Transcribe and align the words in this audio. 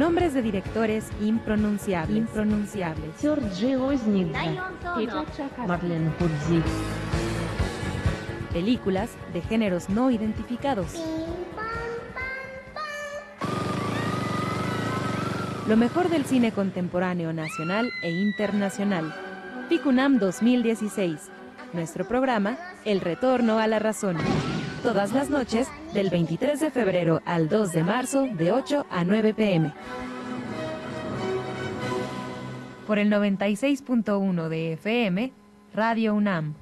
Nombres 0.00 0.32
de 0.32 0.40
directores 0.40 1.04
impronunciables. 1.20 2.16
impronunciables. 2.16 3.10
Marlene 5.68 6.10
Hudzik. 6.18 6.64
Películas 8.50 9.10
de 9.34 9.42
géneros 9.42 9.90
no 9.90 10.10
identificados. 10.10 10.94
Lo 15.68 15.76
mejor 15.76 16.08
del 16.08 16.24
cine 16.24 16.50
contemporáneo 16.52 17.34
nacional 17.34 17.90
e 18.02 18.08
internacional. 18.10 19.14
Ficunam 19.68 20.18
2016. 20.18 21.28
Nuestro 21.74 22.08
programa, 22.08 22.56
El 22.86 23.02
Retorno 23.02 23.58
a 23.58 23.66
la 23.66 23.78
Razón. 23.78 24.16
Todas 24.82 25.12
las 25.12 25.28
noches, 25.28 25.68
del 25.92 26.08
23 26.08 26.58
de 26.58 26.70
febrero 26.70 27.20
al 27.26 27.50
2 27.50 27.72
de 27.72 27.84
marzo, 27.84 28.26
de 28.32 28.50
8 28.50 28.86
a 28.88 29.04
9 29.04 29.34
pm. 29.34 29.74
Por 32.86 32.98
el 32.98 33.10
96.1 33.10 34.48
de 34.48 34.72
FM, 34.72 35.32
Radio 35.74 36.14
UNAM. 36.14 36.54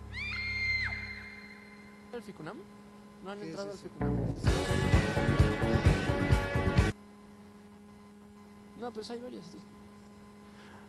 ¿El 2.13 2.23
Ficunam? 2.23 2.57
¿No 3.25 3.31
han 3.31 3.41
entrado 3.41 3.71
al 3.71 3.79
Ficunam? 3.79 4.17
No, 8.81 8.91
pues 8.91 9.11
hay 9.11 9.21
varios. 9.21 9.45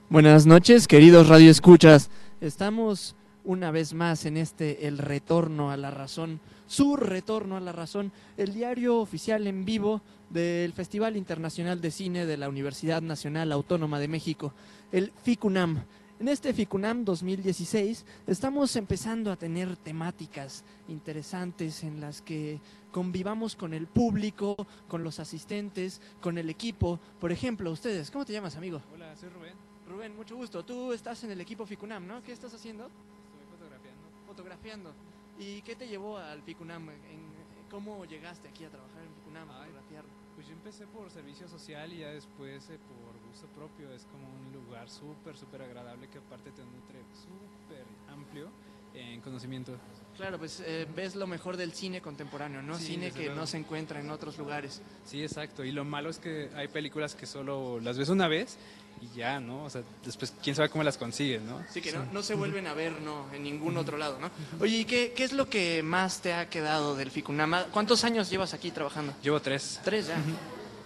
Buenas 0.09 0.47
noches, 0.47 0.87
queridos 0.87 1.27
Radio 1.27 1.51
Escuchas. 1.51 2.09
Estamos 2.41 3.15
una 3.43 3.69
vez 3.69 3.93
más 3.93 4.25
en 4.25 4.37
este 4.37 4.87
El 4.87 4.97
Retorno 4.97 5.69
a 5.69 5.77
la 5.77 5.91
Razón, 5.91 6.39
su 6.69 6.95
Retorno 6.95 7.57
a 7.57 7.59
la 7.59 7.71
Razón, 7.71 8.11
el 8.37 8.53
diario 8.53 8.99
oficial 8.99 9.47
en 9.47 9.65
vivo 9.65 10.01
del 10.29 10.71
Festival 10.71 11.17
Internacional 11.17 11.81
de 11.81 11.89
Cine 11.89 12.27
de 12.27 12.37
la 12.37 12.47
Universidad 12.47 13.01
Nacional 13.01 13.51
Autónoma 13.51 13.99
de 13.99 14.07
México, 14.07 14.53
el 14.91 15.11
FICUNAM. 15.23 15.83
En 16.19 16.27
este 16.27 16.53
FICUNAM 16.53 17.05
2016 17.05 18.05
estamos 18.27 18.75
empezando 18.75 19.31
a 19.31 19.35
tener 19.35 19.77
temáticas 19.77 20.63
interesantes 20.87 21.83
en 21.83 21.99
las 21.99 22.21
que 22.21 22.59
convivamos 22.91 23.55
con 23.55 23.73
el 23.73 23.87
público, 23.87 24.55
con 24.87 25.03
los 25.03 25.19
asistentes, 25.19 25.99
con 26.21 26.37
el 26.37 26.51
equipo. 26.51 26.99
Por 27.19 27.31
ejemplo, 27.31 27.71
ustedes, 27.71 28.11
¿cómo 28.11 28.25
te 28.25 28.33
llamas, 28.33 28.55
amigo? 28.57 28.79
Hola, 28.93 29.15
soy 29.15 29.29
Rubén. 29.29 29.53
Rubén, 29.87 30.15
mucho 30.15 30.35
gusto. 30.35 30.63
Tú 30.63 30.93
estás 30.93 31.23
en 31.23 31.31
el 31.31 31.41
equipo 31.41 31.65
FICUNAM, 31.65 32.05
¿no? 32.05 32.21
¿Qué 32.21 32.31
estás 32.31 32.53
haciendo? 32.53 32.85
Estoy 32.85 33.57
fotografiando. 33.57 34.01
Fotografiando. 34.27 35.08
¿Y 35.41 35.61
qué 35.61 35.73
te 35.73 35.87
llevó 35.87 36.17
al 36.17 36.43
FICUNAM? 36.43 36.89
¿En- 36.89 37.45
¿Cómo 37.69 38.03
llegaste 38.03 38.49
aquí 38.49 38.65
a 38.65 38.69
trabajar 38.69 39.05
en 39.05 39.15
FICUNAM, 39.15 39.49
a 39.49 39.53
Ay. 39.61 39.67
fotografiar? 39.67 40.05
Pues 40.35 40.47
yo 40.47 40.53
empecé 40.53 40.85
por 40.87 41.09
servicio 41.09 41.47
social 41.47 41.93
y 41.93 41.99
ya 41.99 42.09
después 42.09 42.69
eh, 42.69 42.77
por 42.77 43.17
gusto 43.19 43.47
propio. 43.47 43.89
Es 43.93 44.03
como 44.05 44.27
un 44.27 44.51
lugar 44.51 44.89
súper, 44.89 45.37
súper 45.37 45.61
agradable 45.61 46.09
que 46.09 46.17
aparte 46.17 46.51
te 46.51 46.65
nutre 46.65 47.05
súper 47.13 47.87
amplio 48.07 48.51
en 48.93 49.21
conocimiento. 49.21 49.79
Claro, 50.19 50.37
pues 50.37 50.61
eh, 50.65 50.85
ves 50.93 51.15
lo 51.15 51.27
mejor 51.27 51.55
del 51.55 51.71
cine 51.71 52.01
contemporáneo, 52.01 52.61
¿no? 52.61 52.77
Sí, 52.77 52.87
cine 52.87 53.11
que 53.11 53.29
no 53.29 53.47
se 53.47 53.55
encuentra 53.55 54.01
en 54.01 54.09
otros 54.09 54.37
lugares. 54.37 54.81
Sí, 55.05 55.23
exacto. 55.23 55.63
Y 55.63 55.71
lo 55.71 55.85
malo 55.85 56.09
es 56.09 56.19
que 56.19 56.49
hay 56.57 56.67
películas 56.67 57.15
que 57.15 57.25
solo 57.25 57.79
las 57.79 57.97
ves 57.97 58.09
una 58.09 58.27
vez 58.27 58.57
y 59.01 59.17
ya, 59.17 59.39
¿no? 59.39 59.63
O 59.63 59.69
sea, 59.69 59.81
después 60.03 60.33
quién 60.43 60.57
sabe 60.57 60.67
cómo 60.67 60.83
las 60.83 60.97
consigues, 60.97 61.41
¿no? 61.41 61.59
Así 61.59 61.81
que 61.81 61.93
no, 61.93 62.03
no 62.11 62.21
se 62.21 62.35
vuelven 62.35 62.67
a 62.67 62.73
ver, 62.73 62.99
¿no? 62.99 63.33
En 63.33 63.43
ningún 63.43 63.77
otro 63.77 63.97
lado, 63.97 64.19
¿no? 64.19 64.29
Oye, 64.59 64.79
¿y 64.79 64.83
qué, 64.83 65.13
qué 65.15 65.23
es 65.23 65.31
lo 65.31 65.49
que 65.49 65.83
más 65.83 66.21
te 66.21 66.33
ha 66.33 66.49
quedado 66.49 66.97
del 66.97 67.11
FICUNAM? 67.11 67.67
¿Cuántos 67.71 68.03
años 68.03 68.29
llevas 68.29 68.53
aquí 68.53 68.71
trabajando? 68.71 69.13
Llevo 69.23 69.39
tres. 69.41 69.79
Tres 69.85 70.07
ya. 70.07 70.17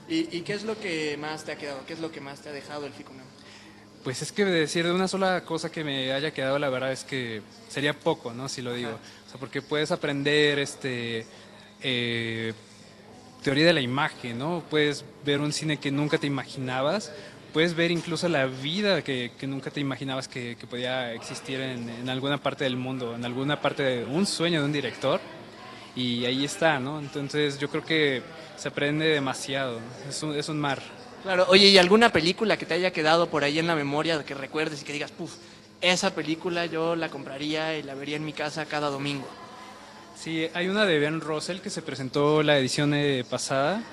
¿Y, 0.07 0.37
y 0.37 0.41
qué 0.41 0.53
es 0.53 0.63
lo 0.63 0.79
que 0.79 1.17
más 1.17 1.43
te 1.43 1.53
ha 1.53 1.57
quedado? 1.57 1.83
¿Qué 1.87 1.93
es 1.93 1.99
lo 1.99 2.11
que 2.11 2.21
más 2.21 2.39
te 2.41 2.49
ha 2.49 2.51
dejado 2.51 2.85
el 2.85 2.93
FICUNAM? 2.93 3.25
Pues 4.03 4.21
es 4.21 4.33
que 4.33 4.43
decir 4.43 4.85
de 4.85 4.91
una 4.91 5.07
sola 5.07 5.45
cosa 5.45 5.71
que 5.71 5.85
me 5.85 6.11
haya 6.11 6.33
quedado, 6.33 6.59
la 6.59 6.67
verdad 6.67 6.91
es 6.91 7.05
que 7.05 7.41
sería 7.69 7.97
poco, 7.97 8.33
¿no? 8.33 8.49
Si 8.49 8.61
lo 8.61 8.73
digo. 8.73 8.89
Ajá. 8.89 8.99
Porque 9.39 9.61
puedes 9.61 9.91
aprender 9.91 10.59
este 10.59 11.25
eh, 11.81 12.53
teoría 13.43 13.65
de 13.65 13.73
la 13.73 13.81
imagen, 13.81 14.39
¿no? 14.39 14.63
Puedes 14.69 15.03
ver 15.25 15.41
un 15.41 15.51
cine 15.51 15.77
que 15.77 15.91
nunca 15.91 16.17
te 16.17 16.27
imaginabas, 16.27 17.11
puedes 17.51 17.75
ver 17.75 17.91
incluso 17.91 18.27
la 18.29 18.45
vida 18.45 19.01
que, 19.01 19.31
que 19.37 19.47
nunca 19.47 19.69
te 19.69 19.79
imaginabas 19.79 20.27
que, 20.27 20.55
que 20.55 20.65
podía 20.65 21.13
existir 21.13 21.59
en, 21.59 21.89
en 21.89 22.09
alguna 22.09 22.37
parte 22.37 22.63
del 22.63 22.77
mundo, 22.77 23.15
en 23.15 23.25
alguna 23.25 23.61
parte 23.61 23.83
de 23.83 24.05
un 24.05 24.25
sueño 24.25 24.59
de 24.59 24.65
un 24.65 24.73
director. 24.73 25.19
Y 25.95 26.25
ahí 26.25 26.43
está, 26.43 26.79
¿no? 26.79 26.99
Entonces 26.99 27.59
yo 27.59 27.69
creo 27.69 27.85
que 27.85 28.23
se 28.55 28.67
aprende 28.67 29.05
demasiado. 29.05 29.79
Es 30.09 30.23
un, 30.23 30.35
es 30.35 30.49
un 30.49 30.59
mar. 30.59 30.81
Claro, 31.21 31.45
oye, 31.49 31.67
¿y 31.67 31.77
alguna 31.77 32.11
película 32.11 32.57
que 32.57 32.65
te 32.65 32.73
haya 32.73 32.91
quedado 32.91 33.29
por 33.29 33.43
ahí 33.43 33.59
en 33.59 33.67
la 33.67 33.75
memoria 33.75 34.23
que 34.25 34.33
recuerdes 34.33 34.81
y 34.81 34.85
que 34.85 34.93
digas, 34.93 35.11
puf, 35.11 35.35
esa 35.91 36.15
película 36.15 36.65
yo 36.65 36.95
la 36.95 37.09
compraría 37.09 37.77
y 37.77 37.83
la 37.83 37.93
vería 37.93 38.15
en 38.15 38.25
mi 38.25 38.33
casa 38.33 38.65
cada 38.65 38.89
domingo? 38.89 39.27
Sí, 40.15 40.47
hay 40.53 40.69
una 40.69 40.85
de 40.85 40.99
Ben 40.99 41.19
Russell 41.19 41.59
que 41.59 41.69
se 41.69 41.81
presentó 41.81 42.41
la 42.41 42.57
edición 42.57 42.93
eh, 42.93 43.25
pasada 43.29 43.83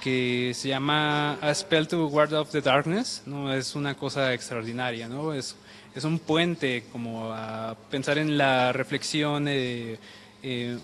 que 0.00 0.52
se 0.54 0.68
llama 0.68 1.34
A 1.40 1.54
Spell 1.54 1.86
to 1.86 2.06
Ward 2.06 2.32
of 2.32 2.50
the 2.50 2.60
Darkness, 2.60 3.22
¿no? 3.26 3.52
Es 3.52 3.74
una 3.74 3.94
cosa 3.94 4.32
extraordinaria, 4.32 5.08
¿no? 5.08 5.34
Es, 5.34 5.56
es 5.94 6.04
un 6.04 6.18
puente 6.18 6.84
como 6.90 7.32
a 7.32 7.76
pensar 7.90 8.18
en 8.18 8.38
la 8.38 8.72
reflexión, 8.72 9.46
eh, 9.48 9.98
eh, 10.42 10.78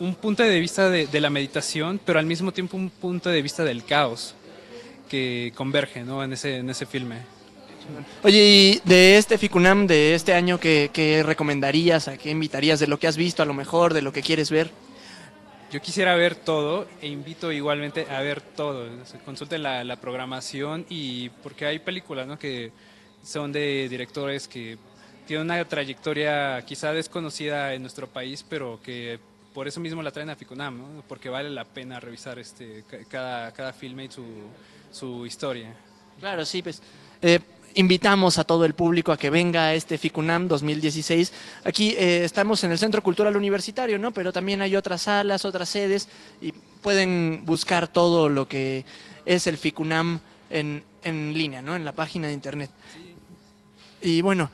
un 0.00 0.14
punto 0.14 0.42
de 0.42 0.60
vista 0.60 0.90
de, 0.90 1.06
de 1.06 1.20
la 1.20 1.30
meditación, 1.30 1.98
pero 2.04 2.18
al 2.18 2.26
mismo 2.26 2.52
tiempo 2.52 2.76
un 2.76 2.90
punto 2.90 3.30
de 3.30 3.40
vista 3.40 3.64
del 3.64 3.84
caos 3.84 4.34
que 5.08 5.52
converge, 5.54 6.04
¿no? 6.04 6.22
En 6.22 6.32
ese, 6.32 6.56
en 6.56 6.70
ese 6.70 6.86
filme. 6.86 7.16
Oye, 8.22 8.38
y 8.38 8.80
de 8.88 9.16
este 9.18 9.38
FICUNAM 9.38 9.86
de 9.86 10.14
este 10.14 10.34
año, 10.34 10.58
¿qué, 10.58 10.90
qué 10.92 11.22
recomendarías? 11.22 12.08
¿A 12.08 12.16
qué 12.16 12.30
invitarías 12.30 12.80
de 12.80 12.86
lo 12.86 12.98
que 12.98 13.06
has 13.06 13.16
visto 13.16 13.42
a 13.42 13.46
lo 13.46 13.54
mejor, 13.54 13.94
de 13.94 14.02
lo 14.02 14.12
que 14.12 14.22
quieres 14.22 14.50
ver? 14.50 14.70
Yo 15.72 15.80
quisiera 15.80 16.14
ver 16.16 16.34
todo 16.34 16.86
e 17.00 17.08
invito 17.08 17.50
igualmente 17.50 18.06
a 18.10 18.20
ver 18.20 18.40
todo. 18.42 18.88
Consulten 19.24 19.62
la, 19.62 19.84
la 19.84 19.96
programación 19.96 20.84
y 20.90 21.30
porque 21.42 21.64
hay 21.64 21.78
películas 21.78 22.26
¿no? 22.26 22.38
que 22.38 22.72
son 23.24 23.52
de 23.52 23.88
directores 23.88 24.48
que 24.48 24.76
tienen 25.26 25.46
una 25.46 25.64
trayectoria 25.64 26.62
quizá 26.66 26.92
desconocida 26.92 27.72
en 27.72 27.80
nuestro 27.82 28.06
país, 28.06 28.44
pero 28.46 28.80
que 28.82 29.18
por 29.54 29.66
eso 29.66 29.80
mismo 29.80 30.02
la 30.02 30.10
traen 30.10 30.28
a 30.30 30.36
Ficunam, 30.36 30.76
¿no? 30.78 31.04
porque 31.08 31.28
vale 31.30 31.48
la 31.48 31.64
pena 31.64 32.00
revisar 32.00 32.38
este, 32.38 32.84
ca- 32.88 32.98
cada, 33.08 33.52
cada 33.52 33.72
filme 33.72 34.04
y 34.04 34.10
su, 34.10 34.24
su 34.90 35.24
historia. 35.24 35.74
Claro, 36.20 36.44
sí, 36.44 36.62
pues 36.62 36.82
eh, 37.22 37.38
invitamos 37.74 38.38
a 38.38 38.44
todo 38.44 38.64
el 38.64 38.74
público 38.74 39.12
a 39.12 39.16
que 39.16 39.30
venga 39.30 39.66
a 39.66 39.74
este 39.74 39.98
FICUNAM 39.98 40.48
2016. 40.48 41.32
Aquí 41.64 41.90
eh, 41.98 42.24
estamos 42.24 42.62
en 42.64 42.72
el 42.72 42.78
Centro 42.78 43.02
Cultural 43.02 43.36
Universitario, 43.36 43.98
¿no? 43.98 44.12
Pero 44.12 44.32
también 44.32 44.62
hay 44.62 44.76
otras 44.76 45.02
salas, 45.02 45.44
otras 45.44 45.68
sedes 45.68 46.08
y 46.40 46.52
pueden 46.52 47.42
buscar 47.44 47.88
todo 47.88 48.28
lo 48.28 48.48
que 48.48 48.84
es 49.24 49.46
el 49.46 49.56
FICUNAM 49.56 50.20
en, 50.50 50.82
en 51.04 51.32
línea, 51.32 51.62
¿no? 51.62 51.76
En 51.76 51.84
la 51.84 51.92
página 51.92 52.26
de 52.28 52.34
internet. 52.34 52.70
Y 54.00 54.20
bueno, 54.20 54.50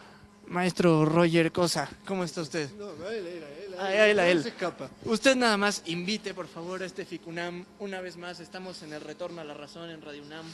maestro 0.49 1.05
Roger 1.05 1.51
Cosa, 1.53 1.89
¿cómo 2.07 2.25
está 2.25 2.43
usted? 2.43 2.71
No, 2.79 2.91
él, 3.09 3.27
él, 3.27 3.27
él, 3.27 3.43
Ah, 3.81 3.95
él, 3.95 4.19
él. 4.19 4.37
No 4.39 4.43
se 4.43 4.49
escapa. 4.49 4.91
Usted 5.05 5.37
nada 5.37 5.57
más 5.57 5.83
invite, 5.87 6.35
por 6.35 6.49
favor, 6.49 6.83
a 6.83 6.87
este 6.87 7.05
FICUNAM. 7.05 7.65
Una 7.79 8.01
vez 8.01 8.17
más, 8.17 8.41
estamos 8.41 8.83
en 8.83 8.93
el 8.93 9.01
Retorno 9.01 9.41
a 9.41 9.45
la 9.45 9.55
Razón 9.55 9.89
en 9.91 10.03
Radio 10.03 10.23
UNAM. 10.25 10.45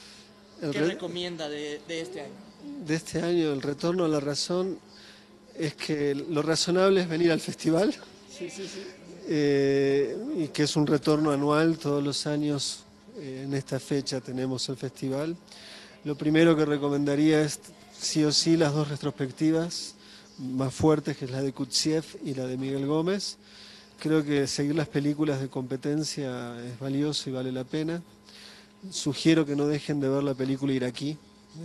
¿Qué 0.60 0.72
re- 0.78 0.86
recomienda 0.88 1.48
de, 1.48 1.80
de 1.88 2.00
este 2.02 2.20
año? 2.20 2.32
De 2.86 2.94
este 2.94 3.22
año, 3.22 3.52
el 3.52 3.62
retorno 3.62 4.04
a 4.04 4.08
la 4.08 4.20
razón, 4.20 4.78
es 5.56 5.74
que 5.74 6.14
lo 6.14 6.42
razonable 6.42 7.02
es 7.02 7.08
venir 7.08 7.32
al 7.32 7.40
festival. 7.40 7.94
Eh, 9.26 10.16
y 10.36 10.48
que 10.48 10.64
es 10.64 10.76
un 10.76 10.86
retorno 10.86 11.30
anual, 11.30 11.78
todos 11.78 12.02
los 12.02 12.26
años 12.26 12.80
eh, 13.16 13.44
en 13.46 13.54
esta 13.54 13.80
fecha 13.80 14.20
tenemos 14.20 14.68
el 14.68 14.76
festival. 14.76 15.36
Lo 16.04 16.16
primero 16.16 16.56
que 16.56 16.64
recomendaría 16.64 17.40
es 17.40 17.60
sí 17.98 18.24
o 18.24 18.32
sí 18.32 18.56
las 18.56 18.74
dos 18.74 18.88
retrospectivas 18.88 19.94
más 20.38 20.74
fuertes, 20.74 21.16
que 21.16 21.24
es 21.24 21.30
la 21.30 21.42
de 21.42 21.52
Kutsiev 21.52 22.04
y 22.24 22.34
la 22.34 22.46
de 22.46 22.58
Miguel 22.58 22.86
Gómez. 22.86 23.38
Creo 23.98 24.24
que 24.24 24.46
seguir 24.46 24.74
las 24.74 24.88
películas 24.88 25.40
de 25.40 25.48
competencia 25.48 26.60
es 26.66 26.78
valioso 26.78 27.30
y 27.30 27.32
vale 27.32 27.52
la 27.52 27.64
pena. 27.64 28.02
Sugiero 28.90 29.46
que 29.46 29.56
no 29.56 29.66
dejen 29.66 30.00
de 30.00 30.08
ver 30.08 30.22
la 30.22 30.34
película 30.34 30.72
iraquí. 30.72 31.16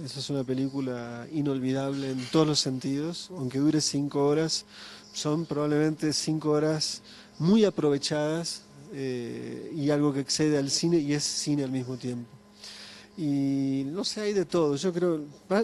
Esa 0.05 0.19
es 0.19 0.29
una 0.29 0.43
película 0.43 1.27
inolvidable 1.31 2.11
en 2.11 2.23
todos 2.31 2.45
los 2.45 2.59
sentidos, 2.59 3.31
aunque 3.31 3.57
dure 3.57 3.81
cinco 3.81 4.27
horas. 4.27 4.65
Son 5.13 5.47
probablemente 5.47 6.13
cinco 6.13 6.51
horas 6.51 7.01
muy 7.39 7.65
aprovechadas 7.65 8.61
eh, 8.93 9.71
y 9.75 9.89
algo 9.89 10.13
que 10.13 10.19
excede 10.19 10.59
al 10.59 10.69
cine 10.69 10.97
y 10.97 11.13
es 11.13 11.23
cine 11.23 11.63
al 11.63 11.71
mismo 11.71 11.97
tiempo. 11.97 12.29
Y 13.17 13.83
no 13.87 14.03
sé, 14.03 14.21
hay 14.21 14.33
de 14.33 14.45
todo. 14.45 14.75
Yo 14.75 14.93
creo, 14.93 15.21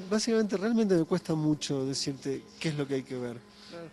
básicamente 0.09 0.57
realmente 0.57 0.95
me 0.95 1.03
cuesta 1.05 1.35
mucho 1.35 1.85
decirte 1.85 2.41
qué 2.59 2.69
es 2.69 2.77
lo 2.77 2.87
que 2.87 2.95
hay 2.95 3.03
que 3.03 3.17
ver. 3.17 3.37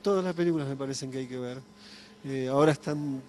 Todas 0.00 0.24
las 0.24 0.34
películas 0.34 0.66
me 0.66 0.76
parecen 0.76 1.10
que 1.10 1.18
hay 1.18 1.26
que 1.26 1.38
ver. 1.38 1.58
Eh, 2.24 2.46
ahora 2.46 2.72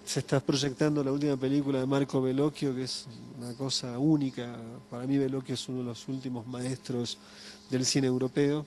se 0.04 0.20
está 0.20 0.38
proyectando 0.38 1.02
la 1.02 1.10
última 1.10 1.36
película 1.36 1.80
de 1.80 1.86
Marco 1.86 2.22
Bellocchio, 2.22 2.72
que 2.72 2.84
es 2.84 3.06
una 3.36 3.52
cosa 3.54 3.98
única. 3.98 4.54
Para 4.88 5.04
mí 5.04 5.18
Bellocchio 5.18 5.56
es 5.56 5.68
uno 5.68 5.78
de 5.78 5.84
los 5.86 6.06
últimos 6.06 6.46
maestros 6.46 7.18
del 7.68 7.84
cine 7.84 8.06
europeo 8.06 8.64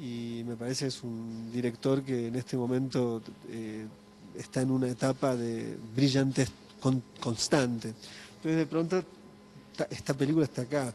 y 0.00 0.42
me 0.46 0.56
parece 0.56 0.86
es 0.86 1.02
un 1.02 1.50
director 1.52 2.02
que 2.02 2.28
en 2.28 2.36
este 2.36 2.56
momento 2.56 3.20
eh, 3.50 3.86
está 4.38 4.62
en 4.62 4.70
una 4.70 4.88
etapa 4.88 5.36
de 5.36 5.76
brillante 5.94 6.46
constante. 7.20 7.92
Entonces 8.36 8.56
de 8.56 8.66
pronto 8.66 9.04
esta 9.90 10.14
película 10.14 10.46
está 10.46 10.62
acá. 10.62 10.94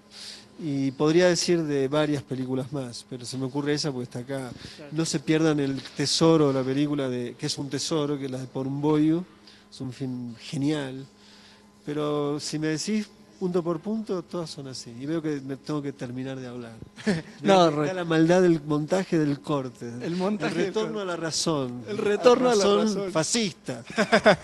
Y 0.59 0.91
podría 0.91 1.27
decir 1.27 1.63
de 1.63 1.87
varias 1.87 2.23
películas 2.23 2.71
más, 2.73 3.05
pero 3.07 3.25
se 3.25 3.37
me 3.37 3.45
ocurre 3.45 3.73
esa 3.73 3.91
porque 3.91 4.05
está 4.05 4.19
acá. 4.19 4.51
No 4.91 5.05
se 5.05 5.19
pierdan 5.19 5.59
el 5.59 5.79
tesoro, 5.95 6.51
la 6.51 6.63
película 6.63 7.07
de 7.09 7.35
que 7.37 7.45
es 7.45 7.57
un 7.57 7.69
tesoro, 7.69 8.17
que 8.17 8.25
es 8.25 8.31
la 8.31 8.39
de 8.39 8.47
Por 8.47 8.65
un 8.65 8.81
Boyu. 8.81 9.23
Es 9.71 9.81
un 9.81 9.93
film 9.93 10.35
genial. 10.37 11.05
Pero 11.85 12.39
si 12.39 12.57
me 12.57 12.67
decís 12.67 13.07
punto 13.39 13.63
por 13.63 13.79
punto, 13.79 14.23
todas 14.23 14.49
son 14.49 14.67
así. 14.67 14.95
Y 14.99 15.05
veo 15.05 15.21
que 15.21 15.39
me 15.41 15.55
tengo 15.57 15.81
que 15.81 15.93
terminar 15.93 16.39
de 16.39 16.47
hablar. 16.47 16.73
no, 17.43 17.71
la 17.71 18.03
maldad 18.03 18.41
del 18.41 18.61
montaje 18.61 19.17
del 19.17 19.39
corte. 19.39 19.91
El 20.01 20.15
montaje. 20.15 20.59
El 20.59 20.65
retorno 20.67 20.99
a 20.99 21.05
la 21.05 21.15
razón. 21.15 21.83
El 21.87 21.97
retorno 21.97 22.49
a 22.49 22.55
la 22.55 22.65
razón. 22.65 23.11
Fascista. 23.11 23.83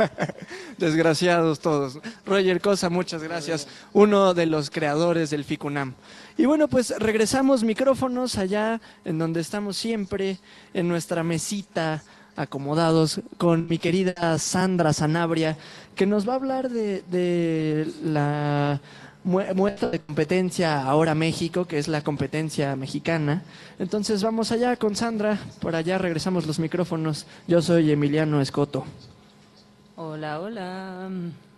Desgraciados 0.77 1.59
todos. 1.59 1.99
Roger 2.25 2.61
Cosa, 2.61 2.89
muchas 2.89 3.23
gracias. 3.23 3.67
Uno 3.93 4.33
de 4.33 4.45
los 4.45 4.69
creadores 4.69 5.29
del 5.29 5.43
FICUNAM. 5.43 5.93
Y 6.37 6.45
bueno, 6.45 6.67
pues 6.67 6.93
regresamos 6.97 7.63
micrófonos 7.63 8.37
allá 8.37 8.81
en 9.05 9.19
donde 9.19 9.41
estamos 9.41 9.77
siempre, 9.77 10.39
en 10.73 10.87
nuestra 10.87 11.23
mesita 11.23 12.03
acomodados 12.35 13.21
con 13.37 13.67
mi 13.67 13.77
querida 13.77 14.37
Sandra 14.39 14.93
Sanabria, 14.93 15.57
que 15.95 16.05
nos 16.05 16.27
va 16.27 16.33
a 16.33 16.35
hablar 16.37 16.69
de, 16.69 17.87
la 18.03 18.79
muestra 19.23 19.89
de 19.89 19.99
competencia 19.99 20.83
Ahora 20.83 21.15
México, 21.15 21.65
que 21.65 21.77
es 21.77 21.87
la 21.87 22.01
competencia 22.01 22.75
mexicana. 22.75 23.43
Entonces 23.79 24.23
vamos 24.23 24.51
allá 24.51 24.75
con 24.75 24.95
Sandra, 24.95 25.39
por 25.61 25.75
allá 25.75 25.97
regresamos 25.97 26.45
los 26.47 26.59
micrófonos. 26.59 27.25
Yo 27.47 27.61
soy 27.61 27.91
Emiliano 27.91 28.41
Escoto. 28.41 28.85
Hola, 29.95 30.39
hola. 30.39 31.09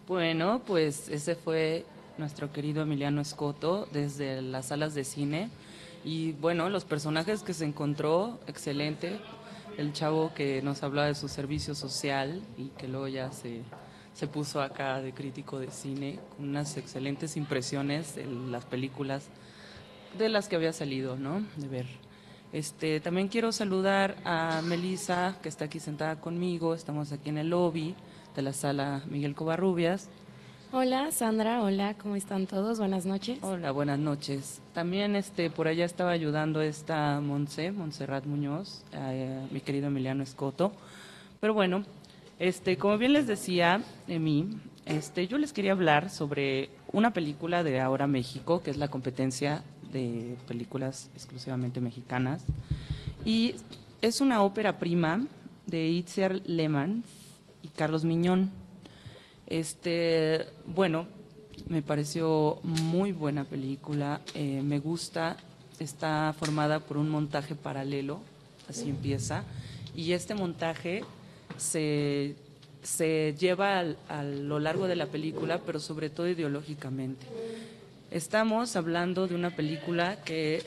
Bueno, 0.07 0.61
pues 0.67 1.09
ese 1.09 1.35
fue 1.35 1.85
nuestro 2.17 2.51
querido 2.51 2.83
Emiliano 2.83 3.21
Escoto 3.21 3.87
desde 3.91 4.41
las 4.41 4.67
salas 4.67 4.93
de 4.93 5.03
cine. 5.03 5.49
Y 6.03 6.33
bueno, 6.33 6.69
los 6.69 6.85
personajes 6.85 7.41
que 7.41 7.55
se 7.55 7.65
encontró, 7.65 8.39
excelente 8.45 9.19
el 9.77 9.93
chavo 9.93 10.33
que 10.33 10.61
nos 10.61 10.83
hablaba 10.83 11.07
de 11.07 11.15
su 11.15 11.27
servicio 11.27 11.75
social 11.75 12.41
y 12.57 12.69
que 12.69 12.87
luego 12.87 13.07
ya 13.07 13.31
se, 13.31 13.61
se 14.13 14.27
puso 14.27 14.61
acá 14.61 15.01
de 15.01 15.13
crítico 15.13 15.59
de 15.59 15.71
cine 15.71 16.19
con 16.35 16.49
unas 16.49 16.77
excelentes 16.77 17.37
impresiones 17.37 18.15
de 18.15 18.25
las 18.25 18.65
películas 18.65 19.29
de 20.17 20.29
las 20.29 20.47
que 20.47 20.55
había 20.55 20.73
salido, 20.73 21.17
¿no? 21.17 21.43
De 21.57 21.67
ver. 21.67 21.87
Este, 22.53 23.01
también 23.01 23.27
quiero 23.27 23.51
saludar 23.51 24.15
a 24.23 24.61
Melissa, 24.63 25.37
que 25.41 25.49
está 25.49 25.65
aquí 25.65 25.79
sentada 25.79 26.21
conmigo. 26.21 26.73
Estamos 26.73 27.11
aquí 27.11 27.29
en 27.29 27.37
el 27.37 27.49
lobby 27.49 27.95
de 28.35 28.41
la 28.41 28.53
sala 28.53 29.03
Miguel 29.07 29.35
Covarrubias. 29.35 30.09
Hola 30.71 31.11
Sandra, 31.11 31.61
hola, 31.63 31.93
¿cómo 31.93 32.15
están 32.15 32.47
todos? 32.47 32.79
Buenas 32.79 33.05
noches. 33.05 33.39
Hola, 33.41 33.71
buenas 33.71 33.99
noches. 33.99 34.61
También 34.73 35.15
este, 35.15 35.49
por 35.49 35.67
allá 35.67 35.85
estaba 35.85 36.11
ayudando 36.11 36.61
esta 36.61 37.21
Monse, 37.21 37.71
Montserrat 37.71 38.25
Muñoz, 38.25 38.83
mi 39.51 39.61
querido 39.61 39.87
Emiliano 39.87 40.23
Escoto. 40.23 40.73
Pero 41.39 41.53
bueno, 41.53 41.83
este, 42.39 42.77
como 42.77 42.97
bien 42.97 43.13
les 43.13 43.27
decía 43.27 43.81
Emi, 44.07 44.57
este, 44.85 45.27
yo 45.27 45.37
les 45.37 45.53
quería 45.53 45.71
hablar 45.71 46.09
sobre 46.09 46.69
una 46.91 47.11
película 47.11 47.63
de 47.63 47.79
Ahora 47.79 48.07
México, 48.07 48.61
que 48.61 48.71
es 48.71 48.77
la 48.77 48.89
competencia 48.89 49.63
de 49.91 50.35
películas 50.47 51.09
exclusivamente 51.13 51.79
mexicanas. 51.79 52.43
Y 53.23 53.55
es 54.01 54.19
una 54.19 54.43
ópera 54.43 54.77
prima 54.77 55.25
de 55.67 55.87
Itziar 55.87 56.41
Lehmann 56.45 57.03
y 57.63 57.69
Carlos 57.69 58.03
Miñón. 58.03 58.51
Este, 59.47 60.45
bueno, 60.65 61.07
me 61.67 61.81
pareció 61.81 62.59
muy 62.63 63.11
buena 63.11 63.43
película, 63.43 64.21
eh, 64.33 64.61
me 64.63 64.79
gusta, 64.79 65.37
está 65.79 66.33
formada 66.37 66.79
por 66.79 66.97
un 66.97 67.09
montaje 67.09 67.55
paralelo, 67.55 68.19
así 68.69 68.89
empieza, 68.89 69.43
y 69.95 70.13
este 70.13 70.35
montaje 70.35 71.03
se, 71.57 72.35
lleva 73.37 73.79
a 74.09 74.23
lo 74.23 74.59
largo 74.59 74.87
de 74.87 74.95
la 74.95 75.07
película, 75.07 75.59
pero 75.65 75.79
sobre 75.79 76.09
todo 76.09 76.27
ideológicamente. 76.27 77.25
Estamos 78.11 78.75
hablando 78.75 79.27
de 79.27 79.35
una 79.35 79.49
película 79.49 80.21
que 80.23 80.63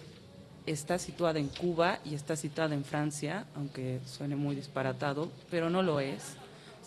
está 0.67 0.99
situada 0.99 1.39
en 1.39 1.49
Cuba 1.49 1.99
y 2.05 2.15
está 2.15 2.37
situada 2.37 2.75
en 2.75 2.85
Francia, 2.85 3.47
aunque 3.55 4.01
suene 4.07 4.37
muy 4.37 4.57
disparatado, 4.57 5.31
pero 5.51 5.71
no 5.71 5.83
lo 5.83 6.01
es. 6.01 6.37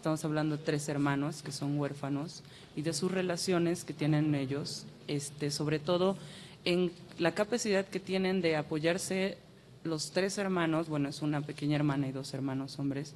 Estamos 0.01 0.25
hablando 0.25 0.57
de 0.57 0.63
tres 0.63 0.89
hermanos 0.89 1.43
que 1.43 1.51
son 1.51 1.77
huérfanos 1.77 2.41
y 2.75 2.81
de 2.81 2.91
sus 2.91 3.11
relaciones 3.11 3.83
que 3.83 3.93
tienen 3.93 4.33
ellos, 4.33 4.87
este, 5.07 5.51
sobre 5.51 5.77
todo 5.77 6.17
en 6.65 6.91
la 7.19 7.35
capacidad 7.35 7.85
que 7.85 7.99
tienen 7.99 8.41
de 8.41 8.55
apoyarse 8.55 9.37
los 9.83 10.09
tres 10.09 10.39
hermanos, 10.39 10.89
bueno, 10.89 11.07
es 11.07 11.21
una 11.21 11.41
pequeña 11.41 11.75
hermana 11.75 12.07
y 12.07 12.13
dos 12.13 12.33
hermanos 12.33 12.79
hombres, 12.79 13.13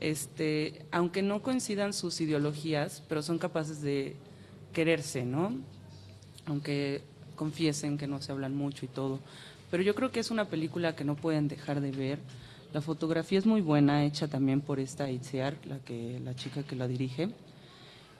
este, 0.00 0.84
aunque 0.90 1.22
no 1.22 1.42
coincidan 1.42 1.92
sus 1.92 2.20
ideologías, 2.20 3.04
pero 3.08 3.22
son 3.22 3.38
capaces 3.38 3.80
de 3.80 4.16
quererse, 4.72 5.24
¿no? 5.24 5.52
Aunque 6.46 7.02
confiesen 7.36 7.98
que 7.98 8.08
no 8.08 8.20
se 8.20 8.32
hablan 8.32 8.56
mucho 8.56 8.84
y 8.84 8.88
todo. 8.88 9.20
Pero 9.70 9.84
yo 9.84 9.94
creo 9.94 10.10
que 10.10 10.18
es 10.18 10.32
una 10.32 10.46
película 10.46 10.96
que 10.96 11.04
no 11.04 11.14
pueden 11.14 11.46
dejar 11.46 11.80
de 11.80 11.92
ver 11.92 12.18
la 12.72 12.80
fotografía 12.80 13.38
es 13.38 13.46
muy 13.46 13.60
buena, 13.60 14.04
hecha 14.04 14.28
también 14.28 14.60
por 14.60 14.80
esta 14.80 15.10
Itziar, 15.10 15.54
la, 15.64 15.78
que, 15.78 16.20
la 16.24 16.34
chica 16.34 16.62
que 16.62 16.76
la 16.76 16.86
dirige. 16.86 17.30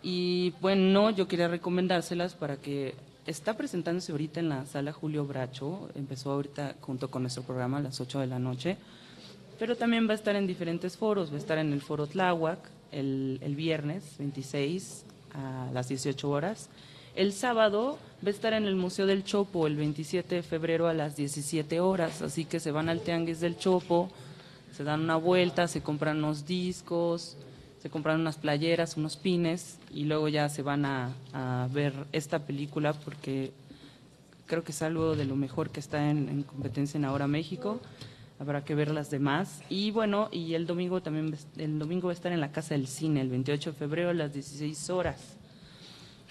Y 0.03 0.53
bueno, 0.61 1.11
yo 1.11 1.27
quería 1.27 1.49
recomendárselas 1.49 2.35
para 2.35 2.57
que 2.57 2.95
está 3.27 3.57
presentándose 3.57 4.13
ahorita 4.13 4.41
en 4.41 4.49
la 4.49 4.67
sala 4.67 4.93
Julio 4.93 5.27
Bracho, 5.27 5.89
empezó 5.95 6.33
ahorita 6.33 6.77
junto 6.81 7.11
con 7.11 7.23
nuestro 7.23 7.43
programa 7.43 7.79
a 7.79 7.83
las 7.83 8.01
8 8.01 8.21
de 8.21 8.27
la 8.27 8.39
noche, 8.39 8.77
pero 9.59 9.77
también 9.77 10.07
va 10.09 10.13
a 10.13 10.17
estar 10.17 10.37
en 10.37 10.47
diferentes 10.47 10.97
foros, 10.97 11.31
va 11.31 11.37
a 11.37 11.39
estar 11.39 11.59
en 11.59 11.73
el 11.73 11.81
foro 11.81 12.07
Tláhuac 12.07 12.59
el, 12.93 13.39
el 13.43 13.57
viernes 13.57 14.15
26 14.19 15.05
a 15.35 15.71
las 15.73 15.89
18 15.89 16.31
horas. 16.31 16.69
El 17.15 17.33
sábado 17.33 17.99
va 18.25 18.29
a 18.29 18.31
estar 18.31 18.53
en 18.53 18.65
el 18.65 18.77
Museo 18.77 19.07
del 19.07 19.25
Chopo 19.25 19.67
el 19.67 19.77
27 19.77 20.37
de 20.37 20.43
febrero 20.43 20.87
a 20.87 20.95
las 20.95 21.17
17 21.17 21.81
horas, 21.81 22.23
así 22.23 22.45
que 22.45 22.61
se 22.61 22.71
van 22.71 22.89
al 22.89 23.01
Tianguis 23.01 23.41
del 23.41 23.57
Chopo, 23.57 24.11
se 24.77 24.85
dan 24.85 25.01
una 25.01 25.17
vuelta, 25.17 25.69
se 25.69 25.81
compran 25.81 26.19
unos 26.19 26.45
discos, 26.45 27.39
se 27.81 27.89
compran 27.89 28.21
unas 28.21 28.37
playeras, 28.37 28.99
unos 28.99 29.17
pines 29.17 29.79
y 29.91 30.05
luego 30.05 30.29
ya 30.29 30.51
se 30.51 30.61
van 30.61 30.85
a, 30.85 31.15
ver 31.73 31.95
esta 32.13 32.41
película 32.41 32.93
porque 32.93 33.53
creo 34.45 34.63
que 34.63 34.73
es 34.73 34.83
algo 34.83 35.17
de 35.17 35.25
lo 35.25 35.35
mejor 35.35 35.71
que 35.71 35.81
está 35.81 36.11
en, 36.11 36.43
competencia 36.43 36.99
en 36.99 37.07
Ahora 37.07 37.27
México. 37.27 37.81
Habrá 38.39 38.67
que 38.67 38.75
ver 38.75 38.91
las 38.91 39.09
demás. 39.09 39.63
Y 39.71 39.93
bueno, 39.93 40.29
y 40.31 40.53
el 40.53 40.67
domingo 40.67 41.01
también, 41.01 41.35
el 41.57 41.79
domingo 41.79 42.09
va 42.09 42.13
a 42.13 42.15
estar 42.15 42.33
en 42.33 42.41
la 42.43 42.53
Casa 42.53 42.75
del 42.75 42.87
Cine, 42.87 43.23
el 43.23 43.31
28 43.31 43.73
de 43.73 43.79
febrero 43.79 44.11
a 44.11 44.15
las 44.15 44.35
16 44.35 44.91
horas. 44.91 45.36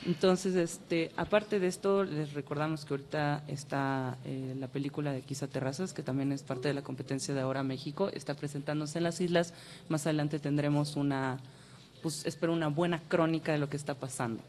Entonces, 0.06 0.56
este, 0.56 1.12
aparte 1.18 1.60
de 1.60 1.66
esto, 1.66 2.04
les 2.04 2.34
recordamos 2.34 2.86
que 2.86 2.94
ahorita 2.94 3.44
está 3.48 4.18
eh, 4.24 4.56
la 4.60 4.68
película 4.68 5.12
de 5.12 5.22
Quizá 5.22 5.48
Terrazas, 5.48 5.94
que 5.94 6.04
también 6.04 6.32
es 6.32 6.44
parte 6.44 6.68
de 6.68 6.76
la 6.76 6.84
competencia 6.84 7.34
de 7.34 7.42
Ahora 7.42 7.64
México, 7.64 8.10
está 8.14 8.36
presentándose 8.36 9.00
en 9.00 9.04
las 9.04 9.20
islas. 9.20 9.54
Más 9.90 10.06
adelante 10.06 10.38
tendremos 10.38 10.96
una, 10.96 11.40
pues 12.04 12.24
espero 12.28 12.54
una 12.54 12.68
buena 12.68 13.02
crónica 13.08 13.52
de 13.52 13.58
lo 13.58 13.68
que 13.68 13.78
está 13.78 13.96
pasando. 13.96 14.44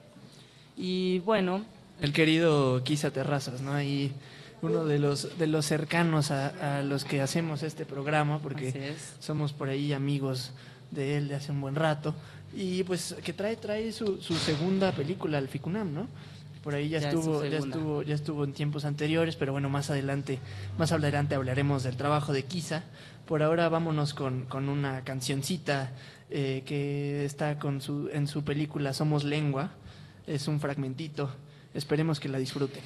Y 0.76 1.20
bueno. 1.20 1.64
El 2.02 2.12
querido 2.12 2.84
Quizá 2.84 3.10
Terrazas, 3.10 3.62
¿no? 3.62 3.80
Y 3.80 4.12
uno 4.60 4.84
de 4.84 4.98
los, 4.98 5.38
de 5.38 5.46
los 5.46 5.64
cercanos 5.64 6.30
a, 6.30 6.78
a 6.78 6.82
los 6.82 7.06
que 7.06 7.22
hacemos 7.22 7.62
este 7.62 7.86
programa, 7.86 8.40
porque 8.40 8.94
somos 9.20 9.54
por 9.54 9.70
ahí 9.70 9.94
amigos 9.94 10.52
de 10.90 11.16
él 11.16 11.28
de 11.28 11.36
hace 11.36 11.50
un 11.50 11.62
buen 11.62 11.76
rato. 11.76 12.14
Y 12.56 12.84
pues 12.84 13.14
que 13.22 13.34
trae, 13.34 13.54
trae 13.56 13.92
su, 13.92 14.16
su 14.22 14.34
segunda 14.34 14.90
película, 14.90 15.36
el 15.36 15.46
Ficunam, 15.46 15.92
¿no? 15.92 16.08
Por 16.64 16.74
ahí 16.74 16.88
ya, 16.88 16.98
estuvo, 16.98 17.44
ya 17.44 17.58
estuvo, 17.58 18.02
ya 18.02 18.14
estuvo 18.14 18.44
en 18.44 18.54
tiempos 18.54 18.86
anteriores, 18.86 19.36
pero 19.36 19.52
bueno, 19.52 19.68
más 19.68 19.90
adelante, 19.90 20.38
más 20.78 20.90
adelante 20.90 21.34
hablaremos 21.34 21.82
del 21.82 21.98
trabajo 21.98 22.32
de 22.32 22.44
Kisa. 22.44 22.84
Por 23.26 23.42
ahora 23.42 23.68
vámonos 23.68 24.14
con, 24.14 24.46
con 24.46 24.70
una 24.70 25.04
cancioncita 25.04 25.92
eh, 26.30 26.62
que 26.64 27.26
está 27.26 27.58
con 27.58 27.82
su, 27.82 28.08
en 28.10 28.26
su 28.26 28.42
película 28.42 28.94
Somos 28.94 29.22
Lengua. 29.22 29.72
Es 30.26 30.48
un 30.48 30.58
fragmentito. 30.58 31.30
Esperemos 31.74 32.18
que 32.18 32.30
la 32.30 32.38
disfruten. 32.38 32.82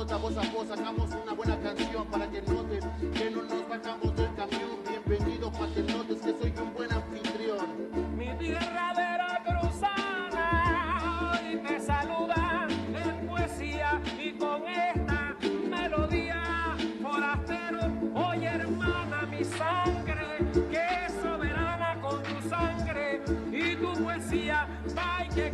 otra 0.00 0.16
voz 0.16 0.34
a 0.38 0.50
voz, 0.50 0.66
sacamos 0.66 1.10
una 1.22 1.34
buena 1.34 1.58
canción 1.58 2.06
para 2.06 2.26
que 2.30 2.40
notes 2.40 2.84
que 3.12 3.30
no 3.30 3.42
nos 3.42 3.68
bajamos 3.68 4.16
del 4.16 4.34
camión. 4.34 4.78
Bienvenido 4.88 5.52
para 5.52 5.74
que 5.74 5.82
notes 5.82 6.20
que 6.22 6.32
soy 6.38 6.54
un 6.56 6.72
buen 6.72 6.90
anfitrión. 6.90 8.16
Mi 8.16 8.34
tierra 8.38 8.94
de 8.96 9.18
la 9.18 9.42
cruzana 9.44 11.32
hoy 11.34 11.56
me 11.56 11.80
saluda 11.80 12.66
en 13.04 13.26
poesía 13.26 14.00
y 14.18 14.32
con 14.38 14.62
esta 14.66 15.36
melodía, 15.68 16.76
forastero, 17.02 17.92
hoy 18.14 18.46
hermana 18.46 19.26
mi 19.26 19.44
sangre, 19.44 20.38
que 20.70 21.06
es 21.06 21.12
soberana 21.20 22.00
con 22.00 22.22
tu 22.22 22.48
sangre 22.48 23.20
y 23.52 23.76
tu 23.76 23.92
poesía, 24.02 24.66
va 24.96 25.28
que 25.34 25.50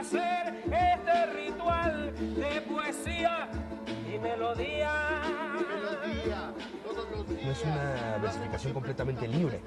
hacer 0.00 0.62
este 0.64 1.26
ritual 1.26 2.14
de 2.16 2.60
poesía 2.62 3.50
y 4.08 4.18
melodía 4.18 5.20
no 7.44 7.52
es 7.52 7.64
una 7.64 8.18
versificación 8.22 8.72
completamente 8.72 9.28
libre. 9.28 9.60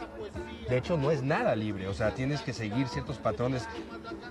De 0.70 0.78
hecho, 0.78 0.98
no 0.98 1.12
es 1.12 1.24
nada 1.24 1.56
libre, 1.56 1.88
o 1.88 1.94
sea, 1.94 2.14
tienes 2.14 2.42
que 2.42 2.54
seguir 2.54 2.88
ciertos 2.88 3.18
patrones 3.18 3.68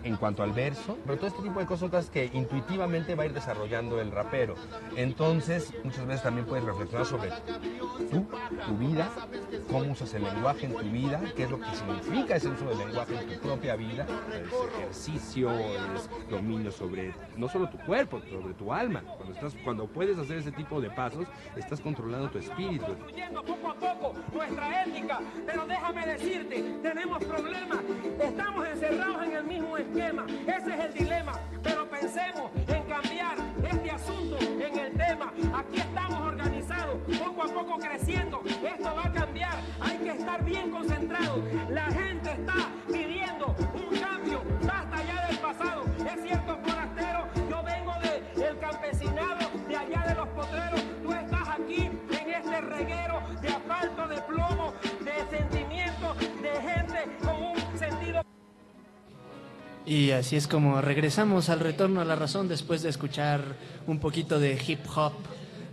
en 0.03 0.17
cuanto 0.17 0.43
al 0.43 0.53
verso, 0.53 0.99
pero 1.05 1.17
todo 1.17 1.29
este 1.29 1.43
tipo 1.43 1.61
de 1.61 1.67
cosas 1.67 2.11
que 2.11 2.31
intuitivamente 2.33 3.15
va 3.15 3.25
a 3.25 3.27
ir 3.27 3.33
desarrollando 3.33 4.01
el 4.01 4.11
rapero. 4.11 4.55
Entonces, 4.97 5.73
muchas 5.85 6.07
veces 6.07 6.23
también 6.23 6.47
puedes 6.47 6.65
reflexionar 6.65 7.07
sobre 7.07 7.31
tu 8.11 8.77
vida, 8.79 9.11
cómo 9.71 9.93
usas 9.93 10.12
el 10.15 10.25
lenguaje 10.25 10.67
en 10.67 10.75
tu 10.75 10.85
vida, 10.85 11.21
qué 11.37 11.45
es 11.45 11.51
lo 11.51 11.61
que 11.61 11.75
significa 11.75 12.37
ese 12.37 12.49
uso 12.49 12.65
del 12.67 12.79
lenguaje 12.79 13.15
en 13.19 13.29
tu 13.29 13.41
propia 13.41 13.77
vida. 13.77 14.07
Es 14.33 14.75
ejercicio, 14.77 15.51
es 15.53 16.09
dominio 16.31 16.71
sobre 16.71 17.15
no 17.37 17.49
solo 17.49 17.69
tu 17.69 17.79
cuerpo, 17.79 18.21
sobre 18.31 18.55
tu 18.55 18.73
alma. 18.73 19.03
Cuando, 19.17 19.35
estás, 19.35 19.55
cuando 19.65 19.87
puedes 19.87 20.19
hacer 20.19 20.39
ese 20.39 20.53
tipo 20.53 20.81
de 20.81 20.91
pasos, 20.91 21.27
estás 21.57 21.81
controlando 21.81 22.31
tu 22.31 22.39
espíritu 22.39 22.97
tenemos 26.39 27.23
problemas, 27.25 27.79
estamos 28.19 28.67
encerrados 28.67 29.23
en 29.23 29.33
el 29.33 29.45
mismo 29.45 29.77
esquema, 29.77 30.25
ese 30.47 30.75
es 30.75 30.85
el 30.87 30.95
dilema, 30.95 31.39
pero 31.62 31.87
pensemos 31.91 32.51
en 32.69 32.83
cambiar 32.85 33.37
este 33.62 33.91
asunto 33.91 34.39
en 34.41 34.79
el 34.79 34.93
tema, 34.93 35.33
aquí 35.55 35.81
estamos 35.81 36.21
organizados, 36.21 36.97
poco 37.23 37.43
a 37.43 37.49
poco 37.49 37.79
creciendo, 37.79 38.41
esto 38.47 38.95
va 38.95 39.07
a 39.07 39.12
cambiar, 39.12 39.55
hay 39.81 39.99
que 39.99 40.11
estar 40.11 40.43
bien 40.45 40.71
concentrados, 40.71 41.41
la 41.69 41.87
gente 41.91 42.33
está 42.33 42.55
pidiendo 42.87 43.55
un 43.75 43.99
cambio, 43.99 44.43
basta 44.62 45.05
ya 45.05 45.27
del 45.27 45.39
pasado, 45.39 45.85
es 45.99 46.23
cierto 46.23 46.59
forastero, 46.65 47.29
yo 47.51 47.62
vengo 47.62 47.93
del 48.37 48.59
campesinado, 48.59 49.51
de 49.69 49.77
allá 49.77 50.05
de 50.09 50.15
los 50.15 50.29
potreros, 50.29 50.82
Y 59.85 60.12
así 60.12 60.37
es 60.37 60.47
como 60.47 60.81
regresamos 60.81 61.49
al 61.49 61.61
retorno 61.61 62.01
a 62.01 62.05
la 62.05 62.15
razón 62.15 62.47
después 62.47 62.83
de 62.83 62.91
escuchar 62.91 63.57
un 63.87 63.99
poquito 63.99 64.39
de 64.39 64.61
hip 64.67 64.81
hop 64.95 65.12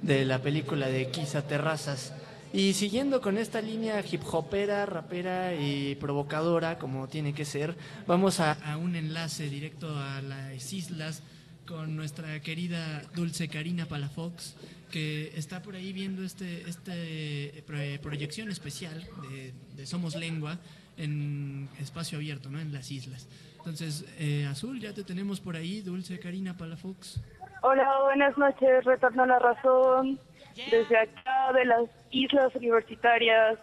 de 0.01 0.25
la 0.25 0.41
película 0.41 0.87
de 0.87 1.09
Quizá 1.11 1.43
Terrazas. 1.43 2.13
Y 2.51 2.73
siguiendo 2.73 3.21
con 3.21 3.37
esta 3.37 3.61
línea 3.61 4.03
hip 4.09 4.21
hopera, 4.31 4.87
rapera 4.87 5.53
y 5.53 5.93
provocadora, 5.95 6.79
como 6.79 7.07
tiene 7.07 7.33
que 7.33 7.45
ser, 7.45 7.75
vamos 8.07 8.39
a, 8.39 8.57
un 8.77 8.95
enlace 8.95 9.47
directo 9.47 9.95
a 9.95 10.21
las 10.23 10.73
islas 10.73 11.21
con 11.67 11.95
nuestra 11.95 12.39
querida 12.39 13.03
Dulce 13.13 13.47
Karina 13.47 13.85
Palafox, 13.85 14.55
que 14.89 15.31
está 15.35 15.61
por 15.61 15.75
ahí 15.75 15.93
viendo 15.93 16.23
este, 16.23 16.67
este 16.67 17.63
proyección 18.01 18.49
especial 18.49 19.07
de, 19.75 19.85
Somos 19.85 20.15
Lengua 20.15 20.57
en 20.97 21.69
espacio 21.79 22.17
abierto, 22.17 22.49
¿no? 22.49 22.59
En 22.59 22.73
las 22.73 22.89
islas. 22.89 23.27
Entonces, 23.59 24.05
eh, 24.17 24.45
Azul, 24.49 24.79
ya 24.79 24.93
te 24.93 25.03
tenemos 25.03 25.39
por 25.39 25.55
ahí, 25.55 25.81
Dulce 25.81 26.19
Karina 26.19 26.55
Palafox. 26.55 27.21
Hola, 27.61 27.87
buenas 28.03 28.37
noches, 28.37 28.85
retorno 28.85 29.23
a 29.23 29.27
la 29.27 29.39
razón. 29.39 30.19
Desde 30.71 30.97
acá 30.97 31.53
de 31.53 31.65
las 31.65 31.89
islas 32.09 32.55
universitarias, 32.55 33.59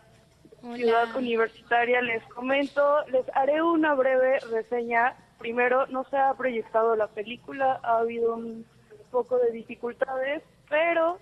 ciudad 0.75 1.17
universitaria, 1.17 2.01
les 2.03 2.23
comento, 2.25 3.07
les 3.09 3.25
haré 3.35 3.63
una 3.63 3.95
breve 3.95 4.39
reseña. 4.51 5.15
Primero, 5.39 5.87
no 5.87 6.05
se 6.05 6.17
ha 6.17 6.33
proyectado 6.35 6.95
la 6.95 7.09
película, 7.09 7.81
ha 7.83 7.99
habido 7.99 8.35
un 8.35 8.67
poco 9.11 9.39
de 9.39 9.51
dificultades, 9.51 10.43
pero 10.69 11.19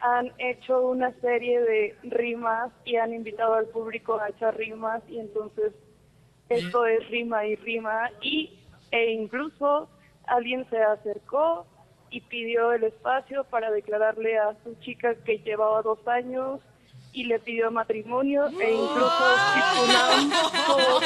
han 0.00 0.32
hecho 0.38 0.86
una 0.86 1.12
serie 1.20 1.60
de 1.60 1.96
rimas 2.02 2.70
y 2.84 2.96
han 2.96 3.12
invitado 3.12 3.54
al 3.54 3.66
público 3.66 4.20
a 4.20 4.28
echar 4.28 4.56
rimas 4.56 5.02
y 5.08 5.18
entonces 5.18 5.72
esto 6.48 6.86
es 6.86 7.08
rima 7.08 7.46
y 7.46 7.56
rima 7.56 8.10
y 8.20 8.58
e 8.90 9.12
incluso 9.12 9.88
alguien 10.26 10.68
se 10.70 10.82
acercó 10.82 11.66
y 12.10 12.20
pidió 12.20 12.72
el 12.72 12.84
espacio 12.84 13.44
para 13.44 13.70
declararle 13.70 14.38
a 14.38 14.54
su 14.62 14.74
chica 14.76 15.14
que 15.24 15.38
llevaba 15.38 15.82
dos 15.82 16.06
años 16.06 16.60
y 17.12 17.24
le 17.24 17.38
pidió 17.38 17.70
matrimonio 17.70 18.46
e 18.60 18.72
incluso 18.72 19.24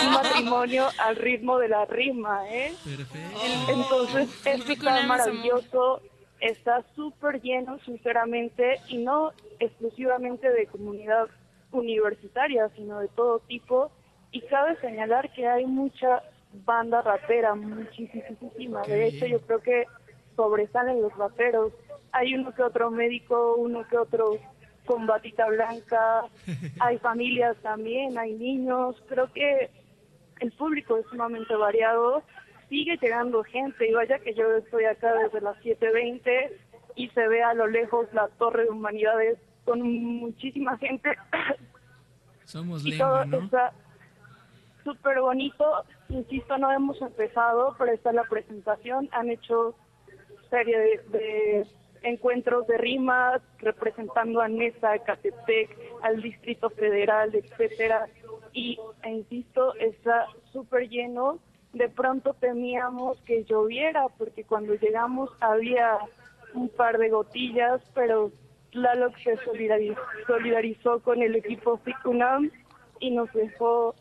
un 0.05 0.13
matrimonio 0.13 0.89
al 0.99 1.17
ritmo 1.17 1.59
de 1.59 1.69
la 1.69 1.85
rima, 1.87 2.49
¿eh? 2.51 2.75
Entonces, 3.69 4.47
esto 4.47 4.73
está 4.73 5.03
maravilloso 5.03 6.03
está 6.41 6.85
súper 6.95 7.41
lleno, 7.43 7.79
sinceramente, 7.85 8.81
y 8.89 8.99
no 8.99 9.33
exclusivamente 9.59 10.51
de 10.51 10.67
comunidad 10.67 11.29
universitaria, 11.73 12.69
sino 12.77 13.01
de 13.01 13.09
todo 13.09 13.41
tipo. 13.41 13.91
Y 14.31 14.41
cabe 14.43 14.77
señalar 14.81 15.31
que 15.33 15.47
hay 15.47 15.67
mucha 15.67 16.23
banda 16.65 17.03
rapera, 17.03 17.55
muchísima. 17.55 18.83
De 18.83 19.07
hecho, 19.07 19.27
yo 19.27 19.41
creo 19.41 19.61
que 19.61 19.87
sobresalen 20.37 21.03
los 21.03 21.17
raperos. 21.17 21.73
Hay 22.13 22.35
uno 22.35 22.55
que 22.55 22.63
otro 22.63 22.91
médico, 22.91 23.57
uno 23.57 23.87
que 23.89 23.97
otro 23.97 24.39
con 24.85 25.07
batita 25.07 25.47
blanca, 25.47 26.25
hay 26.81 26.99
familias 26.99 27.57
también, 27.63 28.19
hay 28.19 28.35
niños. 28.35 28.97
Creo 29.09 29.33
que 29.33 29.71
el 30.41 30.53
público 30.53 30.97
es 30.97 31.07
sumamente 31.07 31.55
variado 31.55 32.23
sigue 32.69 32.97
llegando 33.01 33.43
gente 33.45 33.89
y 33.89 33.93
vaya 33.93 34.19
que 34.19 34.35
yo 34.35 34.57
estoy 34.57 34.85
acá 34.85 35.15
desde 35.15 35.41
las 35.41 35.57
7.20 35.59 36.53
y 36.97 37.09
se 37.09 37.29
ve 37.29 37.43
a 37.43 37.55
lo 37.55 37.67
lejos 37.67 38.07
la 38.13 38.29
torre 38.39 38.65
de 38.65 38.71
humanidades 38.71 39.39
con 39.65 39.81
muchísima 39.83 40.77
gente. 40.79 41.17
Somos 42.45 42.85
y 42.85 42.97
todo 42.97 43.23
está 43.23 43.73
súper 44.89 45.21
bonito. 45.21 45.65
Insisto, 46.09 46.57
no 46.57 46.73
hemos 46.73 47.01
empezado, 47.03 47.75
pero 47.79 47.93
está 47.93 48.13
la 48.13 48.25
presentación. 48.25 49.09
Han 49.13 49.31
hecho 49.31 49.75
serie 50.49 51.03
de, 51.09 51.67
encuentros 52.03 52.67
de 52.67 52.79
rimas 52.79 53.43
representando 53.59 54.41
a 54.41 54.49
Nesa, 54.49 54.99
Catepec, 55.01 55.77
al 56.03 56.23
Distrito 56.23 56.71
Federal, 56.71 57.35
etcétera. 57.35 58.07
Y, 58.53 58.79
e 59.03 59.11
insisto, 59.11 59.75
está 59.75 60.27
súper 60.53 60.89
lleno 60.89 61.39
de 61.75 61.91
pronto 61.91 62.33
temíamos 62.33 63.21
que 63.27 63.45
lloviera 63.45 64.07
porque 64.17 64.43
cuando 64.43 64.75
llegamos 64.75 65.31
había 65.39 65.99
un 66.55 66.71
par 66.71 66.97
de 66.97 67.11
gotillas, 67.11 67.83
pero 67.95 68.33
Tlaloc 68.71 69.15
se 69.19 69.37
solidarizó 69.37 71.01
con 71.01 71.23
el 71.23 71.37
equipo 71.37 71.77
FICUNAM 71.77 72.51
y 73.01 73.11
nos 73.11 73.31
dejó 73.35 73.95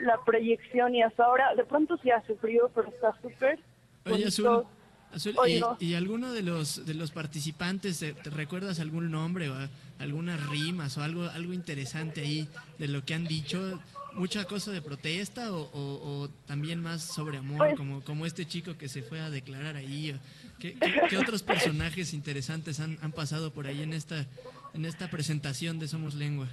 la 0.00 0.18
proyección 0.24 0.94
y 0.94 1.02
hasta 1.02 1.24
ahora, 1.24 1.54
de 1.54 1.64
pronto 1.64 1.96
sí 2.02 2.10
hace 2.10 2.34
frío, 2.36 2.70
pero 2.74 2.88
está 2.88 3.14
súper. 3.20 3.58
Oye, 4.06 4.26
Azul, 4.26 5.34
¿y, 5.80 5.94
alguno 5.94 6.32
de 6.32 6.42
los 6.42 6.86
de 6.86 6.94
los 6.94 7.10
participantes, 7.10 7.98
te, 7.98 8.14
recuerdas 8.30 8.78
algún 8.78 9.10
nombre 9.10 9.50
o 9.50 9.54
algunas 9.98 10.48
rimas 10.48 10.96
o 10.98 11.02
algo 11.02 11.24
algo 11.24 11.52
interesante 11.52 12.20
ahí 12.20 12.48
de 12.78 12.88
lo 12.88 13.04
que 13.04 13.14
han 13.14 13.24
dicho? 13.24 13.80
mucha 14.14 14.44
cosa 14.44 14.72
de 14.72 14.82
protesta 14.82 15.52
o, 15.52 16.28
también 16.46 16.80
más 16.82 17.02
sobre 17.02 17.38
amor, 17.38 17.58
pues 17.58 17.76
como, 17.76 18.02
como 18.02 18.26
este 18.26 18.46
chico 18.46 18.76
que 18.76 18.88
se 18.88 19.02
fue 19.02 19.20
a 19.20 19.30
declarar 19.30 19.76
ahí? 19.76 20.18
¿Qué, 20.58 20.76
otros 21.16 21.42
personajes 21.42 22.12
interesantes 22.12 22.80
han, 22.80 22.98
han, 23.02 23.12
pasado 23.12 23.52
por 23.52 23.66
ahí 23.66 23.82
en 23.82 23.92
esta, 23.92 24.26
en 24.74 24.84
esta 24.84 25.08
presentación 25.08 25.78
de 25.78 25.88
Somos 25.88 26.14
Lengua? 26.14 26.48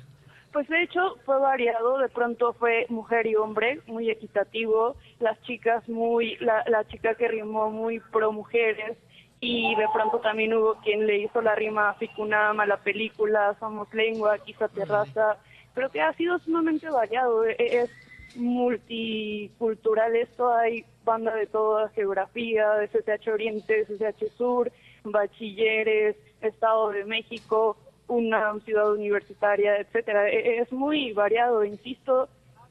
Pues 0.57 0.69
de 0.69 0.81
hecho 0.81 1.17
fue 1.23 1.39
variado, 1.39 1.99
de 1.99 2.09
pronto 2.09 2.51
fue 2.53 2.87
mujer 2.89 3.27
y 3.27 3.35
hombre, 3.35 3.79
muy 3.85 4.09
equitativo, 4.09 4.95
las 5.19 5.39
chicas 5.43 5.87
muy, 5.87 6.35
la, 6.37 6.63
la 6.65 6.83
chica 6.87 7.13
que 7.13 7.27
rimó 7.27 7.69
muy 7.69 7.99
pro 7.99 8.31
mujeres, 8.31 8.97
y 9.39 9.75
de 9.75 9.85
pronto 9.93 10.17
también 10.17 10.55
hubo 10.55 10.73
quien 10.81 11.05
le 11.05 11.19
hizo 11.19 11.43
la 11.43 11.53
rima 11.53 11.89
a 11.89 11.93
Ficunama, 11.93 12.65
la 12.65 12.77
película 12.77 13.55
Somos 13.59 13.93
Lengua, 13.93 14.39
Quizá 14.39 14.67
Terraza, 14.67 15.37
pero 15.75 15.91
que 15.91 16.01
ha 16.01 16.11
sido 16.13 16.39
sumamente 16.39 16.89
variado, 16.89 17.45
e, 17.45 17.55
e, 17.59 17.81
es 17.81 17.91
multicultural 18.35 20.15
esto, 20.15 20.51
hay 20.51 20.85
banda 21.05 21.35
de 21.35 21.45
toda 21.45 21.89
geografía, 21.89 22.71
de 22.77 22.87
CCH 22.87 23.27
Oriente, 23.27 23.85
CCH 23.85 24.35
Sur, 24.35 24.71
bachilleres, 25.03 26.15
Estado 26.41 26.89
de 26.89 27.05
México, 27.05 27.77
una 28.07 28.57
ciudad 28.61 28.91
universitaria, 28.91 29.77
etcétera. 29.77 30.29
E, 30.29 30.59
es 30.59 30.71
muy 30.71 31.13
variado, 31.13 31.63
insisto, 31.63 32.29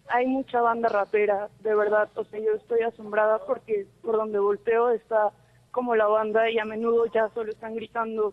hay 0.09 0.27
mucha 0.27 0.61
banda 0.61 0.89
rapera, 0.89 1.49
de 1.61 1.75
verdad, 1.75 2.09
o 2.15 2.25
sea, 2.25 2.39
yo 2.41 2.53
estoy 2.53 2.81
asombrada 2.83 3.45
porque 3.47 3.87
por 4.03 4.17
donde 4.17 4.39
volteo 4.39 4.91
está 4.91 5.31
como 5.73 5.95
la 5.97 6.07
banda 6.07 6.49
y 6.51 6.59
a 6.59 6.65
menudo 6.65 7.07
ya 7.13 7.29
solo 7.35 7.51
están 7.53 7.75
gritando 7.75 8.33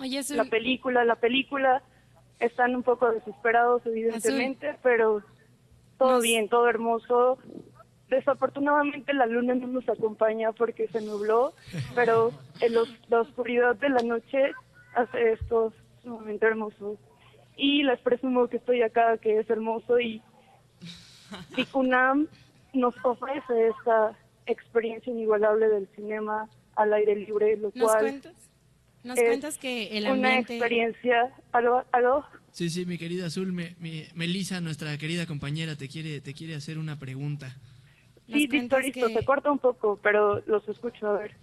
Oye, 0.00 0.22
la 0.30 0.44
película, 0.44 1.04
la 1.04 1.16
película. 1.16 1.82
Están 2.38 2.76
un 2.76 2.84
poco 2.84 3.10
desesperados, 3.10 3.84
evidentemente, 3.84 4.76
pero 4.80 5.22
todo 5.98 6.12
Nos- 6.12 6.22
bien, 6.22 6.48
todo 6.48 6.68
hermoso. 6.68 7.36
Desafortunadamente 8.08 9.12
la 9.12 9.26
luna 9.26 9.54
no 9.54 9.66
nos 9.66 9.88
acompaña 9.88 10.52
porque 10.52 10.88
se 10.88 11.00
nubló, 11.02 11.52
pero 11.94 12.30
en 12.60 12.74
los- 12.74 12.88
la 13.10 13.20
oscuridad 13.20 13.76
de 13.76 13.88
la 13.90 14.02
noche 14.02 14.52
hace 14.94 15.32
esto 15.32 15.72
sumamente 16.02 16.46
hermoso. 16.46 16.98
Y 17.56 17.82
les 17.82 17.98
presumo 18.00 18.48
que 18.48 18.58
estoy 18.58 18.82
acá, 18.82 19.18
que 19.18 19.38
es 19.40 19.50
hermoso 19.50 19.98
y 19.98 20.22
Ficunam 21.54 22.26
nos 22.72 22.94
ofrece 23.02 23.68
esta 23.68 24.16
experiencia 24.46 25.12
inigualable 25.12 25.68
del 25.68 25.88
cinema 25.94 26.48
al 26.76 26.92
aire 26.92 27.16
libre, 27.16 27.56
lo 27.56 27.72
¿nos 27.74 27.90
cual 27.90 28.00
cuentas? 28.00 28.34
¿Nos 29.02 29.18
es 29.18 29.24
cuentas 29.24 29.58
que 29.58 29.96
el 29.98 30.04
una 30.04 30.12
ambiente... 30.34 30.54
experiencia. 30.54 31.32
¿Aló? 31.52 31.84
¿Aló? 31.92 32.24
Sí, 32.52 32.70
sí, 32.70 32.86
mi 32.86 32.98
querida 32.98 33.26
Azul, 33.26 33.52
me, 33.52 33.74
mi- 33.78 34.04
Melissa, 34.14 34.60
nuestra 34.60 34.96
querida 34.98 35.26
compañera, 35.26 35.76
te 35.76 35.88
quiere, 35.88 36.20
te 36.20 36.34
quiere 36.34 36.54
hacer 36.54 36.78
una 36.78 36.98
pregunta. 36.98 37.56
Sí, 38.26 38.46
Victorito, 38.46 39.06
que- 39.08 39.14
se 39.14 39.24
corta 39.24 39.50
un 39.50 39.58
poco, 39.58 39.98
pero 40.02 40.40
los 40.46 40.68
escucho 40.68 41.08
a 41.08 41.18
ver. 41.18 41.34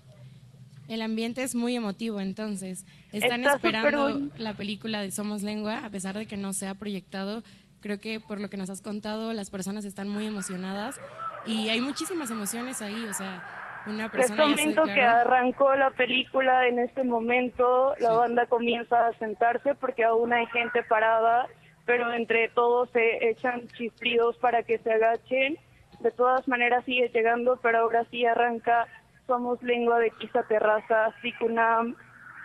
El 0.88 1.02
ambiente 1.02 1.44
es 1.44 1.56
muy 1.56 1.76
emotivo, 1.76 2.22
entonces. 2.22 2.86
Están 3.12 3.42
Está 3.42 3.56
esperando 3.56 4.30
la 4.38 4.54
película 4.54 5.02
de 5.02 5.12
Somos 5.12 5.42
Lengua, 5.42 5.86
a 5.86 5.90
pesar 5.90 6.16
de 6.16 6.28
que 6.28 6.38
no 6.38 6.54
se 6.54 6.68
ha 6.68 6.76
proyectado. 6.76 7.44
Creo 7.82 8.00
que 8.00 8.20
por 8.20 8.40
lo 8.40 8.50
que 8.50 8.58
nos 8.58 8.70
has 8.70 8.82
contado, 8.82 9.34
las 9.34 9.50
personas 9.50 9.86
están 9.86 10.10
muy 10.10 10.26
emocionadas 10.26 11.00
y 11.46 11.70
hay 11.70 11.82
muchísimas 11.82 12.30
emociones 12.32 12.82
ahí. 12.82 13.06
O 13.10 13.14
sea, 13.14 13.44
una 13.88 14.04
Les 14.04 14.12
persona 14.12 14.46
se 14.46 14.52
comento 14.52 14.84
que 14.86 15.02
arrancó 15.02 15.76
la 15.76 15.92
película 15.92 16.68
en 16.68 16.80
este 16.80 17.04
momento, 17.04 17.96
la 18.00 18.14
banda 18.14 18.48
comienza 18.48 19.08
a 19.08 19.14
sentarse 19.18 19.76
porque 19.76 20.04
aún 20.04 20.34
hay 20.34 20.46
gente 20.48 20.84
parada, 20.84 21.48
pero 21.86 22.12
entre 22.14 22.50
todos 22.50 22.90
se 22.92 23.30
echan 23.30 23.68
chiflidos 23.70 24.38
para 24.38 24.64
que 24.64 24.80
se 24.80 24.92
agachen. 24.92 25.58
De 26.00 26.12
todas 26.12 26.48
maneras 26.48 26.84
sigue 26.86 27.10
llegando, 27.14 27.60
pero 27.62 27.80
ahora 27.80 28.06
sí 28.12 28.26
arranca 28.26 28.88
Somos 29.28 29.62
Lengua 29.64 30.00
de 30.00 30.12
Quizá 30.12 30.44
Terraza, 30.44 31.12
Ficunam, 31.22 31.96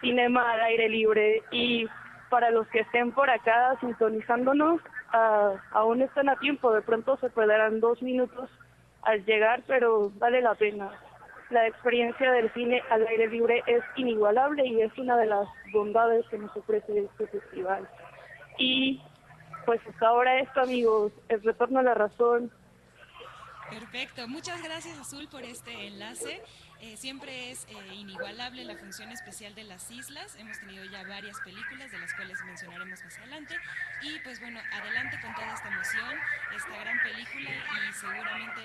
Cinema 0.01 0.53
al 0.53 0.61
aire 0.63 0.89
libre 0.89 1.43
y 1.51 1.87
para 2.31 2.51
los 2.51 2.67
que 2.69 2.81
estén 2.81 3.13
por 3.13 3.29
acá 3.29 3.77
sintonizándonos, 3.81 4.81
ah, 5.13 5.55
aún 5.73 6.01
están 6.01 6.29
a 6.29 6.37
tiempo, 6.37 6.73
de 6.73 6.81
pronto 6.81 7.17
se 7.19 7.29
perderán 7.29 7.81
dos 7.81 8.01
minutos 8.03 8.49
al 9.03 9.25
llegar, 9.27 9.63
pero 9.67 10.11
vale 10.17 10.41
la 10.41 10.55
pena. 10.55 10.91
La 11.51 11.67
experiencia 11.67 12.31
del 12.31 12.53
cine 12.55 12.81
al 12.91 13.07
aire 13.07 13.27
libre 13.27 13.63
es 13.67 13.83
inigualable 13.97 14.65
y 14.65 14.81
es 14.83 14.97
una 14.97 15.17
de 15.17 15.27
las 15.27 15.49
bondades 15.73 16.25
que 16.29 16.39
nos 16.39 16.57
ofrece 16.57 17.01
este 17.01 17.27
festival. 17.27 17.88
Y 18.57 19.03
pues 19.66 19.81
hasta 19.87 20.07
ahora 20.07 20.38
esto, 20.38 20.61
amigos, 20.61 21.12
el 21.29 21.43
retorno 21.43 21.81
a 21.81 21.83
la 21.83 21.95
razón. 21.95 22.53
Perfecto, 23.69 24.27
muchas 24.29 24.62
gracias 24.62 24.99
Azul 24.99 25.29
por 25.29 25.43
este 25.43 25.88
enlace. 25.88 26.43
Eh, 26.83 26.97
siempre 26.97 27.51
es 27.51 27.66
eh, 27.69 27.95
inigualable 27.95 28.64
la 28.64 28.75
función 28.75 29.12
especial 29.12 29.55
de 29.55 29.64
las 29.64 29.90
islas. 29.90 30.35
Hemos 30.38 30.59
tenido 30.59 30.83
ya 30.87 31.03
varias 31.03 31.38
películas 31.45 31.90
de 31.90 31.99
las 31.99 32.14
cuales 32.14 32.38
mencionaremos 32.47 33.05
más 33.05 33.19
adelante. 33.19 33.55
Y 34.03 34.19
pues 34.21 34.40
bueno, 34.40 34.61
adelante 34.73 35.19
con 35.21 35.35
toda 35.35 35.53
esta 35.53 35.69
emoción, 35.69 36.19
esta 36.57 36.81
gran 36.81 36.99
película 37.03 37.51
y 37.51 37.93
seguramente 37.93 38.61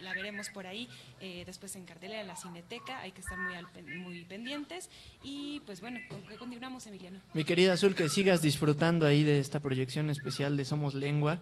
la, 0.00 0.12
veremos 0.12 0.48
por 0.48 0.66
ahí 0.66 0.88
eh, 1.20 1.44
después 1.46 1.76
en 1.76 1.84
cartelera, 1.84 2.22
en 2.22 2.26
la 2.26 2.36
Cineteca. 2.36 2.98
Hay 2.98 3.12
que 3.12 3.20
estar 3.20 3.38
muy, 3.38 3.54
al 3.54 3.68
muy 4.00 4.24
pendientes. 4.24 4.90
Y 5.22 5.60
pues 5.66 5.80
bueno, 5.80 6.00
¿con 6.08 6.26
qué 6.26 6.34
continuamos 6.34 6.84
Emiliano? 6.88 7.20
Mi 7.32 7.44
querida 7.44 7.74
Azul, 7.74 7.94
que 7.94 8.08
sigas 8.08 8.42
disfrutando 8.42 9.06
ahí 9.06 9.22
de 9.22 9.38
esta 9.38 9.60
proyección 9.60 10.10
especial 10.10 10.56
de 10.56 10.64
Somos 10.64 10.94
Lengua. 10.94 11.38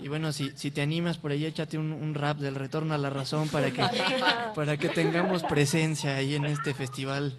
Y 0.00 0.08
bueno, 0.08 0.32
si, 0.32 0.50
si 0.56 0.70
te 0.70 0.80
animas 0.80 1.18
por 1.18 1.32
ahí, 1.32 1.44
échate 1.44 1.76
un, 1.78 1.92
un 1.92 2.14
rap 2.14 2.38
del 2.38 2.54
retorno 2.54 2.94
a 2.94 2.98
la 2.98 3.10
razón 3.10 3.48
para 3.48 3.70
que, 3.70 3.82
para 4.54 4.76
que 4.76 4.88
tengamos 4.88 5.42
presencia 5.42 6.16
ahí 6.16 6.34
en 6.36 6.44
este 6.44 6.72
festival 6.72 7.36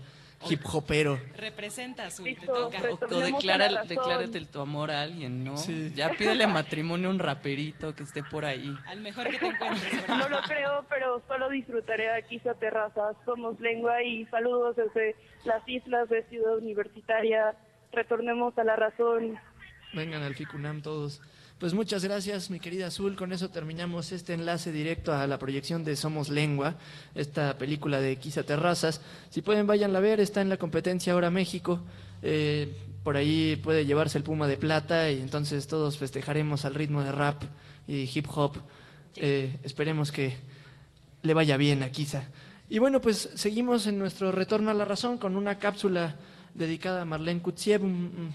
hip 0.49 0.61
hopero. 0.71 1.19
Representa 1.35 2.05
Azul, 2.07 2.25
te 2.39 2.45
toca. 2.45 2.77
O, 2.89 2.93
o 3.15 3.19
declara- 3.19 3.83
declárate 3.83 4.45
tu 4.45 4.59
amor 4.61 4.89
a 4.91 5.01
alguien, 5.01 5.43
¿no? 5.43 5.57
Sí. 5.57 5.91
Ya 5.95 6.11
pídele 6.11 6.47
matrimonio 6.47 7.09
a 7.09 7.11
un 7.11 7.19
raperito 7.19 7.93
que 7.95 8.03
esté 8.03 8.23
por 8.23 8.45
ahí. 8.45 8.73
Al 8.87 9.01
mejor 9.01 9.29
que 9.29 9.37
te 9.37 9.47
encuentres. 9.47 9.91
¿verdad? 9.91 10.17
No 10.17 10.29
lo 10.29 10.41
creo, 10.41 10.85
pero 10.89 11.21
solo 11.27 11.49
disfrutaré 11.49 12.11
aquí 12.11 12.41
a 12.49 12.53
terrazas. 12.53 13.15
Somos 13.25 13.59
lengua 13.59 14.01
y 14.03 14.25
saludos 14.27 14.75
desde 14.77 15.15
las 15.45 15.65
islas 15.67 16.07
de 16.09 16.23
Ciudad 16.29 16.57
Universitaria. 16.57 17.55
Retornemos 17.91 18.57
a 18.57 18.63
la 18.63 18.75
razón. 18.77 19.37
Vengan 19.93 20.23
al 20.23 20.35
FICUNAM 20.35 20.81
todos. 20.81 21.21
Pues 21.59 21.73
muchas 21.73 22.05
gracias, 22.05 22.49
mi 22.49 22.61
querida 22.61 22.87
Azul. 22.87 23.17
Con 23.17 23.33
eso 23.33 23.49
terminamos 23.49 24.13
este 24.13 24.33
enlace 24.33 24.71
directo 24.71 25.13
a 25.13 25.27
la 25.27 25.37
proyección 25.37 25.83
de 25.83 25.97
Somos 25.97 26.29
Lengua, 26.29 26.75
esta 27.15 27.57
película 27.57 27.99
de 27.99 28.15
Quizá 28.15 28.43
Terrazas. 28.43 29.01
Si 29.29 29.41
pueden, 29.41 29.67
váyanla 29.67 29.99
a 29.99 30.01
ver, 30.01 30.21
está 30.21 30.39
en 30.39 30.47
la 30.47 30.55
competencia 30.55 31.11
ahora 31.11 31.29
México. 31.29 31.81
Eh, 32.21 32.73
por 33.03 33.17
ahí 33.17 33.57
puede 33.61 33.85
llevarse 33.85 34.17
el 34.17 34.23
Puma 34.23 34.47
de 34.47 34.55
Plata 34.55 35.11
y 35.11 35.19
entonces 35.19 35.67
todos 35.67 35.97
festejaremos 35.97 36.63
al 36.63 36.75
ritmo 36.75 37.03
de 37.03 37.11
rap 37.11 37.43
y 37.89 38.09
hip 38.13 38.27
hop. 38.33 38.53
Eh, 39.17 39.57
esperemos 39.61 40.13
que 40.13 40.37
le 41.23 41.33
vaya 41.33 41.57
bien 41.57 41.83
a 41.83 41.91
Quizá. 41.91 42.23
Y 42.69 42.79
bueno, 42.79 43.01
pues 43.01 43.31
seguimos 43.35 43.85
en 43.85 43.99
nuestro 43.99 44.31
retorno 44.31 44.71
a 44.71 44.73
la 44.73 44.85
razón 44.85 45.17
con 45.17 45.35
una 45.35 45.59
cápsula 45.59 46.15
dedicada 46.53 47.01
a 47.01 47.05
Marlene 47.05 47.41
Kutsiev, 47.41 47.81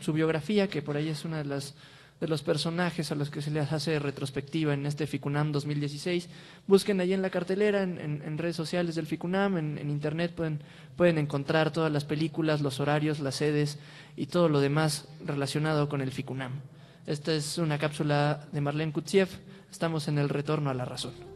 su 0.03 0.13
biografía, 0.13 0.69
que 0.69 0.83
por 0.83 0.99
ahí 0.99 1.09
es 1.09 1.25
una 1.25 1.39
de 1.39 1.45
las 1.47 1.75
de 2.21 2.29
los 2.29 2.43
personajes 2.43 3.11
a 3.11 3.15
los 3.17 3.29
que 3.29 3.43
se 3.43 3.51
les 3.51 3.71
hace 3.73 3.99
retrospectiva 3.99 4.73
en 4.73 4.87
este 4.87 5.07
FICUNAM 5.07 5.53
2016. 5.53 6.29
Busquen 6.67 7.01
ahí 7.01 7.13
en 7.13 7.23
la 7.23 7.31
cartelera, 7.31 7.83
en, 7.83 7.99
en- 7.99 8.39
redes 8.39 8.57
sociales 8.57 8.95
del 8.95 9.07
FICUNAM, 9.07 9.59
en, 9.59 9.79
en 9.79 9.91
internet 9.91 10.33
pueden, 10.35 10.61
pueden 10.97 11.19
encontrar 11.19 11.73
todas 11.73 11.93
las 11.93 12.05
películas, 12.05 12.61
los 12.61 12.81
horarios, 12.81 13.21
las 13.21 13.35
sedes 13.35 13.79
y 14.17 14.27
todo 14.27 14.49
lo 14.49 14.61
demás 14.61 15.09
relacionado 15.27 15.89
con 15.89 16.01
el 16.01 16.13
FICUNAM. 16.13 16.53
Esta 17.07 17.35
es 17.35 17.59
una 17.59 17.79
cápsula 17.79 18.47
de 18.53 18.61
Marlene 18.61 18.93
Kutsiev. 18.93 19.29
Estamos 19.71 20.09
en 20.09 20.19
el 20.19 20.29
retorno 20.29 20.71
a 20.71 20.75
la 20.75 20.85
razón. 20.85 21.34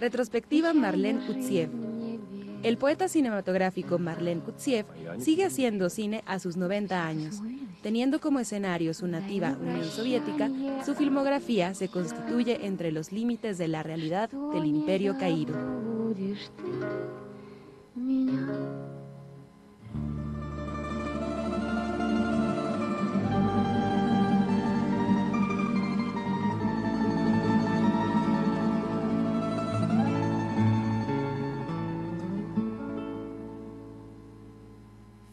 Retrospectiva 0.00 0.72
Marlene 0.72 1.26
Kutsiev. 1.26 1.70
El 2.62 2.76
poeta 2.76 3.08
cinematográfico 3.08 3.98
Marlene 3.98 4.40
Kutsiev 4.40 4.86
sigue 5.18 5.44
haciendo 5.44 5.90
cine 5.90 6.22
a 6.26 6.38
sus 6.38 6.56
90 6.56 7.04
años. 7.06 7.40
Teniendo 7.82 8.20
como 8.20 8.40
escenario 8.40 8.94
su 8.94 9.06
nativa 9.06 9.56
Unión 9.60 9.84
Soviética, 9.84 10.50
su 10.84 10.94
filmografía 10.94 11.74
se 11.74 11.88
constituye 11.88 12.66
entre 12.66 12.92
los 12.92 13.12
límites 13.12 13.58
de 13.58 13.68
la 13.68 13.82
realidad 13.82 14.30
del 14.52 14.66
imperio 14.66 15.16
caído. 15.18 15.54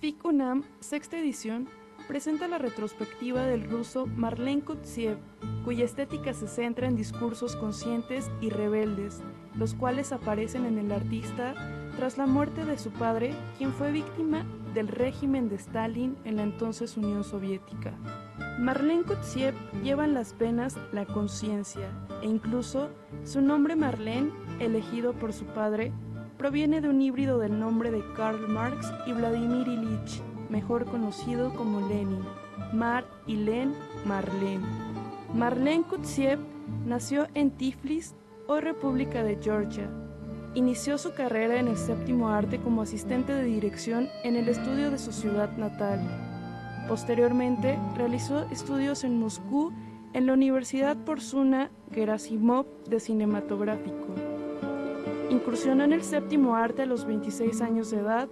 FIC 0.05 0.23
UNAM, 0.23 0.61
sexta 0.81 1.17
edición, 1.17 1.67
presenta 2.07 2.47
la 2.47 2.59
retrospectiva 2.59 3.43
del 3.47 3.67
ruso 3.67 4.05
Marlen 4.05 4.61
Kutsiev, 4.61 5.17
cuya 5.63 5.83
estética 5.83 6.35
se 6.35 6.47
centra 6.47 6.87
en 6.87 6.95
discursos 6.95 7.55
conscientes 7.55 8.29
y 8.39 8.51
rebeldes, 8.51 9.23
los 9.55 9.73
cuales 9.73 10.11
aparecen 10.11 10.65
en 10.65 10.77
el 10.77 10.91
artista 10.91 11.55
tras 11.97 12.19
la 12.19 12.27
muerte 12.27 12.65
de 12.65 12.77
su 12.77 12.91
padre, 12.91 13.33
quien 13.57 13.73
fue 13.73 13.91
víctima 13.91 14.45
del 14.75 14.89
régimen 14.89 15.49
de 15.49 15.55
Stalin 15.55 16.15
en 16.23 16.35
la 16.35 16.43
entonces 16.43 16.97
Unión 16.97 17.23
Soviética. 17.23 17.91
Marlene 18.59 19.05
Kutsiev 19.05 19.55
lleva 19.81 20.05
en 20.05 20.13
las 20.13 20.33
penas 20.33 20.77
la 20.91 21.07
conciencia 21.07 21.89
e 22.21 22.27
incluso 22.27 22.91
su 23.23 23.41
nombre 23.41 23.75
Marlene, 23.75 24.31
elegido 24.59 25.13
por 25.13 25.33
su 25.33 25.45
padre, 25.45 25.91
proviene 26.45 26.79
de 26.79 26.89
un 26.89 27.01
híbrido 27.01 27.39
del 27.39 27.59
nombre 27.59 27.89
de 27.89 28.03
Karl 28.15 28.47
Marx 28.47 28.93
y 29.07 29.13
Vladimir 29.13 29.67
Ilich, 29.67 30.21
mejor 30.47 30.85
conocido 30.85 31.51
como 31.55 31.89
Lenin. 31.89 32.23
Mar 32.71 33.03
y 33.25 33.35
Len, 33.35 33.73
Marlene. 34.05 34.63
Marlene 35.33 35.85
Kutsiev 35.85 36.37
nació 36.85 37.25
en 37.33 37.49
Tiflis, 37.49 38.13
hoy 38.45 38.61
República 38.61 39.23
de 39.23 39.39
Georgia, 39.41 39.89
inició 40.53 40.99
su 40.99 41.15
carrera 41.15 41.59
en 41.59 41.67
el 41.67 41.77
séptimo 41.77 42.29
arte 42.29 42.59
como 42.59 42.83
asistente 42.83 43.33
de 43.33 43.45
dirección 43.45 44.07
en 44.23 44.35
el 44.35 44.47
estudio 44.47 44.91
de 44.91 44.99
su 44.99 45.13
ciudad 45.13 45.49
natal. 45.57 45.99
Posteriormente, 46.87 47.79
realizó 47.97 48.47
estudios 48.51 49.03
en 49.03 49.19
Moscú 49.19 49.73
en 50.13 50.27
la 50.27 50.33
Universidad 50.33 50.95
Porsuna 50.95 51.71
Gerasimov 51.91 52.67
de 52.87 52.99
Cinematográfico. 52.99 54.24
Incursionó 55.29 55.83
en 55.83 55.93
el 55.93 56.03
séptimo 56.03 56.55
arte 56.55 56.83
a 56.83 56.85
los 56.85 57.05
26 57.05 57.61
años 57.61 57.91
de 57.91 57.99
edad 57.99 58.27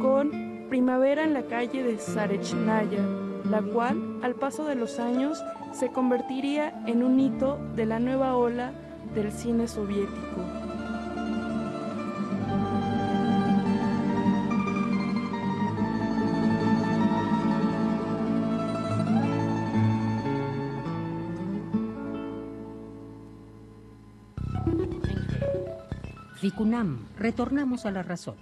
con 0.00 0.66
Primavera 0.68 1.24
en 1.24 1.34
la 1.34 1.42
calle 1.42 1.82
de 1.82 1.98
Zarechnaya, 1.98 3.04
la 3.50 3.60
cual, 3.60 4.20
al 4.22 4.34
paso 4.34 4.64
de 4.64 4.74
los 4.74 4.98
años, 4.98 5.42
se 5.72 5.90
convertiría 5.90 6.82
en 6.86 7.02
un 7.02 7.20
hito 7.20 7.58
de 7.76 7.86
la 7.86 7.98
nueva 7.98 8.36
ola 8.36 8.72
del 9.14 9.32
cine 9.32 9.68
soviético. 9.68 10.61
Ficunam, 26.42 27.06
retornamos 27.16 27.86
a 27.86 27.92
la 27.92 28.02
razón. 28.02 28.34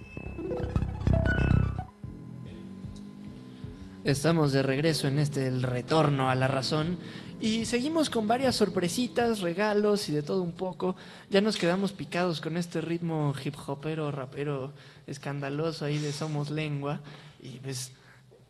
Estamos 4.03 4.51
de 4.53 4.63
regreso 4.63 5.07
en 5.07 5.19
este 5.19 5.45
el 5.45 5.61
retorno 5.61 6.27
a 6.27 6.33
la 6.33 6.47
razón 6.47 6.97
y 7.39 7.65
seguimos 7.65 8.09
con 8.09 8.27
varias 8.27 8.55
sorpresitas, 8.55 9.41
regalos 9.41 10.09
y 10.09 10.13
de 10.13 10.23
todo 10.23 10.41
un 10.41 10.53
poco. 10.53 10.95
Ya 11.29 11.41
nos 11.41 11.57
quedamos 11.57 11.91
picados 11.91 12.41
con 12.41 12.57
este 12.57 12.81
ritmo 12.81 13.35
hip 13.45 13.53
hopero, 13.67 14.09
rapero 14.09 14.73
escandaloso 15.05 15.85
ahí 15.85 15.99
de 15.99 16.11
Somos 16.11 16.49
Lengua 16.49 17.01
y 17.39 17.59
pues 17.59 17.91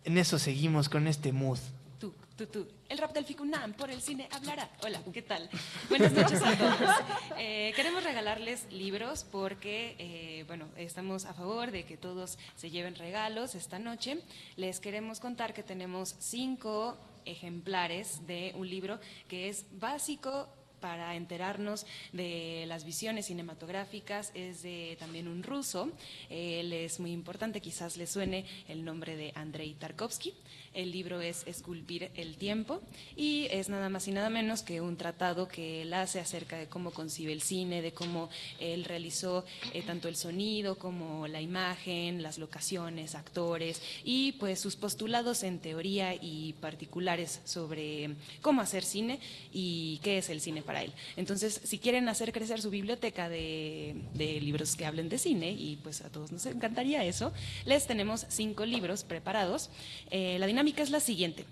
en 0.06 0.18
eso 0.18 0.40
seguimos 0.40 0.88
con 0.88 1.08
este 1.08 1.34
mood. 1.34 1.60
El 2.90 2.98
rap 2.98 3.14
del 3.14 3.24
Ficunam 3.24 3.74
por 3.74 3.92
el 3.92 4.02
cine 4.02 4.28
hablará. 4.32 4.68
Hola, 4.84 5.00
¿qué 5.14 5.22
tal? 5.22 5.48
Buenas 5.90 6.12
noches 6.12 6.42
a 6.42 6.58
todos. 6.58 6.96
Eh, 7.38 7.72
queremos 7.76 8.04
regalarles 8.04 8.66
libros 8.72 9.26
porque, 9.32 9.96
eh, 10.00 10.44
bueno, 10.48 10.68
estamos 10.76 11.26
a 11.26 11.36
favor 11.36 11.70
de 11.70 11.86
que 11.86 11.98
todos 11.98 12.40
se 12.56 12.72
lleven 12.72 12.96
regalos 12.96 13.54
esta 13.54 13.78
noche. 13.78 14.24
Les 14.56 14.80
queremos 14.80 15.20
contar 15.20 15.54
que 15.54 15.62
tenemos 15.62 16.16
cinco 16.18 16.98
ejemplares 17.26 18.26
de 18.26 18.54
un 18.56 18.68
libro 18.68 19.00
que 19.28 19.50
es 19.50 19.66
básico 19.74 20.50
para 20.82 21.16
enterarnos 21.16 21.86
de 22.12 22.66
las 22.68 22.84
visiones 22.84 23.28
cinematográficas 23.28 24.32
es 24.34 24.64
de 24.64 24.98
también 25.00 25.28
un 25.28 25.44
ruso. 25.44 25.92
Él 26.30 26.74
es 26.74 27.00
muy 27.00 27.12
importante, 27.12 27.62
quizás 27.62 27.96
le 27.96 28.08
suene 28.08 28.46
el 28.68 28.84
nombre 28.84 29.16
de 29.16 29.32
Andrei 29.36 29.76
Tarkovsky. 29.76 30.34
El 30.74 30.92
libro 30.92 31.20
es 31.20 31.44
Esculpir 31.48 32.12
el 32.16 32.38
tiempo 32.38 32.82
y 33.18 33.48
es 33.52 33.68
nada 33.68 33.90
más 33.90 34.08
y 34.08 34.12
nada 34.12 34.30
menos 34.30 34.64
que 34.64 34.80
un 34.80 34.96
tratado 34.96 35.50
que 35.50 35.82
él 35.82 35.94
hace 35.94 36.22
acerca 36.22 36.58
de 36.58 36.68
cómo 36.68 36.92
concibe 36.92 37.34
el 37.34 37.42
cine, 37.42 37.82
de 37.82 37.92
cómo 37.92 38.30
él 38.58 38.86
realizó 38.86 39.44
eh, 39.74 39.82
tanto 39.82 40.08
el 40.08 40.16
sonido 40.16 40.78
como 40.78 41.28
la 41.28 41.42
imagen, 41.42 42.24
las 42.24 42.38
locaciones, 42.38 43.16
actores 43.16 43.82
y 44.06 44.32
pues 44.34 44.62
sus 44.62 44.78
postulados 44.78 45.44
en 45.44 45.60
teoría 45.60 46.16
y 46.16 46.54
particulares 46.62 47.42
sobre 47.44 48.12
cómo 48.42 48.62
hacer 48.62 48.86
cine 48.86 49.20
y 49.52 50.00
qué 50.04 50.20
es 50.20 50.30
el 50.30 50.40
cine 50.40 50.62
para 50.62 50.84
él. 50.84 50.94
Entonces, 51.18 51.60
si 51.66 51.80
quieren 51.80 52.08
hacer 52.08 52.32
crecer 52.32 52.62
su 52.62 52.70
biblioteca 52.70 53.28
de, 53.28 53.96
de 54.14 54.40
libros 54.40 54.78
que 54.78 54.86
hablen 54.86 55.10
de 55.10 55.18
cine, 55.18 55.52
y 55.52 55.78
pues 55.84 56.00
a 56.02 56.10
todos 56.10 56.32
nos 56.32 56.46
encantaría 56.46 57.04
eso, 57.04 57.34
les 57.66 57.88
tenemos 57.88 58.26
cinco 58.30 58.66
libros 58.66 59.04
preparados. 59.04 59.70
Eh, 60.12 60.38
la 60.40 60.48
dinámica 60.48 60.61
es 60.68 60.92
la 60.92 61.00
siguiente. 61.00 61.46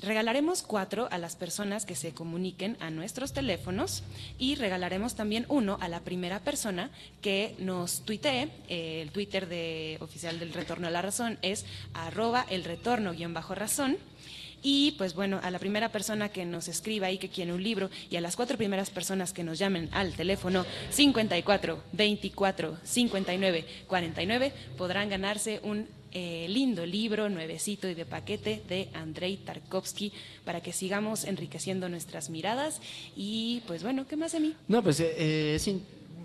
Regalaremos 0.00 0.62
cuatro 0.62 1.08
a 1.10 1.18
las 1.18 1.36
personas 1.36 1.84
que 1.84 1.94
se 1.94 2.12
comuniquen 2.12 2.76
a 2.80 2.90
nuestros 2.90 3.32
teléfonos 3.32 4.02
y 4.38 4.54
regalaremos 4.54 5.14
también 5.14 5.44
uno 5.48 5.78
a 5.80 5.88
la 5.88 6.00
primera 6.00 6.40
persona 6.40 6.90
que 7.20 7.54
nos 7.58 8.04
tuitee. 8.04 8.48
Eh, 8.68 9.02
el 9.02 9.10
Twitter 9.10 9.46
de, 9.46 9.98
oficial 10.00 10.40
del 10.40 10.52
Retorno 10.52 10.88
a 10.88 10.90
la 10.90 11.02
Razón 11.02 11.38
es 11.42 11.64
arroba 11.92 12.44
el 12.48 12.64
retorno-razón. 12.64 13.98
Y 14.62 14.92
pues 14.98 15.14
bueno, 15.14 15.38
a 15.42 15.50
la 15.50 15.58
primera 15.58 15.90
persona 15.90 16.28
que 16.28 16.44
nos 16.44 16.68
escriba 16.68 17.10
y 17.10 17.18
que 17.18 17.28
quiere 17.28 17.52
un 17.52 17.62
libro 17.62 17.88
y 18.10 18.16
a 18.16 18.20
las 18.20 18.36
cuatro 18.36 18.58
primeras 18.58 18.90
personas 18.90 19.32
que 19.32 19.44
nos 19.44 19.58
llamen 19.58 19.88
al 19.92 20.14
teléfono 20.14 20.66
54 20.90 21.82
24 21.92 22.78
59 22.82 23.66
49 23.86 24.52
podrán 24.76 25.08
ganarse 25.08 25.60
un 25.62 25.88
eh, 26.12 26.46
lindo 26.48 26.84
libro, 26.84 27.28
nuevecito 27.28 27.88
y 27.88 27.94
de 27.94 28.04
paquete 28.04 28.62
de 28.68 28.88
Andrei 28.94 29.36
Tarkovsky 29.36 30.12
para 30.44 30.60
que 30.60 30.72
sigamos 30.72 31.24
enriqueciendo 31.24 31.88
nuestras 31.88 32.30
miradas. 32.30 32.80
Y 33.16 33.62
pues 33.66 33.82
bueno, 33.82 34.06
¿qué 34.06 34.16
más 34.16 34.32
de 34.32 34.40
mí? 34.40 34.54
No, 34.68 34.82
pues 34.82 35.00
eh, 35.00 35.58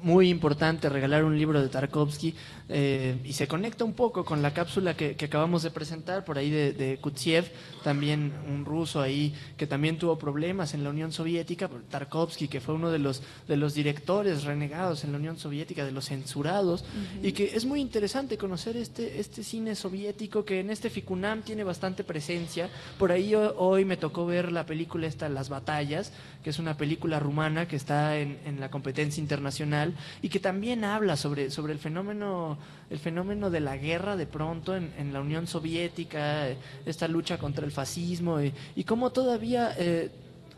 muy 0.02 0.30
importante 0.30 0.90
regalar 0.90 1.24
un 1.24 1.38
libro 1.38 1.62
de 1.62 1.70
Tarkovsky 1.70 2.34
eh, 2.70 3.20
y 3.24 3.34
se 3.34 3.48
conecta 3.48 3.84
un 3.84 3.94
poco 3.94 4.24
con 4.26 4.42
la 4.42 4.54
cápsula 4.54 4.96
que, 4.96 5.16
que 5.16 5.26
acabamos 5.26 5.62
de 5.64 5.72
presentar 5.72 6.26
por 6.26 6.38
ahí 6.38 6.50
de, 6.50 6.74
de 6.74 6.98
Kutsiev, 6.98 7.46
también 7.84 8.34
un 8.48 8.66
ruso 8.66 9.02
ahí 9.02 9.34
que 9.58 9.68
también 9.68 9.98
tuvo 9.98 10.18
problemas 10.18 10.74
en 10.74 10.84
la 10.84 10.90
Unión 10.90 11.12
Soviética, 11.12 11.70
Tarkovsky 11.90 12.48
que 12.48 12.62
fue 12.62 12.74
uno 12.76 12.90
de 12.90 13.00
los, 13.00 13.22
de 13.48 13.58
los 13.58 13.74
directores 13.76 14.44
renegados 14.44 15.04
en 15.04 15.12
la 15.12 15.18
Unión 15.20 15.38
Soviética, 15.38 15.86
de 15.86 15.92
los 15.92 16.06
censurados, 16.06 16.84
y 17.22 17.32
que 17.34 17.56
es 17.56 17.66
muy 17.66 17.82
interesante 17.82 18.38
conocer 18.38 18.78
este, 18.78 19.20
este 19.20 19.44
cine 19.44 19.76
soviético 19.76 20.44
que 20.46 20.60
en 20.60 20.70
este 20.72 20.90
Ficunam 20.90 21.42
tiene 21.44 21.64
bastante 21.64 22.04
presencia. 22.04 22.70
Por 22.98 23.12
ahí 23.12 23.36
ho- 23.36 23.56
hoy 23.58 23.86
me 23.86 23.98
tocó 23.98 24.26
ver 24.26 24.52
la 24.52 24.66
película 24.66 25.06
esta 25.08 25.30
Las 25.30 25.50
Batallas, 25.50 26.12
que 26.44 26.50
es 26.50 26.58
una 26.60 26.78
película 26.78 27.20
rumana 27.20 27.68
que 27.68 27.76
está 27.76 28.18
en, 28.18 28.40
en 28.46 28.60
la 28.60 28.70
competencia 28.72 29.22
internacional 29.22 29.85
y 30.21 30.30
que 30.30 30.39
también 30.39 30.84
habla 30.84 31.15
sobre, 31.17 31.50
sobre 31.52 31.74
el 31.74 31.80
fenómeno 31.80 32.58
el 32.89 33.00
fenómeno 33.00 33.50
de 33.50 33.60
la 33.62 33.78
guerra 33.78 34.15
de 34.15 34.28
pronto 34.28 34.76
en, 34.76 35.12
la 35.12 35.19
Unión 35.19 35.48
Soviética, 35.48 36.50
esta 36.86 37.08
lucha 37.08 37.38
contra 37.38 37.65
el 37.65 37.71
fascismo 37.71 38.39
y, 38.41 38.84
cómo 38.84 39.12
todavía 39.12 39.74
eh, 39.78 40.12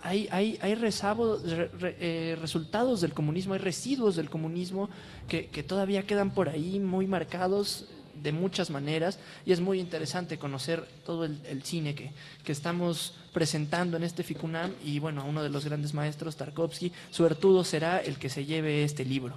hay, 0.03 0.27
hay, 0.31 0.59
hay 0.61 0.75
rezabo- 0.75 1.41
re- 1.41 1.69
re- 1.79 1.95
eh, 1.99 2.37
resultados 2.39 2.99
del 3.01 3.13
comunismo, 3.13 3.53
hay 3.53 3.59
residuos 3.59 4.15
del 4.17 4.29
comunismo 4.29 4.89
que 5.27 5.63
todavía 5.63 6.03
quedan 6.03 6.31
por 6.31 6.49
ahí 6.49 6.79
muy 6.79 7.07
marcados 7.07 7.85
de 8.21 8.31
muchas 8.31 8.69
maneras 8.69 9.19
y 9.45 9.51
es 9.51 9.59
muy 9.59 9.79
interesante 9.79 10.37
conocer 10.37 10.87
todo 11.05 11.25
el, 11.25 11.63
cine 11.63 11.95
que, 11.95 12.11
que 12.43 12.51
estamos 12.51 13.15
presentando 13.33 13.97
en 13.97 14.03
este 14.03 14.23
Ficunam 14.23 14.71
y 14.83 14.99
bueno, 14.99 15.21
a 15.21 15.25
uno 15.25 15.43
de 15.43 15.49
los 15.49 15.65
grandes 15.65 15.93
maestros, 15.93 16.35
Tarkovsky, 16.35 16.91
suertudo 17.11 17.63
será 17.63 17.99
el 17.99 18.17
que 18.17 18.29
se 18.29 18.45
lleve 18.45 18.83
este 18.83 19.05
libro. 19.05 19.35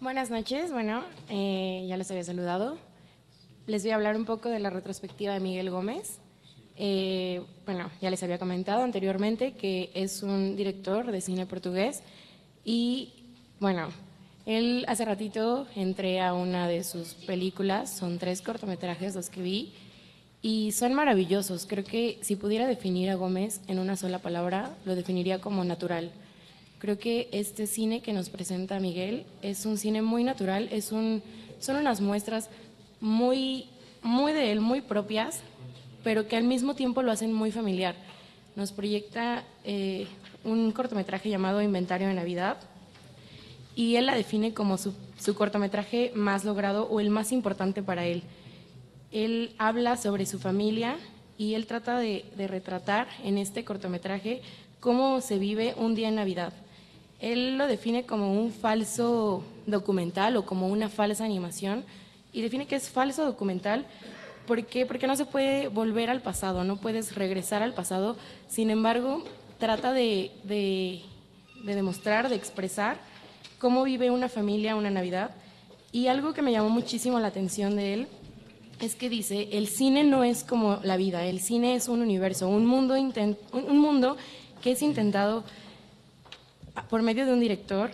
Buenas 0.00 0.30
noches, 0.30 0.70
bueno, 0.70 1.02
eh, 1.28 1.84
ya 1.88 1.96
les 1.96 2.10
había 2.10 2.22
saludado. 2.22 2.78
Les 3.66 3.82
voy 3.82 3.90
a 3.92 3.96
hablar 3.96 4.14
un 4.16 4.24
poco 4.24 4.48
de 4.48 4.60
la 4.60 4.70
retrospectiva 4.70 5.32
de 5.32 5.40
Miguel 5.40 5.70
Gómez. 5.70 6.18
Eh, 6.76 7.42
bueno, 7.64 7.90
ya 8.00 8.10
les 8.10 8.22
había 8.22 8.38
comentado 8.38 8.84
anteriormente 8.84 9.54
que 9.54 9.90
es 9.94 10.22
un 10.22 10.54
director 10.54 11.10
de 11.10 11.20
cine 11.20 11.46
portugués 11.46 12.02
y, 12.64 13.14
bueno, 13.58 13.88
él 14.46 14.84
hace 14.86 15.04
ratito 15.04 15.66
entré 15.74 16.20
a 16.20 16.32
una 16.32 16.68
de 16.68 16.84
sus 16.84 17.14
películas, 17.14 17.90
son 17.90 18.18
tres 18.18 18.40
cortometrajes 18.42 19.16
los 19.16 19.28
que 19.28 19.42
vi 19.42 19.72
y 20.40 20.70
son 20.70 20.94
maravillosos. 20.94 21.66
Creo 21.66 21.82
que 21.82 22.18
si 22.22 22.36
pudiera 22.36 22.68
definir 22.68 23.10
a 23.10 23.16
Gómez 23.16 23.60
en 23.66 23.80
una 23.80 23.96
sola 23.96 24.20
palabra, 24.20 24.76
lo 24.84 24.94
definiría 24.94 25.40
como 25.40 25.64
natural. 25.64 26.12
Creo 26.78 26.96
que 26.96 27.28
este 27.32 27.66
cine 27.66 28.02
que 28.02 28.12
nos 28.12 28.30
presenta 28.30 28.78
Miguel 28.78 29.26
es 29.42 29.66
un 29.66 29.78
cine 29.78 30.00
muy 30.00 30.22
natural, 30.22 30.68
es 30.70 30.92
un, 30.92 31.24
son 31.58 31.76
unas 31.76 32.00
muestras 32.00 32.48
muy, 33.00 33.66
muy 34.00 34.32
de 34.32 34.52
él, 34.52 34.60
muy 34.60 34.80
propias, 34.80 35.40
pero 36.04 36.28
que 36.28 36.36
al 36.36 36.44
mismo 36.44 36.74
tiempo 36.74 37.02
lo 37.02 37.10
hacen 37.10 37.32
muy 37.32 37.50
familiar. 37.50 37.96
Nos 38.54 38.70
proyecta 38.70 39.42
eh, 39.64 40.06
un 40.44 40.70
cortometraje 40.70 41.30
llamado 41.30 41.60
Inventario 41.62 42.06
de 42.06 42.14
Navidad 42.14 42.58
y 43.76 43.94
él 43.96 44.06
la 44.06 44.16
define 44.16 44.52
como 44.54 44.76
su, 44.78 44.92
su 45.20 45.34
cortometraje 45.36 46.10
más 46.16 46.44
logrado 46.44 46.88
o 46.88 46.98
el 46.98 47.10
más 47.10 47.30
importante 47.30 47.82
para 47.82 48.06
él. 48.06 48.22
Él 49.12 49.54
habla 49.58 49.96
sobre 49.96 50.26
su 50.26 50.38
familia 50.40 50.96
y 51.38 51.54
él 51.54 51.66
trata 51.66 51.98
de, 51.98 52.24
de 52.36 52.48
retratar 52.48 53.06
en 53.22 53.38
este 53.38 53.64
cortometraje 53.64 54.42
cómo 54.80 55.20
se 55.20 55.38
vive 55.38 55.74
un 55.76 55.94
día 55.94 56.08
en 56.08 56.16
Navidad. 56.16 56.52
Él 57.20 57.56
lo 57.58 57.66
define 57.66 58.04
como 58.04 58.32
un 58.32 58.50
falso 58.52 59.44
documental 59.66 60.36
o 60.36 60.44
como 60.44 60.68
una 60.68 60.88
falsa 60.88 61.24
animación 61.24 61.84
y 62.32 62.42
define 62.42 62.66
que 62.66 62.76
es 62.76 62.88
falso 62.90 63.24
documental 63.24 63.86
porque, 64.46 64.86
porque 64.86 65.06
no 65.06 65.16
se 65.16 65.24
puede 65.24 65.68
volver 65.68 66.08
al 66.10 66.20
pasado, 66.22 66.62
no 66.64 66.76
puedes 66.76 67.14
regresar 67.14 67.62
al 67.62 67.72
pasado. 67.74 68.16
Sin 68.48 68.70
embargo, 68.70 69.22
trata 69.58 69.92
de, 69.92 70.30
de- 70.44 71.02
de 71.64 71.74
demostrar, 71.74 72.28
de 72.28 72.36
expresar 72.36 72.98
cómo 73.58 73.82
vive 73.84 74.10
una 74.10 74.28
familia 74.28 74.76
una 74.76 74.90
Navidad. 74.90 75.30
Y 75.92 76.08
algo 76.08 76.34
que 76.34 76.42
me 76.42 76.52
llamó 76.52 76.68
muchísimo 76.68 77.20
la 77.20 77.28
atención 77.28 77.76
de 77.76 77.94
él 77.94 78.08
es 78.80 78.94
que 78.94 79.08
dice, 79.08 79.48
el 79.52 79.68
cine 79.68 80.04
no 80.04 80.24
es 80.24 80.44
como 80.44 80.80
la 80.82 80.96
vida, 80.96 81.24
el 81.24 81.40
cine 81.40 81.74
es 81.74 81.88
un 81.88 82.02
universo, 82.02 82.48
un 82.48 82.66
mundo, 82.66 82.94
un 82.94 83.78
mundo 83.78 84.16
que 84.62 84.72
es 84.72 84.82
intentado 84.82 85.44
por 86.90 87.02
medio 87.02 87.24
de 87.24 87.32
un 87.32 87.40
director 87.40 87.90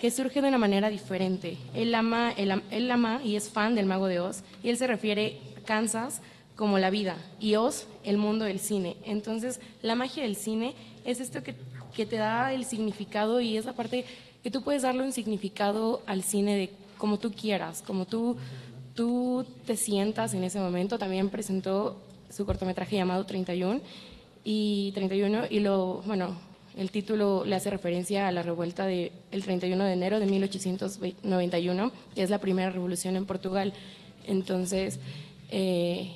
que 0.00 0.10
surge 0.10 0.40
de 0.40 0.48
una 0.48 0.58
manera 0.58 0.88
diferente. 0.88 1.58
Él 1.74 1.94
ama, 1.94 2.32
él, 2.32 2.90
ama 2.90 3.20
y 3.22 3.36
es 3.36 3.50
fan 3.50 3.74
del 3.74 3.86
Mago 3.86 4.06
de 4.06 4.20
Oz 4.20 4.42
y 4.62 4.70
él 4.70 4.76
se 4.76 4.86
refiere 4.86 5.38
a 5.58 5.64
Kansas 5.64 6.20
como 6.56 6.78
la 6.78 6.90
vida 6.90 7.16
y 7.38 7.54
Oz 7.56 7.86
el 8.02 8.16
mundo 8.16 8.44
del 8.44 8.58
cine. 8.58 8.96
Entonces 9.04 9.60
la 9.82 9.94
magia 9.94 10.22
del 10.22 10.36
cine 10.36 10.74
es 11.04 11.20
esto 11.20 11.42
que, 11.42 11.54
que 11.94 12.06
te 12.06 12.16
da 12.16 12.52
el 12.52 12.64
significado 12.64 13.40
y 13.40 13.56
es 13.56 13.64
la 13.64 13.74
parte 13.74 14.04
que 14.42 14.50
tú 14.50 14.62
puedes 14.62 14.82
darle 14.82 15.02
un 15.02 15.12
significado 15.12 16.02
al 16.06 16.22
cine 16.22 16.56
de 16.56 16.70
como 16.98 17.18
tú 17.18 17.32
quieras, 17.32 17.82
como 17.82 18.06
tú, 18.06 18.36
tú 18.94 19.44
te 19.66 19.76
sientas 19.76 20.34
en 20.34 20.44
ese 20.44 20.60
momento. 20.60 20.98
También 20.98 21.30
presentó 21.30 21.96
su 22.30 22.46
cortometraje 22.46 22.96
llamado 22.96 23.24
31 23.24 23.80
y 24.44 24.92
31 24.92 25.46
y 25.50 25.60
lo, 25.60 26.02
bueno, 26.06 26.36
el 26.76 26.90
título 26.90 27.44
le 27.44 27.56
hace 27.56 27.70
referencia 27.70 28.28
a 28.28 28.32
la 28.32 28.42
revuelta 28.42 28.86
del 28.86 29.10
31 29.30 29.84
de 29.84 29.92
enero 29.92 30.20
de 30.20 30.26
1891, 30.26 31.92
que 32.14 32.22
es 32.22 32.30
la 32.30 32.38
primera 32.38 32.70
revolución 32.70 33.16
en 33.16 33.26
Portugal. 33.26 33.72
Entonces, 34.26 34.98
eh, 35.50 36.12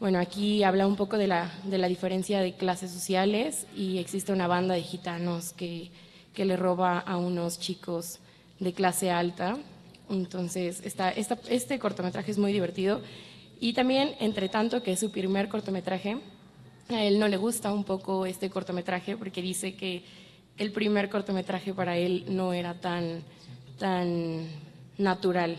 bueno, 0.00 0.18
aquí 0.18 0.64
habla 0.64 0.86
un 0.86 0.96
poco 0.96 1.16
de 1.16 1.28
la, 1.28 1.52
de 1.64 1.78
la 1.78 1.88
diferencia 1.88 2.40
de 2.40 2.54
clases 2.54 2.90
sociales 2.90 3.66
y 3.76 3.98
existe 3.98 4.32
una 4.32 4.48
banda 4.48 4.74
de 4.74 4.82
gitanos 4.82 5.52
que, 5.52 5.90
que 6.34 6.44
le 6.44 6.56
roba 6.56 6.98
a 6.98 7.16
unos 7.16 7.58
chicos 7.58 8.18
de 8.58 8.72
clase 8.72 9.10
alta 9.10 9.58
entonces, 10.12 10.82
este 11.48 11.78
cortometraje 11.78 12.30
es 12.30 12.38
muy 12.38 12.52
divertido. 12.52 13.00
Y 13.60 13.72
también, 13.72 14.14
entre 14.20 14.48
tanto, 14.48 14.82
que 14.82 14.92
es 14.92 15.00
su 15.00 15.10
primer 15.10 15.48
cortometraje, 15.48 16.18
a 16.88 17.04
él 17.04 17.18
no 17.18 17.28
le 17.28 17.36
gusta 17.36 17.72
un 17.72 17.84
poco 17.84 18.26
este 18.26 18.50
cortometraje 18.50 19.16
porque 19.16 19.40
dice 19.40 19.74
que 19.74 20.04
el 20.58 20.72
primer 20.72 21.08
cortometraje 21.08 21.72
para 21.72 21.96
él 21.96 22.24
no 22.28 22.52
era 22.52 22.74
tan, 22.74 23.22
tan 23.78 24.48
natural, 24.98 25.58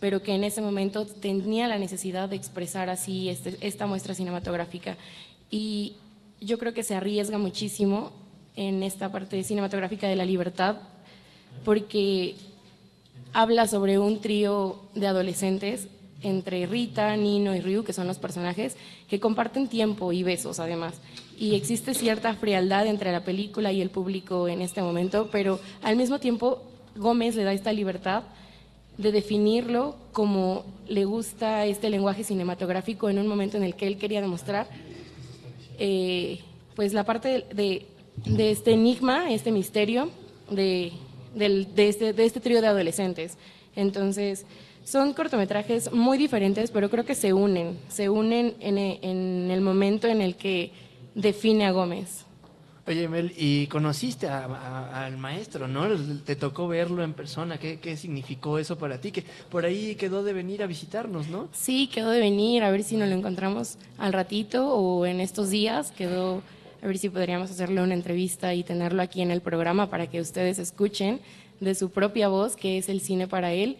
pero 0.00 0.22
que 0.22 0.34
en 0.34 0.44
ese 0.44 0.60
momento 0.60 1.06
tenía 1.06 1.66
la 1.68 1.78
necesidad 1.78 2.28
de 2.28 2.36
expresar 2.36 2.90
así 2.90 3.30
este, 3.30 3.56
esta 3.60 3.86
muestra 3.86 4.14
cinematográfica. 4.14 4.98
Y 5.50 5.94
yo 6.40 6.58
creo 6.58 6.74
que 6.74 6.82
se 6.82 6.94
arriesga 6.94 7.38
muchísimo 7.38 8.12
en 8.56 8.82
esta 8.82 9.10
parte 9.10 9.42
cinematográfica 9.42 10.08
de 10.08 10.16
la 10.16 10.24
libertad, 10.24 10.76
porque 11.64 12.36
habla 13.32 13.66
sobre 13.66 13.98
un 13.98 14.20
trío 14.20 14.80
de 14.94 15.06
adolescentes 15.06 15.88
entre 16.22 16.66
Rita, 16.66 17.16
Nino 17.16 17.54
y 17.54 17.60
Ryu, 17.60 17.84
que 17.84 17.92
son 17.92 18.06
los 18.06 18.18
personajes, 18.18 18.76
que 19.08 19.20
comparten 19.20 19.68
tiempo 19.68 20.12
y 20.12 20.22
besos 20.22 20.58
además. 20.58 20.94
Y 21.38 21.54
existe 21.54 21.94
cierta 21.94 22.34
frialdad 22.34 22.86
entre 22.86 23.12
la 23.12 23.24
película 23.24 23.72
y 23.72 23.82
el 23.82 23.90
público 23.90 24.48
en 24.48 24.62
este 24.62 24.82
momento, 24.82 25.28
pero 25.30 25.60
al 25.82 25.96
mismo 25.96 26.18
tiempo 26.18 26.62
Gómez 26.96 27.34
le 27.34 27.44
da 27.44 27.52
esta 27.52 27.72
libertad 27.72 28.22
de 28.96 29.10
definirlo 29.10 29.96
como 30.12 30.64
le 30.88 31.04
gusta 31.04 31.66
este 31.66 31.90
lenguaje 31.90 32.22
cinematográfico 32.22 33.08
en 33.08 33.18
un 33.18 33.26
momento 33.26 33.56
en 33.56 33.64
el 33.64 33.74
que 33.74 33.88
él 33.88 33.98
quería 33.98 34.20
demostrar 34.20 34.68
eh, 35.78 36.40
pues 36.76 36.92
la 36.92 37.02
parte 37.04 37.28
de, 37.28 37.54
de 37.54 37.86
este 38.26 38.72
enigma, 38.72 39.32
este 39.32 39.52
misterio 39.52 40.10
de 40.50 40.92
de, 41.34 41.88
este, 41.88 42.12
de 42.12 42.24
este 42.24 42.40
trío 42.40 42.60
de 42.60 42.68
adolescentes. 42.68 43.36
Entonces, 43.76 44.46
son 44.84 45.14
cortometrajes 45.14 45.92
muy 45.92 46.18
diferentes, 46.18 46.70
pero 46.70 46.90
creo 46.90 47.04
que 47.04 47.14
se 47.14 47.32
unen, 47.32 47.78
se 47.88 48.08
unen 48.08 48.54
en, 48.60 48.78
en 48.78 49.50
el 49.50 49.60
momento 49.60 50.06
en 50.06 50.20
el 50.20 50.36
que 50.36 50.72
define 51.14 51.66
a 51.66 51.72
Gómez. 51.72 52.24
Oye, 52.86 53.08
Mel, 53.08 53.32
y 53.38 53.66
conociste 53.68 54.28
al 54.28 55.16
maestro, 55.16 55.66
¿no? 55.66 55.86
Te 56.26 56.36
tocó 56.36 56.68
verlo 56.68 57.02
en 57.02 57.14
persona. 57.14 57.56
¿Qué, 57.56 57.80
¿Qué, 57.80 57.96
significó 57.96 58.58
eso 58.58 58.76
para 58.76 59.00
ti? 59.00 59.10
Que 59.10 59.24
por 59.50 59.64
ahí 59.64 59.94
quedó 59.94 60.22
de 60.22 60.34
venir 60.34 60.62
a 60.62 60.66
visitarnos, 60.66 61.28
¿no? 61.28 61.48
Sí, 61.52 61.86
quedó 61.86 62.10
de 62.10 62.20
venir, 62.20 62.62
a 62.62 62.70
ver 62.70 62.82
si 62.82 62.98
nos 62.98 63.08
lo 63.08 63.14
encontramos 63.14 63.78
al 63.96 64.12
ratito 64.12 64.68
o 64.68 65.06
en 65.06 65.20
estos 65.20 65.48
días. 65.48 65.92
Quedó 65.92 66.42
a 66.84 66.86
ver 66.86 66.98
si 66.98 67.08
podríamos 67.08 67.50
hacerle 67.50 67.82
una 67.82 67.94
entrevista 67.94 68.52
y 68.52 68.62
tenerlo 68.62 69.00
aquí 69.00 69.22
en 69.22 69.30
el 69.30 69.40
programa 69.40 69.88
para 69.88 70.06
que 70.06 70.20
ustedes 70.20 70.58
escuchen 70.58 71.18
de 71.58 71.74
su 71.74 71.88
propia 71.88 72.28
voz, 72.28 72.56
que 72.56 72.76
es 72.76 72.90
el 72.90 73.00
cine 73.00 73.26
para 73.26 73.54
él. 73.54 73.78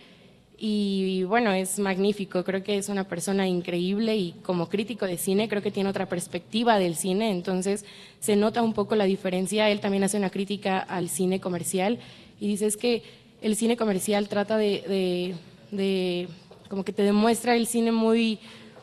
Y, 0.56 1.24
bueno, 1.24 1.52
es 1.52 1.78
magnífico, 1.78 2.44
creo 2.44 2.62
que 2.62 2.78
es 2.78 2.88
una 2.88 3.06
persona 3.06 3.46
increíble 3.46 4.16
y 4.16 4.32
como 4.42 4.70
crítico 4.70 5.04
de 5.04 5.18
cine 5.18 5.50
creo 5.50 5.60
que 5.60 5.70
tiene 5.70 5.90
otra 5.90 6.06
perspectiva 6.06 6.78
del 6.78 6.94
cine, 6.94 7.30
entonces 7.30 7.84
se 8.20 8.36
nota 8.36 8.62
un 8.62 8.72
poco 8.72 8.94
la 8.94 9.04
diferencia. 9.04 9.68
Él 9.68 9.80
también 9.80 10.04
hace 10.04 10.16
una 10.16 10.30
crítica 10.30 10.78
al 10.78 11.10
cine 11.10 11.40
comercial 11.40 11.98
y 12.40 12.48
dice 12.48 12.64
es 12.64 12.78
que 12.78 13.02
el 13.42 13.54
cine 13.54 13.76
comercial 13.76 14.28
trata 14.28 14.56
de, 14.56 15.34
de 15.70 16.28
como 16.70 16.84
que 16.86 16.94
te 16.94 17.02
demuestra 17.02 17.54
el 17.54 17.66
cine 17.66 17.92
muy, 17.92 18.38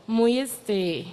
muy 0.06 0.38
este, 0.38 1.08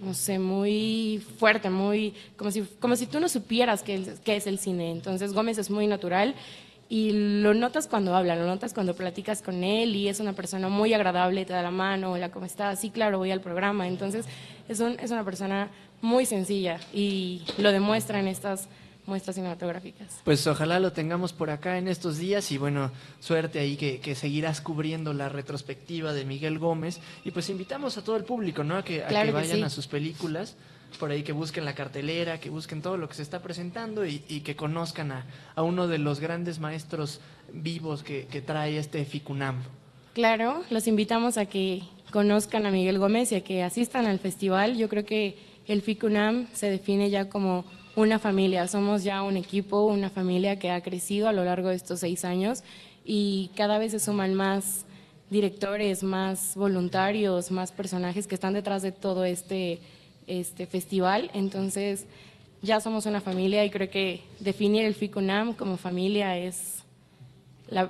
no 0.00 0.14
sé, 0.14 0.38
muy 0.38 1.22
fuerte, 1.38 1.70
muy 1.70 2.14
como 2.36 2.50
si, 2.50 2.62
como 2.80 2.96
si 2.96 3.06
tú 3.06 3.20
no 3.20 3.28
supieras 3.28 3.82
qué, 3.82 4.02
es 4.24 4.46
el 4.46 4.58
cine. 4.58 4.90
Entonces 4.90 5.32
Gómez 5.32 5.58
es 5.58 5.70
muy 5.70 5.86
natural 5.86 6.34
y 6.88 7.12
lo 7.42 7.54
notas 7.54 7.86
cuando 7.86 8.16
habla, 8.16 8.34
lo 8.34 8.46
notas 8.46 8.74
cuando 8.74 8.94
platicas 8.94 9.42
con 9.42 9.62
él 9.62 9.94
y 9.94 10.08
es 10.08 10.18
una 10.18 10.32
persona 10.32 10.68
muy 10.68 10.94
agradable, 10.94 11.44
te 11.44 11.52
da 11.52 11.62
la 11.62 11.70
mano, 11.70 12.12
hola, 12.12 12.30
¿cómo 12.30 12.46
estás? 12.46 12.80
Sí, 12.80 12.90
claro, 12.90 13.18
voy 13.18 13.30
al 13.30 13.40
programa. 13.40 13.86
Entonces 13.86 14.26
es, 14.68 14.80
un, 14.80 14.98
es 14.98 15.10
una 15.10 15.24
persona 15.24 15.68
muy 16.00 16.24
sencilla 16.24 16.80
y 16.92 17.42
lo 17.58 17.70
demuestra 17.70 18.20
en 18.20 18.26
estas 18.26 18.68
muestras 19.06 19.36
cinematográficas. 19.36 20.20
Pues 20.24 20.46
ojalá 20.46 20.80
lo 20.80 20.92
tengamos 20.92 21.32
por 21.32 21.50
acá 21.50 21.78
en 21.78 21.88
estos 21.88 22.18
días 22.18 22.50
y 22.52 22.58
bueno, 22.58 22.90
suerte 23.20 23.58
ahí 23.58 23.76
que, 23.76 24.14
seguirás 24.14 24.60
cubriendo 24.60 25.12
la 25.12 25.28
retrospectiva 25.28 26.12
de 26.12 26.24
Miguel 26.24 26.58
Gómez 26.58 27.00
y 27.24 27.30
pues 27.30 27.48
invitamos 27.50 27.96
a 27.98 28.04
todo 28.04 28.16
el 28.16 28.24
público, 28.24 28.64
¿no? 28.64 28.76
A 28.76 28.84
que, 28.84 29.00
vayan 29.32 29.64
a 29.64 29.70
sus 29.70 29.86
películas, 29.86 30.56
por 30.98 31.10
ahí 31.10 31.22
que 31.22 31.32
busquen 31.32 31.64
la 31.64 31.74
cartelera, 31.74 32.40
que 32.40 32.50
busquen 32.50 32.82
todo 32.82 32.96
lo 32.96 33.08
que 33.08 33.14
se 33.14 33.22
está 33.22 33.40
presentando 33.40 34.04
y, 34.04 34.18
que 34.18 34.56
conozcan 34.56 35.12
a, 35.12 35.26
a, 35.54 35.62
uno 35.62 35.86
de 35.86 35.98
los 35.98 36.20
grandes 36.20 36.58
maestros 36.58 37.20
vivos 37.52 38.02
que, 38.02 38.26
que 38.26 38.40
trae 38.40 38.78
este 38.78 39.04
FICUNAM. 39.04 39.62
Claro, 40.12 40.64
los 40.70 40.86
invitamos 40.88 41.38
a 41.38 41.46
que 41.46 41.82
conozcan 42.10 42.66
a 42.66 42.70
Miguel 42.70 42.98
Gómez 42.98 43.32
y 43.32 43.36
a 43.36 43.44
que 43.44 43.62
asistan 43.62 44.06
al 44.06 44.18
festival. 44.18 44.76
Yo 44.76 44.88
creo 44.88 45.04
que 45.04 45.38
el 45.66 45.82
FICUNAM 45.82 46.48
se 46.52 46.68
define 46.68 47.10
ya 47.10 47.28
como 47.28 47.64
una 47.96 48.18
familia, 48.18 48.68
somos 48.68 49.02
ya 49.04 49.22
un 49.22 49.36
equipo, 49.36 49.84
una 49.84 50.10
familia 50.10 50.58
que 50.58 50.70
ha 50.70 50.80
crecido 50.80 51.28
a 51.28 51.32
lo 51.32 51.44
largo 51.44 51.68
de 51.68 51.76
estos 51.76 52.00
seis 52.00 52.24
años 52.24 52.62
y 53.04 53.50
cada 53.56 53.78
vez 53.78 53.92
se 53.92 54.00
suman 54.00 54.34
más 54.34 54.84
directores, 55.30 56.02
más 56.02 56.54
voluntarios, 56.56 57.50
más 57.50 57.72
personajes 57.72 58.26
que 58.26 58.34
están 58.34 58.52
detrás 58.52 58.82
de 58.82 58.92
todo 58.92 59.24
este, 59.24 59.80
este 60.26 60.66
festival. 60.66 61.30
Entonces 61.34 62.06
ya 62.62 62.80
somos 62.80 63.06
una 63.06 63.20
familia 63.20 63.64
y 63.64 63.70
creo 63.70 63.90
que 63.90 64.22
definir 64.40 64.84
el 64.84 64.94
FICUNAM 64.94 65.54
como 65.54 65.76
familia 65.76 66.36
es, 66.36 66.84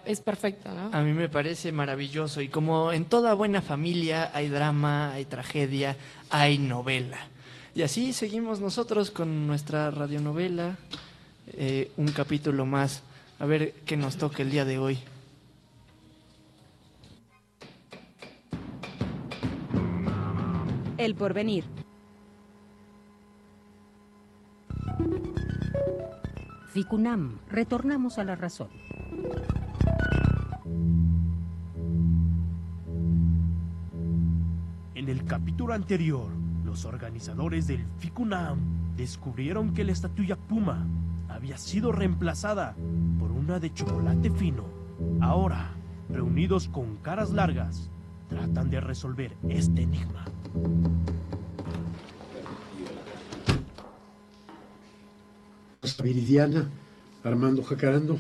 es 0.05 0.21
perfecto. 0.21 0.71
¿no? 0.71 0.91
A 0.97 1.03
mí 1.03 1.13
me 1.13 1.29
parece 1.29 1.73
maravilloso 1.73 2.41
y 2.41 2.49
como 2.49 2.93
en 2.93 3.07
toda 3.07 3.35
buena 3.35 3.63
familia 3.63 4.31
hay 4.35 4.49
drama, 4.49 5.13
hay 5.13 5.25
tragedia, 5.25 5.97
hay 6.29 6.59
novela. 6.59 7.30
Y 7.81 7.83
así 7.83 8.12
seguimos 8.12 8.61
nosotros 8.61 9.11
con 9.11 9.47
nuestra 9.47 9.90
radionovela, 9.90 10.77
eh, 11.47 11.90
un 11.97 12.09
capítulo 12.09 12.66
más. 12.66 13.03
A 13.38 13.47
ver 13.47 13.73
qué 13.87 13.97
nos 13.97 14.19
toca 14.19 14.43
el 14.43 14.51
día 14.51 14.66
de 14.66 14.77
hoy. 14.77 14.99
El 20.99 21.14
porvenir. 21.14 21.64
Ficunam, 26.75 27.38
retornamos 27.49 28.19
a 28.19 28.25
la 28.25 28.37
razón. 28.37 28.69
En 34.95 35.09
el 35.09 35.25
capítulo 35.25 35.73
anterior, 35.73 36.29
los 36.71 36.85
organizadores 36.85 37.67
del 37.67 37.85
FICUNAM 37.99 38.95
descubrieron 38.97 39.75
que 39.75 39.83
la 39.83 39.91
estatua 39.91 40.37
Puma 40.37 40.87
había 41.29 41.59
sido 41.59 41.91
reemplazada 41.91 42.77
por 43.19 43.33
una 43.33 43.59
de 43.59 43.75
chocolate 43.75 44.31
fino. 44.31 44.63
Ahora, 45.21 45.73
reunidos 46.09 46.69
con 46.69 46.95
caras 46.99 47.33
largas, 47.33 47.91
tratan 48.29 48.71
de 48.71 48.81
resolver 48.81 49.37
este 49.49 49.83
enigma. 49.83 50.25
Viridiana, 56.05 56.71
Armando 57.25 57.65
Jacarando, 57.65 58.17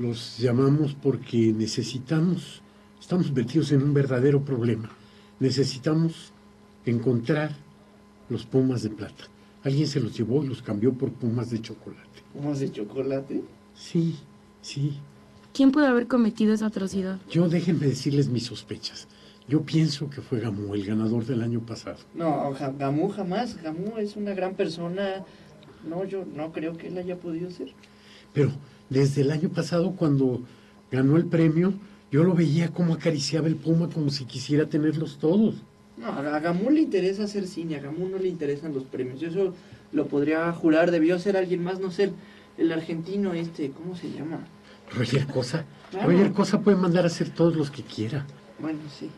Los 0.00 0.36
llamamos 0.38 0.96
porque 1.00 1.52
necesitamos, 1.56 2.60
estamos 3.00 3.30
metidos 3.30 3.70
en 3.70 3.84
un 3.84 3.94
verdadero 3.94 4.44
problema. 4.44 4.90
Necesitamos 5.38 6.32
encontrar 6.84 7.67
los 8.28 8.46
pumas 8.46 8.82
de 8.82 8.90
plata. 8.90 9.24
Alguien 9.64 9.86
se 9.86 10.00
los 10.00 10.16
llevó 10.16 10.44
y 10.44 10.48
los 10.48 10.62
cambió 10.62 10.92
por 10.92 11.10
pumas 11.10 11.50
de 11.50 11.60
chocolate. 11.60 12.22
¿Pumas 12.32 12.60
de 12.60 12.70
chocolate? 12.70 13.42
Sí, 13.74 14.16
sí. 14.62 14.98
¿Quién 15.52 15.72
pudo 15.72 15.86
haber 15.86 16.06
cometido 16.06 16.54
esa 16.54 16.66
atrocidad? 16.66 17.18
Yo 17.30 17.48
déjenme 17.48 17.86
decirles 17.86 18.28
mis 18.28 18.44
sospechas. 18.44 19.08
Yo 19.48 19.62
pienso 19.62 20.10
que 20.10 20.20
fue 20.20 20.40
Gamú, 20.40 20.74
el 20.74 20.84
ganador 20.84 21.24
del 21.24 21.42
año 21.42 21.60
pasado. 21.60 21.96
No, 22.14 22.54
Gamú 22.78 23.08
jamás. 23.08 23.60
Gamú 23.62 23.96
es 23.96 24.14
una 24.14 24.34
gran 24.34 24.54
persona. 24.54 25.24
No, 25.88 26.04
yo 26.04 26.24
no 26.24 26.52
creo 26.52 26.76
que 26.76 26.88
él 26.88 26.98
haya 26.98 27.16
podido 27.16 27.50
ser. 27.50 27.72
Pero 28.34 28.52
desde 28.90 29.22
el 29.22 29.30
año 29.30 29.48
pasado, 29.48 29.92
cuando 29.96 30.42
ganó 30.92 31.16
el 31.16 31.24
premio, 31.26 31.72
yo 32.10 32.24
lo 32.24 32.34
veía 32.34 32.68
como 32.68 32.94
acariciaba 32.94 33.48
el 33.48 33.56
puma 33.56 33.88
como 33.88 34.10
si 34.10 34.26
quisiera 34.26 34.68
tenerlos 34.68 35.18
todos. 35.18 35.56
No, 35.98 36.08
a 36.08 36.38
Gamú 36.40 36.70
le 36.70 36.80
interesa 36.80 37.24
hacer 37.24 37.46
cine, 37.46 37.76
a 37.76 37.80
Gamú 37.80 38.08
no 38.08 38.18
le 38.18 38.28
interesan 38.28 38.72
los 38.72 38.84
premios. 38.84 39.20
Yo 39.20 39.28
eso 39.28 39.54
lo 39.92 40.06
podría 40.06 40.52
jurar, 40.52 40.90
debió 40.90 41.18
ser 41.18 41.36
alguien 41.36 41.62
más, 41.62 41.80
no 41.80 41.90
ser 41.90 42.12
el 42.56 42.72
argentino 42.72 43.32
este, 43.32 43.70
¿cómo 43.70 43.96
se 43.96 44.10
llama? 44.10 44.40
Roger 44.94 45.26
Cosa. 45.26 45.64
Claro. 45.90 46.10
Roger 46.10 46.32
Cosa 46.32 46.60
puede 46.60 46.76
mandar 46.76 47.04
a 47.04 47.08
hacer 47.08 47.30
todos 47.30 47.56
los 47.56 47.70
que 47.70 47.82
quiera. 47.82 48.26
Bueno, 48.58 48.80
sí. 48.98 49.10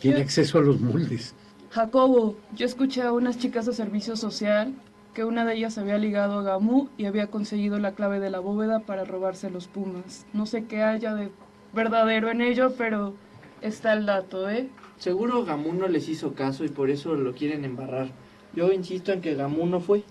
Tiene 0.00 0.20
acceso 0.20 0.58
a 0.58 0.62
los 0.62 0.80
moldes. 0.80 1.34
Jacobo, 1.70 2.36
yo 2.54 2.66
escuché 2.66 3.02
a 3.02 3.12
unas 3.12 3.38
chicas 3.38 3.66
de 3.66 3.72
servicio 3.72 4.16
social 4.16 4.74
que 5.14 5.24
una 5.24 5.44
de 5.44 5.54
ellas 5.54 5.78
había 5.78 5.98
ligado 5.98 6.38
a 6.38 6.42
Gamú 6.42 6.88
y 6.96 7.06
había 7.06 7.26
conseguido 7.26 7.78
la 7.78 7.92
clave 7.92 8.20
de 8.20 8.30
la 8.30 8.38
bóveda 8.38 8.80
para 8.80 9.04
robarse 9.04 9.50
los 9.50 9.66
pumas. 9.66 10.26
No 10.32 10.46
sé 10.46 10.64
qué 10.64 10.82
haya 10.82 11.14
de 11.14 11.30
verdadero 11.72 12.30
en 12.30 12.40
ello, 12.40 12.74
pero 12.78 13.14
está 13.60 13.92
el 13.94 14.06
dato, 14.06 14.48
¿eh? 14.48 14.68
Seguro 14.98 15.44
Gamú 15.44 15.72
no 15.72 15.86
les 15.88 16.08
hizo 16.08 16.34
caso 16.34 16.64
y 16.64 16.68
por 16.68 16.90
eso 16.90 17.14
lo 17.14 17.32
quieren 17.34 17.64
embarrar. 17.64 18.10
Yo 18.54 18.72
insisto 18.72 19.12
en 19.12 19.20
que 19.20 19.34
Gamú 19.34 19.66
no 19.66 19.80
fue. 19.80 20.02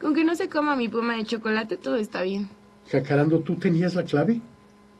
Con 0.00 0.14
que 0.14 0.24
no 0.24 0.34
se 0.34 0.48
coma 0.48 0.76
mi 0.76 0.88
puma 0.88 1.16
de 1.16 1.24
chocolate, 1.24 1.76
todo 1.76 1.96
está 1.96 2.22
bien. 2.22 2.48
Jacarando, 2.90 3.40
¿tú 3.40 3.56
tenías 3.56 3.94
la 3.94 4.04
clave? 4.04 4.40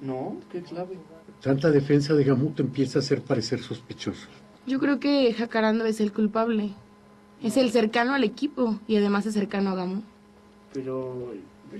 No, 0.00 0.36
qué 0.50 0.62
clave. 0.62 0.98
Tanta 1.40 1.70
defensa 1.70 2.14
de 2.14 2.24
Gamú 2.24 2.50
te 2.50 2.62
empieza 2.62 2.98
a 2.98 3.02
hacer 3.02 3.22
parecer 3.22 3.60
sospechoso. 3.60 4.28
Yo 4.66 4.78
creo 4.78 5.00
que 5.00 5.32
Jacarando 5.34 5.84
es 5.84 6.00
el 6.00 6.12
culpable. 6.12 6.70
Es 7.42 7.56
el 7.56 7.70
cercano 7.72 8.14
al 8.14 8.22
equipo 8.22 8.78
y 8.86 8.96
además 8.96 9.26
es 9.26 9.34
cercano 9.34 9.70
a 9.70 9.74
Gamú. 9.74 10.02
Pero 10.72 11.32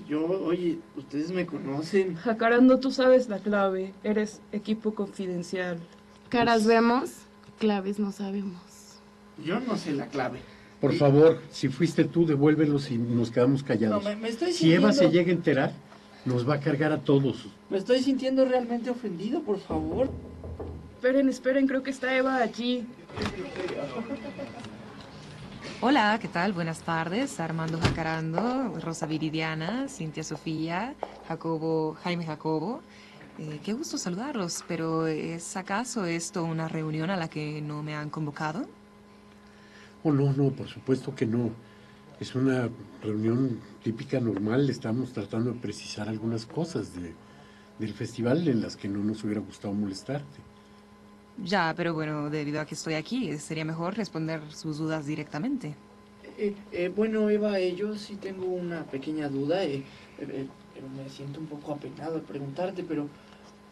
yo, 0.08 0.26
oye, 0.44 0.78
ustedes 0.96 1.32
me 1.32 1.46
conocen. 1.46 2.16
Jacarando, 2.16 2.78
tú 2.80 2.90
sabes 2.90 3.28
la 3.28 3.38
clave. 3.38 3.94
Eres 4.02 4.40
equipo 4.50 4.94
confidencial. 4.94 5.78
Caras 6.28 6.66
vemos, 6.66 7.10
claves 7.62 8.00
no 8.00 8.10
sabemos. 8.10 8.60
Yo 9.44 9.60
no 9.60 9.76
sé 9.76 9.92
la 9.92 10.06
clave. 10.08 10.40
Por 10.80 10.92
favor, 10.96 11.40
si 11.52 11.68
fuiste 11.68 12.02
tú, 12.02 12.26
devuélvelos 12.26 12.90
y 12.90 12.98
nos 12.98 13.30
quedamos 13.30 13.62
callados. 13.62 14.02
No, 14.02 14.10
me- 14.10 14.16
me 14.16 14.28
estoy 14.30 14.52
si 14.52 14.72
Eva 14.72 14.88
se 14.92 15.04
sintiendo- 15.04 15.12
llega 15.16 15.30
a 15.30 15.34
enterar, 15.36 15.72
nos 16.24 16.48
va 16.48 16.54
a 16.54 16.60
cargar 16.60 16.90
a 16.90 16.98
todos. 17.02 17.46
Me 17.70 17.78
estoy 17.78 18.02
sintiendo 18.02 18.44
realmente 18.44 18.90
ofendido, 18.90 19.42
por 19.42 19.60
favor. 19.60 20.10
Esperen, 20.96 21.28
esperen, 21.28 21.68
creo 21.68 21.84
que 21.84 21.90
está 21.92 22.12
Eva 22.16 22.38
allí. 22.38 22.84
Hola, 25.80 26.18
¿qué 26.20 26.26
tal? 26.26 26.52
Buenas 26.52 26.80
tardes. 26.80 27.38
Armando 27.38 27.78
Jacarando, 27.80 28.74
Rosa 28.82 29.06
Viridiana, 29.06 29.86
Cintia 29.88 30.24
Sofía, 30.24 30.94
Jacobo, 31.28 31.96
Jaime 32.02 32.26
Jacobo. 32.26 32.80
Eh, 33.36 33.60
qué 33.62 33.72
gusto 33.74 33.98
saludarlos, 33.98 34.62
pero 34.66 35.06
¿es 35.06 35.56
acaso 35.56 36.04
esto 36.06 36.44
una 36.44 36.68
reunión 36.68 37.10
a 37.10 37.16
la 37.16 37.28
que 37.28 37.60
no 37.62 37.82
me 37.82 37.94
han 37.94 38.10
convocado? 38.10 38.74
Oh, 40.02 40.12
no, 40.12 40.32
no, 40.32 40.54
por 40.54 40.68
supuesto 40.68 41.14
que 41.14 41.26
no. 41.26 41.56
Es 42.20 42.34
una 42.34 42.70
reunión 43.02 43.60
típica, 43.82 44.20
normal. 44.20 44.70
Estamos 44.70 45.12
tratando 45.12 45.52
de 45.52 45.60
precisar 45.60 46.08
algunas 46.08 46.46
cosas 46.46 46.94
de- 46.94 47.16
del 47.78 47.94
festival 47.94 48.46
en 48.48 48.62
las 48.62 48.76
que 48.76 48.88
no 48.88 49.04
nos 49.04 49.24
hubiera 49.24 49.40
gustado 49.40 49.74
molestarte. 49.74 50.46
Ya, 51.36 51.74
pero 51.76 51.92
bueno, 51.94 52.30
debido 52.30 52.60
a 52.60 52.66
que 52.66 52.74
estoy 52.74 52.94
aquí, 52.94 53.36
sería 53.38 53.64
mejor 53.66 53.96
responder 53.96 54.52
sus 54.54 54.78
dudas 54.78 55.04
directamente. 55.06 55.82
Eh, 56.22 56.54
eh, 56.70 56.88
bueno, 56.88 57.28
Eva, 57.30 57.58
eh, 57.58 57.74
yo 57.74 57.96
sí 57.96 58.16
tengo 58.18 58.46
una 58.46 58.90
pequeña 58.90 59.28
duda. 59.28 59.64
Me 60.88 61.08
siento 61.08 61.40
un 61.40 61.46
poco 61.46 61.72
apenado 61.72 62.16
al 62.16 62.22
preguntarte, 62.22 62.82
pero, 62.82 63.08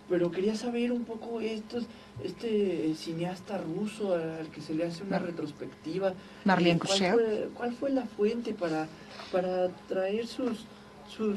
pero 0.09 0.31
quería 0.31 0.55
saber 0.55 0.92
un 0.92 1.05
poco 1.05 1.40
estos, 1.40 1.85
este 2.23 2.90
eh, 2.90 2.94
cineasta 2.94 3.59
ruso 3.59 4.14
al 4.14 4.49
que 4.49 4.61
se 4.61 4.75
le 4.75 4.85
hace 4.85 5.03
una 5.03 5.18
Mar- 5.18 5.27
retrospectiva. 5.27 6.14
Marlene 6.44 6.77
eh, 6.77 6.79
¿cuál, 6.79 6.90
Kuchev. 6.99 7.14
fue, 7.14 7.49
cuál 7.55 7.73
fue 7.75 7.90
la 7.90 8.05
fuente 8.07 8.53
para, 8.55 8.88
para 9.33 9.68
traer 9.88 10.27
sus, 10.27 10.64
sus, 11.09 11.37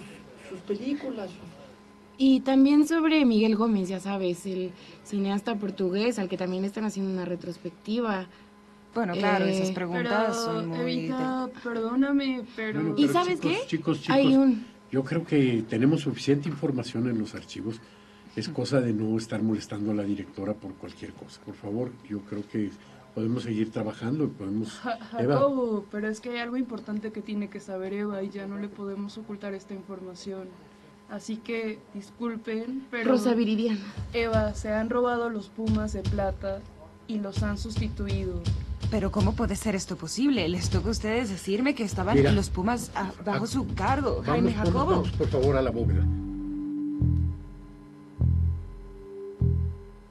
sus 0.49 0.59
películas? 0.67 1.29
Y 2.17 2.41
también 2.41 2.87
sobre 2.87 3.25
Miguel 3.25 3.55
Gómez, 3.55 3.89
ya 3.89 3.99
sabes, 3.99 4.45
el 4.45 4.71
cineasta 5.03 5.55
portugués 5.55 6.19
al 6.19 6.29
que 6.29 6.37
también 6.37 6.63
están 6.63 6.83
haciendo 6.85 7.11
una 7.11 7.25
retrospectiva. 7.25 8.27
Bueno, 8.93 9.13
claro, 9.13 9.45
esas 9.45 9.69
Eh, 9.69 9.73
preguntas 9.73 10.13
Pero, 10.13 10.33
son 10.33 10.67
muy... 10.67 10.79
Evita, 10.79 11.49
perdóname, 11.63 12.43
pero... 12.55 12.81
Bueno, 12.83 12.95
¿Y 12.97 13.07
sabes 13.07 13.39
chicos, 13.41 13.57
qué? 13.61 13.67
Chicos, 13.67 14.01
chicos, 14.01 14.15
Hay 14.15 14.35
un... 14.35 14.63
yo 14.93 15.03
creo 15.03 15.25
que 15.25 15.65
tenemos 15.67 16.01
suficiente 16.01 16.47
información 16.47 17.09
en 17.09 17.17
los 17.17 17.33
archivos. 17.33 17.81
Es 18.35 18.47
cosa 18.47 18.79
de 18.79 18.93
no 18.93 19.17
estar 19.17 19.41
molestando 19.41 19.89
a 19.89 19.95
la 19.95 20.03
directora 20.03 20.53
por 20.53 20.75
cualquier 20.75 21.13
cosa. 21.13 21.41
Por 21.43 21.55
favor, 21.55 21.91
yo 22.07 22.19
creo 22.19 22.47
que 22.47 22.69
podemos 23.15 23.41
seguir 23.41 23.71
trabajando 23.71 24.25
y 24.25 24.27
podemos... 24.27 24.79
Eva, 25.17 25.33
Jacobo, 25.37 25.85
pero 25.89 26.07
es 26.07 26.21
que 26.21 26.29
hay 26.29 26.37
algo 26.37 26.57
importante 26.57 27.11
que 27.11 27.23
tiene 27.23 27.49
que 27.49 27.59
saber 27.59 27.91
Eva 27.93 28.21
y 28.21 28.29
ya 28.29 28.45
no 28.45 28.59
le 28.59 28.67
podemos 28.67 29.17
ocultar 29.17 29.55
esta 29.55 29.73
información. 29.73 30.47
Así 31.09 31.37
que 31.37 31.79
disculpen, 31.95 32.85
pero 32.91 33.13
Rosa 33.13 33.33
Viridiana. 33.33 33.81
Eva, 34.13 34.53
se 34.53 34.69
han 34.69 34.91
robado 34.91 35.31
los 35.31 35.49
pumas 35.49 35.93
de 35.93 36.03
plata 36.03 36.59
y 37.07 37.17
los 37.17 37.41
han 37.41 37.57
sustituido. 37.57 38.43
Pero 38.93 39.11
¿cómo 39.11 39.33
puede 39.33 39.55
ser 39.55 39.73
esto 39.73 39.95
posible? 39.97 40.47
Les 40.47 40.69
toca 40.69 40.89
a 40.89 40.91
ustedes 40.91 41.27
decirme 41.27 41.73
que 41.73 41.83
estaban 41.83 42.15
Mira. 42.15 42.31
los 42.31 42.51
Pumas 42.51 42.91
bajo 43.25 43.47
su 43.47 43.65
cargo, 43.73 44.17
vamos, 44.17 44.25
Jaime 44.27 44.51
vamos, 44.51 44.67
Jacobo. 44.67 44.91
vamos, 44.91 45.11
por 45.13 45.27
favor, 45.29 45.57
a 45.57 45.63
la 45.63 45.71
bóveda. 45.71 46.05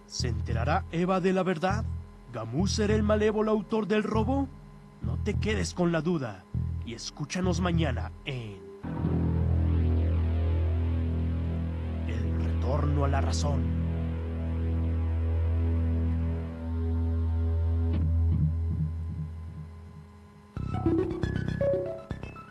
¿Se 0.09 0.27
enterará 0.27 0.85
Eva 0.90 1.21
de 1.21 1.33
la 1.33 1.45
verdad? 1.45 1.85
¿Gamú 2.35 2.66
será 2.66 2.97
el 2.97 3.05
malévolo 3.05 3.53
autor 3.53 3.87
del 3.87 4.03
robo? 4.03 4.49
No 5.01 5.16
te 5.23 5.35
quedes 5.35 5.75
con 5.75 5.92
la 5.92 6.01
duda 6.01 6.43
y 6.85 6.95
escúchanos 6.95 7.61
mañana 7.61 8.11
en 8.24 8.57
El 12.09 12.45
retorno 12.45 13.05
a 13.05 13.09
la 13.09 13.20
razón. 13.20 13.82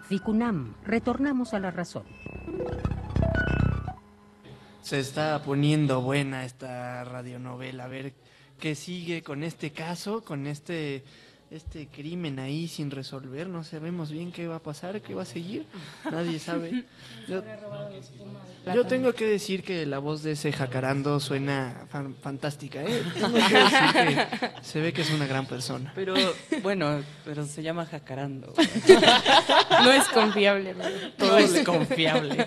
Ficunam, 0.07 0.75
retornamos 0.83 1.53
a 1.53 1.59
la 1.59 1.71
razón. 1.71 2.03
Se 4.81 4.99
está 4.99 5.41
poniendo 5.43 6.01
buena 6.01 6.43
esta 6.43 7.03
radionovela. 7.05 7.85
A 7.85 7.87
ver 7.87 8.13
qué 8.59 8.75
sigue 8.75 9.23
con 9.23 9.43
este 9.43 9.71
caso, 9.71 10.23
con 10.23 10.47
este, 10.47 11.03
este 11.51 11.87
crimen 11.87 12.39
ahí 12.39 12.67
sin 12.67 12.89
resolver. 12.91 13.47
No 13.47 13.63
sabemos 13.63 14.09
bien 14.09 14.31
qué 14.31 14.47
va 14.47 14.55
a 14.55 14.59
pasar, 14.63 15.01
qué 15.01 15.13
va 15.13 15.23
a 15.23 15.25
seguir. 15.25 15.65
Nadie 16.09 16.39
sabe. 16.39 16.85
Yo, 17.27 17.43
yo 18.73 18.85
tengo 18.85 19.13
que 19.13 19.25
decir 19.25 19.63
que 19.63 19.85
la 19.85 19.99
voz 19.99 20.23
de 20.23 20.31
ese 20.33 20.51
jacarando 20.51 21.19
suena 21.19 21.85
fan- 21.89 22.15
fantástica. 22.21 22.81
¿eh? 22.83 23.03
Tengo 23.13 23.33
que 23.33 23.53
decir 23.55 23.93
que 23.93 24.51
se 24.63 24.81
ve 24.81 24.91
que 24.93 25.01
es 25.01 25.11
una 25.11 25.27
gran 25.27 25.45
persona. 25.45 25.91
Pero 25.95 26.13
bueno, 26.63 27.01
pero 27.23 27.45
se 27.45 27.61
llama 27.63 27.85
jacarando. 27.85 28.53
No 29.83 29.91
es 29.91 30.07
confiable, 30.09 30.73
¿no? 30.75 30.83
Todo 31.17 31.37
es 31.37 31.63
confiable. 31.63 32.45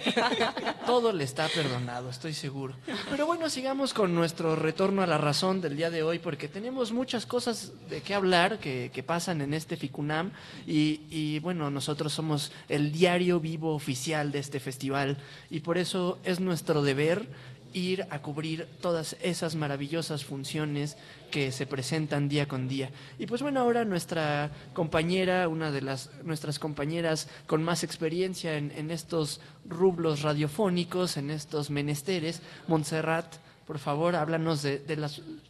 Todo 0.87 1.13
le 1.13 1.25
está 1.25 1.49
perdonado, 1.49 2.11
estoy 2.11 2.33
seguro. 2.33 2.75
Pero 3.11 3.27
bueno, 3.27 3.49
sigamos 3.51 3.93
con 3.95 4.15
nuestro 4.15 4.55
retorno 4.57 5.03
a 5.03 5.07
la 5.07 5.19
razón 5.19 5.61
del 5.61 5.77
día 5.77 5.91
de 5.91 6.03
hoy, 6.03 6.19
porque 6.21 6.47
tenemos 6.49 6.93
muchas 6.93 7.27
cosas 7.27 7.73
de 7.89 8.03
qué 8.03 8.15
hablar 8.15 8.59
que, 8.59 8.91
que 8.95 9.03
pasan 9.03 9.43
en 9.43 9.53
este 9.53 9.77
FICUNAM. 9.77 10.31
Y, 10.67 11.39
bueno, 11.41 11.71
nosotros 11.71 12.15
somos 12.15 12.53
el 12.71 12.93
diario 12.93 13.41
vivo 13.41 13.75
oficial 13.75 14.33
de 14.33 14.39
este 14.39 14.61
festival, 14.61 15.19
y 15.51 15.61
por 15.61 15.77
eso 15.77 16.19
es 16.25 16.41
nuestro 16.41 16.83
deber 16.83 17.29
ir 17.75 18.07
a 18.11 18.23
cubrir 18.23 18.69
todas 18.81 19.17
esas 19.21 19.57
maravillosas 19.57 20.25
funciones 20.25 20.97
que 21.33 21.51
se 21.51 21.67
presentan 21.67 22.29
día 22.29 22.47
con 22.47 22.69
día. 22.69 22.91
Y 23.19 23.27
pues 23.27 23.43
bueno, 23.43 23.59
ahora 23.59 23.85
nuestra 23.85 24.53
compañera, 24.73 25.49
una 25.49 25.73
de 25.73 25.83
las 25.83 26.11
nuestras 26.23 26.61
compañeras 26.61 27.29
con 27.49 27.65
más 27.65 27.83
experiencia 27.83 28.57
en, 28.57 28.91
estos 28.93 29.41
rublos 29.69 30.23
radiofónicos, 30.23 31.17
en 31.17 31.31
estos 31.33 31.71
menesteres, 31.71 32.43
Montserrat, 32.69 33.27
por 33.67 33.81
favor, 33.81 34.15
háblanos 34.15 34.63
de, 34.63 34.97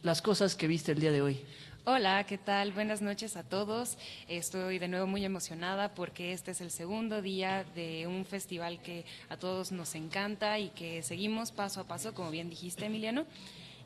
las 0.01 0.21
cosas 0.23 0.55
que 0.55 0.67
viste 0.67 0.93
el 0.93 0.99
día 0.99 1.11
de 1.11 1.21
hoy. 1.21 1.45
Hola, 1.87 2.23
¿qué 2.23 2.39
tal? 2.39 2.71
Buenas 2.71 3.03
noches 3.03 3.37
a 3.37 3.43
todos. 3.43 3.99
Estoy 4.27 4.79
de 4.79 4.87
nuevo 4.87 5.05
muy 5.05 5.23
emocionada 5.23 5.93
porque 5.93 6.33
este 6.33 6.49
es 6.49 6.61
el 6.61 6.71
segundo 6.71 7.21
día 7.21 7.63
de 7.75 8.07
un 8.07 8.25
festival 8.25 8.81
que 8.81 9.05
a 9.29 9.37
todos 9.37 9.71
nos 9.71 9.93
encanta 9.93 10.57
y 10.57 10.69
que 10.69 11.03
seguimos 11.03 11.51
paso 11.51 11.81
a 11.81 11.83
paso, 11.83 12.15
como 12.15 12.31
bien 12.31 12.49
dijiste, 12.49 12.87
Emiliano. 12.87 13.27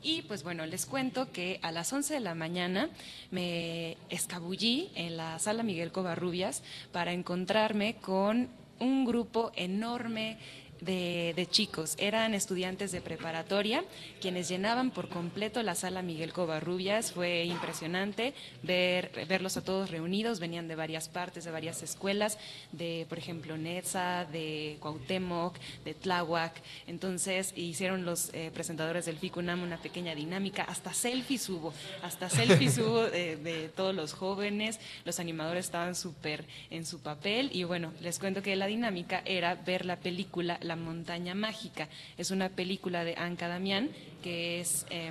Y 0.02 0.22
pues 0.22 0.42
bueno, 0.42 0.64
les 0.64 0.86
cuento 0.86 1.30
que 1.30 1.60
a 1.60 1.72
las 1.72 1.92
11 1.92 2.14
de 2.14 2.20
la 2.20 2.34
mañana 2.34 2.88
me 3.30 3.98
escabullí 4.08 4.90
en 4.94 5.18
la 5.18 5.38
sala 5.38 5.62
Miguel 5.62 5.92
Covarrubias 5.92 6.62
para 6.92 7.12
encontrarme 7.12 7.96
con 7.96 8.48
un 8.78 9.04
grupo 9.04 9.52
enorme 9.56 10.38
de, 10.80 11.32
de, 11.36 11.46
chicos. 11.46 11.94
Eran 11.98 12.34
estudiantes 12.34 12.92
de 12.92 13.00
preparatoria 13.00 13.84
quienes 14.20 14.48
llenaban 14.48 14.90
por 14.90 15.08
completo 15.08 15.62
la 15.62 15.74
sala 15.74 16.02
Miguel 16.02 16.32
Covarrubias. 16.32 17.12
Fue 17.12 17.44
impresionante 17.44 18.34
ver, 18.62 19.10
verlos 19.28 19.56
a 19.56 19.64
todos 19.64 19.90
reunidos. 19.90 20.40
Venían 20.40 20.68
de 20.68 20.76
varias 20.76 21.08
partes, 21.08 21.44
de 21.44 21.50
varias 21.50 21.82
escuelas, 21.82 22.38
de, 22.72 23.06
por 23.08 23.18
ejemplo, 23.18 23.56
Netza, 23.56 24.24
de 24.26 24.76
Cuauhtémoc, 24.80 25.56
de 25.84 25.94
Tláhuac. 25.94 26.60
Entonces 26.86 27.52
hicieron 27.56 28.04
los 28.04 28.32
eh, 28.34 28.50
presentadores 28.52 29.06
del 29.06 29.18
FICUNAM 29.18 29.62
una 29.62 29.78
pequeña 29.78 30.14
dinámica. 30.14 30.64
Hasta 30.64 30.92
selfies 30.94 31.48
hubo, 31.48 31.72
hasta 32.02 32.28
selfies 32.28 32.78
hubo 32.78 33.02
de, 33.02 33.36
de 33.36 33.68
todos 33.68 33.94
los 33.94 34.12
jóvenes. 34.12 34.80
Los 35.04 35.20
animadores 35.20 35.66
estaban 35.66 35.94
súper 35.94 36.44
en 36.70 36.86
su 36.86 37.00
papel. 37.00 37.50
Y 37.52 37.64
bueno, 37.64 37.92
les 38.00 38.18
cuento 38.18 38.42
que 38.42 38.56
la 38.56 38.66
dinámica 38.66 39.22
era 39.24 39.54
ver 39.54 39.86
la 39.86 39.96
película 39.96 40.58
la 40.70 40.76
montaña 40.76 41.34
mágica. 41.34 41.88
Es 42.16 42.30
una 42.30 42.48
película 42.48 43.02
de 43.02 43.16
Anka 43.16 43.48
Damián 43.48 43.90
que 44.22 44.60
es 44.60 44.86
eh, 44.90 45.10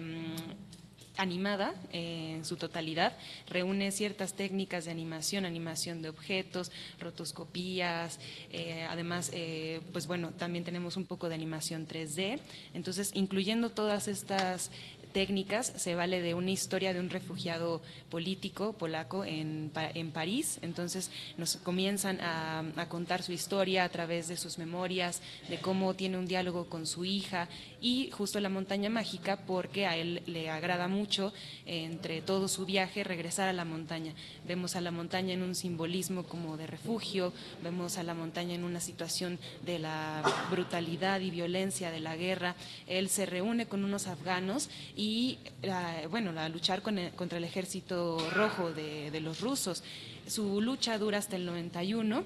animada 1.20 1.76
eh, 1.92 2.36
en 2.38 2.46
su 2.46 2.56
totalidad, 2.56 3.12
reúne 3.50 3.92
ciertas 3.92 4.34
técnicas 4.34 4.86
de 4.86 4.92
animación, 4.92 5.44
animación 5.44 6.02
de 6.02 6.08
objetos, 6.08 6.72
rotoscopías, 7.00 8.20
eh, 8.52 8.88
además, 8.90 9.30
eh, 9.34 9.82
pues 9.92 10.08
bueno, 10.08 10.32
también 10.32 10.64
tenemos 10.64 10.96
un 10.96 11.06
poco 11.06 11.28
de 11.28 11.36
animación 11.36 11.88
3D, 11.88 12.40
entonces 12.74 13.12
incluyendo 13.14 13.70
todas 13.70 14.08
estas 14.08 14.72
técnicas, 15.12 15.74
se 15.76 15.96
vale 15.96 16.22
de 16.22 16.34
una 16.34 16.52
historia 16.52 16.94
de 16.94 17.00
un 17.00 17.10
refugiado 17.10 17.82
político 18.10 18.74
polaco 18.74 19.26
en, 19.26 19.72
en 19.76 20.12
París. 20.12 20.60
Entonces 20.62 21.12
nos 21.38 21.58
comienzan 21.58 22.20
a, 22.22 22.60
a, 22.76 22.90
contar 22.90 23.24
su 23.24 23.32
historia 23.32 23.84
a 23.84 23.90
través 23.90 24.28
de 24.28 24.38
sus 24.38 24.58
memorias, 24.58 25.22
de 25.50 25.60
cómo 25.60 25.94
tiene 25.94 26.18
un 26.18 26.28
diálogo 26.28 26.70
con 26.70 26.86
su 26.86 27.06
hija 27.06 27.48
y 27.82 28.12
justo 28.12 28.40
la 28.40 28.50
montaña 28.50 28.90
mágica 28.90 29.38
porque 29.46 29.86
a 29.86 29.96
él 29.96 30.22
le 30.26 30.50
agrada 30.50 30.88
mucho 30.88 31.34
entre 31.66 32.22
todo 32.22 32.48
su 32.48 32.66
viaje 32.66 33.04
regresar 33.04 33.48
a 33.48 33.54
la 33.54 33.66
montaña. 33.66 34.14
Vemos 34.48 34.76
a 34.76 34.82
la 34.82 34.92
montaña 34.92 35.34
en 35.34 35.44
un 35.44 35.56
simbolismo 35.56 36.24
como 36.24 36.58
de 36.58 36.68
refugio, 36.68 37.34
vemos 37.64 37.98
a 37.98 38.04
la 38.04 38.14
montaña 38.14 38.56
en 38.56 38.64
una 38.64 38.80
situación 38.80 39.40
de 39.66 39.80
la 39.80 40.24
brutalidad 40.52 41.22
y 41.22 41.32
violencia 41.32 41.92
de 41.92 42.00
la 42.00 42.16
guerra. 42.16 42.56
Él 42.88 43.10
se 43.10 43.26
reúne 43.26 43.68
con 43.68 43.84
unos 43.84 44.08
afganos 44.08 44.70
y 45.00 45.38
uh, 45.64 46.10
bueno, 46.10 46.38
a 46.38 46.50
luchar 46.50 46.82
con 46.82 46.98
el, 46.98 47.12
contra 47.12 47.38
el 47.38 47.46
ejército 47.46 48.18
rojo 48.32 48.74
de, 48.74 49.12
de, 49.12 49.22
los 49.22 49.40
rusos. 49.40 49.82
Su 50.28 50.60
lucha 50.60 50.98
dura 50.98 51.20
hasta 51.20 51.38
el 51.38 51.46
91 51.46 52.26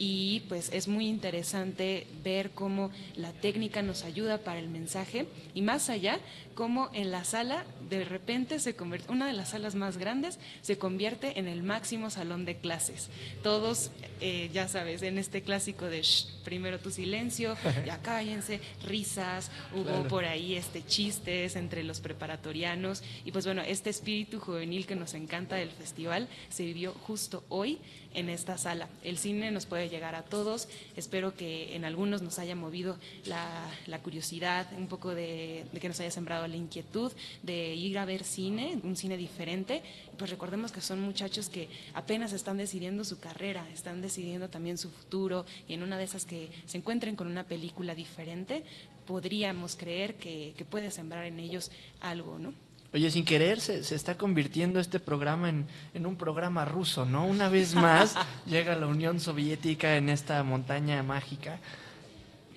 y 0.00 0.40
pues 0.48 0.70
es 0.72 0.88
muy 0.88 1.06
interesante 1.06 2.06
ver 2.24 2.52
cómo 2.52 2.90
la 3.16 3.32
técnica 3.32 3.82
nos 3.82 4.02
ayuda 4.02 4.38
para 4.38 4.58
el 4.58 4.70
mensaje 4.70 5.26
y 5.52 5.60
más 5.60 5.90
allá, 5.90 6.18
cómo 6.54 6.88
en 6.94 7.10
la 7.10 7.22
sala 7.24 7.66
de 7.90 8.06
repente 8.06 8.60
se 8.60 8.74
convierte, 8.74 9.12
una 9.12 9.26
de 9.26 9.34
las 9.34 9.50
salas 9.50 9.74
más 9.74 9.98
grandes 9.98 10.38
se 10.62 10.78
convierte 10.78 11.38
en 11.38 11.48
el 11.48 11.62
máximo 11.62 12.08
salón 12.08 12.46
de 12.46 12.56
clases. 12.56 13.10
Todos, 13.42 13.90
eh, 14.22 14.48
ya 14.54 14.68
sabes, 14.68 15.02
en 15.02 15.18
este 15.18 15.42
clásico 15.42 15.84
de 15.84 16.00
primero 16.44 16.78
tu 16.78 16.90
silencio, 16.90 17.54
ya 17.86 17.98
cállense, 17.98 18.60
risas, 18.86 19.50
hubo 19.74 19.84
claro. 19.84 20.08
por 20.08 20.24
ahí 20.24 20.54
este 20.54 20.82
chistes 20.82 21.56
entre 21.56 21.84
los 21.84 22.00
preparatorianos 22.00 23.02
y 23.26 23.32
pues 23.32 23.44
bueno, 23.44 23.60
este 23.60 23.90
espíritu 23.90 24.40
juvenil 24.40 24.86
que 24.86 24.96
nos 24.96 25.12
encanta 25.12 25.56
del 25.56 25.70
festival 25.70 26.26
se 26.48 26.64
vivió 26.64 26.94
justo 27.06 27.44
hoy 27.50 27.80
en 28.14 28.28
esta 28.28 28.58
sala. 28.58 28.88
El 29.02 29.18
cine 29.18 29.50
nos 29.50 29.66
puede 29.66 29.88
llegar 29.88 30.14
a 30.14 30.22
todos, 30.22 30.68
espero 30.96 31.34
que 31.34 31.76
en 31.76 31.84
algunos 31.84 32.22
nos 32.22 32.38
haya 32.38 32.56
movido 32.56 32.96
la, 33.26 33.98
curiosidad, 34.02 34.66
un 34.76 34.86
poco 34.86 35.14
de, 35.14 35.64
de, 35.72 35.80
que 35.80 35.88
nos 35.88 36.00
haya 36.00 36.10
sembrado 36.10 36.46
la 36.48 36.56
inquietud 36.56 37.12
de 37.42 37.74
ir 37.74 37.98
a 37.98 38.04
ver 38.04 38.24
cine, 38.24 38.78
un 38.82 38.96
cine 38.96 39.16
diferente. 39.16 39.82
Pues 40.18 40.30
recordemos 40.30 40.72
que 40.72 40.80
son 40.80 41.00
muchachos 41.00 41.48
que 41.48 41.68
apenas 41.94 42.32
están 42.32 42.56
decidiendo 42.56 43.04
su 43.04 43.18
carrera, 43.20 43.66
están 43.72 44.02
decidiendo 44.02 44.48
también 44.48 44.78
su 44.78 44.90
futuro 44.90 45.46
y 45.68 45.74
en 45.74 45.82
una 45.82 45.98
de 45.98 46.04
esas 46.04 46.24
que 46.24 46.50
se 46.66 46.78
encuentren 46.78 47.16
con 47.16 47.26
una 47.26 47.44
película 47.44 47.94
diferente, 47.94 48.64
podríamos 49.06 49.76
creer 49.76 50.14
que, 50.14 50.54
que 50.56 50.64
puede 50.64 50.90
sembrar 50.90 51.24
en 51.24 51.38
ellos 51.38 51.70
algo, 52.00 52.38
¿no? 52.38 52.54
Oye, 52.92 53.08
sin 53.10 53.24
querer 53.24 53.60
se, 53.60 53.84
se, 53.84 53.94
está 53.94 54.16
convirtiendo 54.16 54.80
este 54.80 54.98
programa 54.98 55.48
en, 55.48 55.66
en, 55.94 56.06
un 56.06 56.16
programa 56.16 56.64
ruso, 56.64 57.04
¿no? 57.04 57.24
Una 57.24 57.48
vez 57.48 57.74
más 57.76 58.16
llega 58.46 58.74
la 58.74 58.88
Unión 58.88 59.20
Soviética 59.20 59.96
en 59.96 60.08
esta 60.08 60.42
montaña 60.42 61.00
mágica. 61.04 61.60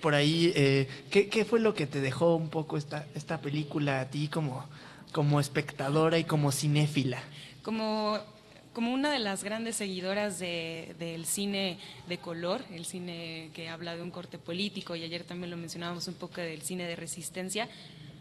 Por 0.00 0.14
ahí, 0.14 0.52
eh, 0.56 0.88
¿qué, 1.08 1.28
¿qué, 1.28 1.44
fue 1.44 1.60
lo 1.60 1.72
que 1.72 1.86
te 1.86 2.00
dejó 2.00 2.34
un 2.34 2.50
poco 2.50 2.76
esta, 2.76 3.06
esta 3.14 3.40
película 3.40 4.00
a 4.00 4.10
ti 4.10 4.26
como, 4.26 4.66
como 5.12 5.38
espectadora 5.38 6.18
y 6.18 6.24
como 6.24 6.50
cinéfila? 6.50 7.22
Como, 7.62 8.18
como 8.72 8.92
una 8.92 9.12
de 9.12 9.20
las 9.20 9.44
grandes 9.44 9.76
seguidoras 9.76 10.40
de, 10.40 10.96
del 10.98 11.26
cine 11.26 11.78
de 12.08 12.18
color, 12.18 12.64
el 12.72 12.86
cine 12.86 13.50
que 13.54 13.68
habla 13.68 13.94
de 13.94 14.02
un 14.02 14.10
corte 14.10 14.38
político, 14.38 14.96
y 14.96 15.04
ayer 15.04 15.22
también 15.22 15.52
lo 15.52 15.56
mencionábamos 15.56 16.08
un 16.08 16.14
poco 16.14 16.40
del 16.40 16.62
cine 16.62 16.88
de 16.88 16.96
resistencia, 16.96 17.68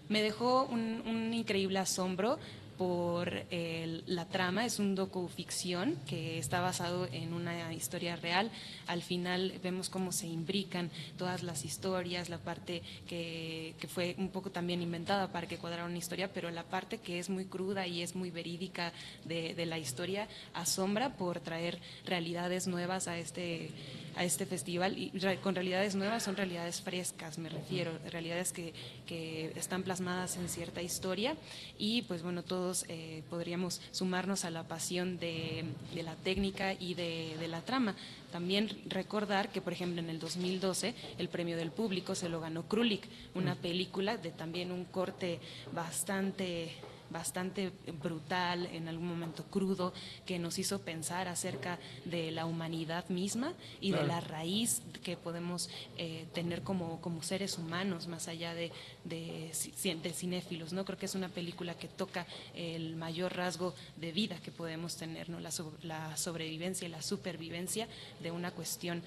me 0.09 0.21
dejó 0.21 0.65
un, 0.65 1.33
increíble 1.33 1.79
asombro 1.79 2.37
por 2.77 3.43
el, 3.51 4.03
la 4.07 4.25
trama, 4.25 4.65
es 4.65 4.79
un 4.79 4.95
docuficción 4.95 5.95
que 6.07 6.39
está 6.39 6.59
basado 6.59 7.07
en 7.11 7.33
una 7.33 7.71
historia 7.71 8.15
real. 8.15 8.49
Al 8.87 9.03
final 9.03 9.53
vemos 9.63 9.89
cómo 9.89 10.11
se 10.11 10.27
imbrican 10.27 10.89
todas 11.17 11.43
las 11.43 11.65
historias, 11.65 12.29
la 12.29 12.39
parte 12.39 12.81
que, 13.07 13.75
fue 13.87 14.15
un 14.17 14.29
poco 14.29 14.49
también 14.49 14.81
inventada 14.81 15.31
para 15.31 15.47
que 15.47 15.57
cuadrara 15.57 15.85
una 15.85 15.97
historia, 15.97 16.33
pero 16.33 16.49
la 16.49 16.63
parte 16.63 16.97
que 16.97 17.19
es 17.19 17.29
muy 17.29 17.45
cruda 17.45 17.85
y 17.85 18.01
es 18.01 18.15
muy 18.15 18.31
verídica 18.31 18.91
de 19.25 19.65
la 19.65 19.77
historia 19.77 20.27
asombra 20.53 21.15
por 21.15 21.39
traer 21.39 21.79
realidades 22.05 22.67
nuevas 22.67 23.07
a 23.07 23.17
este 23.17 23.69
a 24.15 24.23
este 24.23 24.45
festival 24.45 24.97
y 24.97 25.11
con 25.41 25.55
realidades 25.55 25.95
nuevas 25.95 26.23
son 26.23 26.35
realidades 26.35 26.81
frescas, 26.81 27.37
me 27.37 27.49
refiero, 27.49 27.91
realidades 28.11 28.51
que, 28.51 28.73
que 29.07 29.51
están 29.55 29.83
plasmadas 29.83 30.37
en 30.37 30.49
cierta 30.49 30.81
historia 30.81 31.35
y 31.77 32.03
pues 32.03 32.23
bueno, 32.23 32.43
todos 32.43 32.85
eh, 32.89 33.23
podríamos 33.29 33.81
sumarnos 33.91 34.45
a 34.45 34.51
la 34.51 34.63
pasión 34.63 35.17
de, 35.19 35.65
de 35.93 36.03
la 36.03 36.15
técnica 36.15 36.73
y 36.73 36.93
de, 36.93 37.35
de, 37.39 37.47
la 37.47 37.61
trama. 37.61 37.95
También 38.31 38.69
recordar 38.87 39.51
que, 39.51 39.61
por 39.61 39.73
ejemplo, 39.73 40.01
en 40.01 40.09
el 40.09 40.19
2012 40.19 40.93
el 41.17 41.29
premio 41.29 41.57
del 41.57 41.71
público 41.71 42.15
se 42.15 42.29
lo 42.29 42.41
ganó 42.41 42.63
Krulik, 42.63 43.07
una 43.35 43.55
película 43.55 44.17
de 44.17 44.31
también 44.31 44.71
un 44.71 44.85
corte 44.85 45.39
bastante 45.71 46.71
bastante 47.13 47.71
brutal, 48.01 48.65
en 48.65 48.89
algún 48.89 49.07
momento 49.07 49.43
crudo, 49.45 49.93
que 50.25 50.39
nos 50.39 50.59
hizo 50.59 50.81
pensar 50.81 51.27
acerca 51.27 51.79
de 52.03 52.31
la 52.31 52.45
humanidad 52.45 53.07
misma 53.09 53.53
y 53.79 53.91
claro. 53.91 54.03
de 54.03 54.07
la 54.09 54.19
raíz 54.19 54.81
que 55.03 55.15
podemos 55.15 55.69
eh, 55.97 56.25
tener 56.33 56.63
como, 56.63 56.99
como 56.99 57.23
seres 57.23 57.57
humanos, 57.57 58.07
más 58.07 58.27
allá 58.27 58.53
de, 58.53 58.71
de, 59.05 59.51
de, 60.01 60.13
cinéfilos. 60.13 60.73
¿no? 60.73 60.83
Creo 60.83 60.97
que 60.97 61.05
es 61.05 61.15
una 61.15 61.29
película 61.29 61.75
que 61.75 61.87
toca 61.87 62.25
el 62.55 62.95
mayor 62.95 63.35
rasgo 63.35 63.73
de 63.95 64.11
vida 64.11 64.37
que 64.41 64.51
podemos 64.51 64.97
tener, 64.97 65.29
¿no? 65.29 65.39
la, 65.39 65.51
la 65.83 66.17
sobrevivencia 66.17 66.87
y 66.87 66.91
la 66.91 67.01
supervivencia 67.01 67.87
de 68.21 68.31
una 68.31 68.51
cuestión 68.51 69.03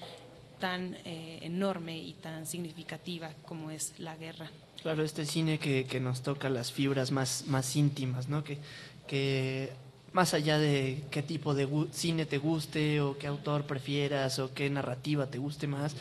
tan 0.59 0.95
eh, 1.05 1.39
enorme 1.41 1.97
y 1.97 2.13
tan 2.13 2.45
significativa 2.45 3.31
como 3.45 3.71
es 3.71 3.93
la 3.99 4.15
guerra. 4.15 4.49
Claro, 4.81 5.03
este 5.03 5.25
cine 5.25 5.59
que, 5.59 5.85
que 5.85 5.99
nos 5.99 6.21
toca 6.21 6.49
las 6.49 6.71
fibras 6.71 7.11
más, 7.11 7.45
más 7.47 7.75
íntimas, 7.75 8.29
¿no? 8.29 8.43
Que, 8.43 8.59
que 9.07 9.71
más 10.13 10.33
allá 10.33 10.57
de 10.59 11.03
qué 11.11 11.21
tipo 11.21 11.53
de 11.53 11.67
cine 11.91 12.25
te 12.25 12.37
guste 12.37 13.01
o 13.01 13.17
qué 13.17 13.27
autor 13.27 13.65
prefieras 13.65 14.39
o 14.39 14.53
qué 14.53 14.69
narrativa 14.69 15.27
te 15.27 15.37
guste 15.37 15.67
más, 15.67 15.95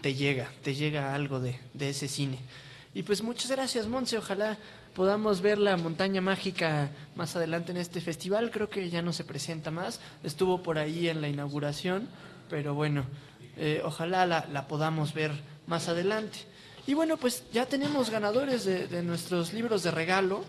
te 0.00 0.14
llega, 0.14 0.50
te 0.62 0.74
llega 0.74 1.14
algo 1.14 1.40
de, 1.40 1.58
de 1.74 1.90
ese 1.90 2.08
cine. 2.08 2.38
Y 2.94 3.02
pues 3.02 3.22
muchas 3.22 3.50
gracias, 3.50 3.86
Monse. 3.86 4.18
Ojalá 4.18 4.58
podamos 4.94 5.40
ver 5.40 5.58
la 5.58 5.76
montaña 5.76 6.20
mágica 6.20 6.90
más 7.16 7.34
adelante 7.36 7.72
en 7.72 7.78
este 7.78 8.00
festival. 8.00 8.50
Creo 8.50 8.68
que 8.68 8.90
ya 8.90 9.00
no 9.00 9.12
se 9.12 9.24
presenta 9.24 9.70
más. 9.70 10.00
Estuvo 10.22 10.62
por 10.62 10.78
ahí 10.78 11.08
en 11.08 11.22
la 11.22 11.28
inauguración, 11.28 12.08
pero 12.50 12.74
bueno, 12.74 13.04
eh, 13.56 13.80
ojalá 13.84 14.26
la, 14.26 14.46
la 14.52 14.68
podamos 14.68 15.14
ver 15.14 15.32
más 15.66 15.88
adelante. 15.88 16.40
Y 16.86 16.94
bueno, 16.94 17.16
pues 17.16 17.44
ya 17.52 17.66
tenemos 17.66 18.10
ganadores 18.10 18.64
de, 18.64 18.88
de 18.88 19.02
nuestros 19.02 19.52
libros 19.52 19.84
de 19.84 19.92
regalo. 19.92 20.44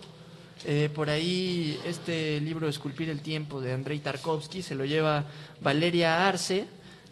Eh, 0.65 0.89
por 0.93 1.09
ahí 1.09 1.79
este 1.86 2.39
libro 2.39 2.69
Esculpir 2.69 3.09
el 3.09 3.21
Tiempo 3.21 3.59
de 3.59 3.73
Andrei 3.73 3.99
Tarkovsky 3.99 4.61
se 4.61 4.75
lo 4.75 4.86
lleva 4.86 5.25
Valeria 5.61 6.25
Arce, 6.27 6.65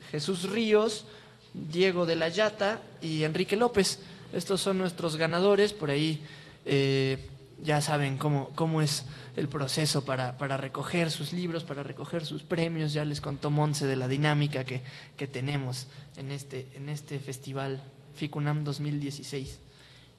Jesús 0.09 0.49
Ríos, 0.49 1.05
Diego 1.53 2.05
de 2.05 2.15
la 2.15 2.29
Yata 2.29 2.81
y 3.01 3.23
Enrique 3.23 3.57
López. 3.57 3.99
Estos 4.33 4.61
son 4.61 4.77
nuestros 4.77 5.17
ganadores. 5.17 5.73
Por 5.73 5.91
ahí 5.91 6.23
eh, 6.65 7.29
ya 7.61 7.81
saben 7.81 8.17
cómo, 8.17 8.49
cómo 8.55 8.81
es 8.81 9.05
el 9.35 9.49
proceso 9.49 10.03
para, 10.03 10.37
para 10.37 10.57
recoger 10.57 11.11
sus 11.11 11.33
libros, 11.33 11.63
para 11.63 11.83
recoger 11.83 12.25
sus 12.25 12.41
premios. 12.41 12.93
Ya 12.93 13.05
les 13.05 13.21
contó 13.21 13.51
Monse 13.51 13.85
de 13.85 13.97
la 13.97 14.07
dinámica 14.07 14.63
que, 14.63 14.81
que 15.17 15.27
tenemos 15.27 15.87
en 16.15 16.31
este, 16.31 16.67
en 16.75 16.89
este 16.89 17.19
festival 17.19 17.83
FICUNAM 18.15 18.63
2016. 18.63 19.59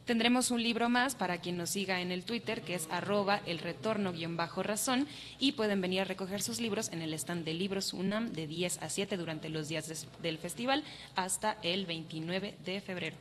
Tendremos 0.04 0.50
un 0.50 0.60
libro 0.60 0.88
más 0.88 1.14
para 1.14 1.38
quien 1.38 1.56
nos 1.56 1.70
siga 1.70 2.00
en 2.00 2.10
el 2.10 2.24
Twitter, 2.24 2.62
que 2.62 2.74
es 2.74 2.88
arroba 2.90 3.40
el 3.46 3.60
retorno 3.60 4.12
guion 4.12 4.36
bajo 4.36 4.64
razón, 4.64 5.06
y 5.38 5.52
pueden 5.52 5.80
venir 5.80 6.00
a 6.00 6.04
recoger 6.04 6.42
sus 6.42 6.60
libros 6.60 6.88
en 6.92 7.02
el 7.02 7.14
stand 7.14 7.44
de 7.44 7.54
Libros 7.54 7.92
UNAM 7.92 8.32
de 8.32 8.48
10 8.48 8.82
a 8.82 8.88
7 8.88 9.16
durante 9.16 9.48
los 9.48 9.68
días 9.68 10.06
del 10.20 10.38
festival 10.38 10.82
hasta 11.14 11.56
el 11.62 11.86
29 11.86 12.56
de 12.64 12.80
febrero. 12.80 13.16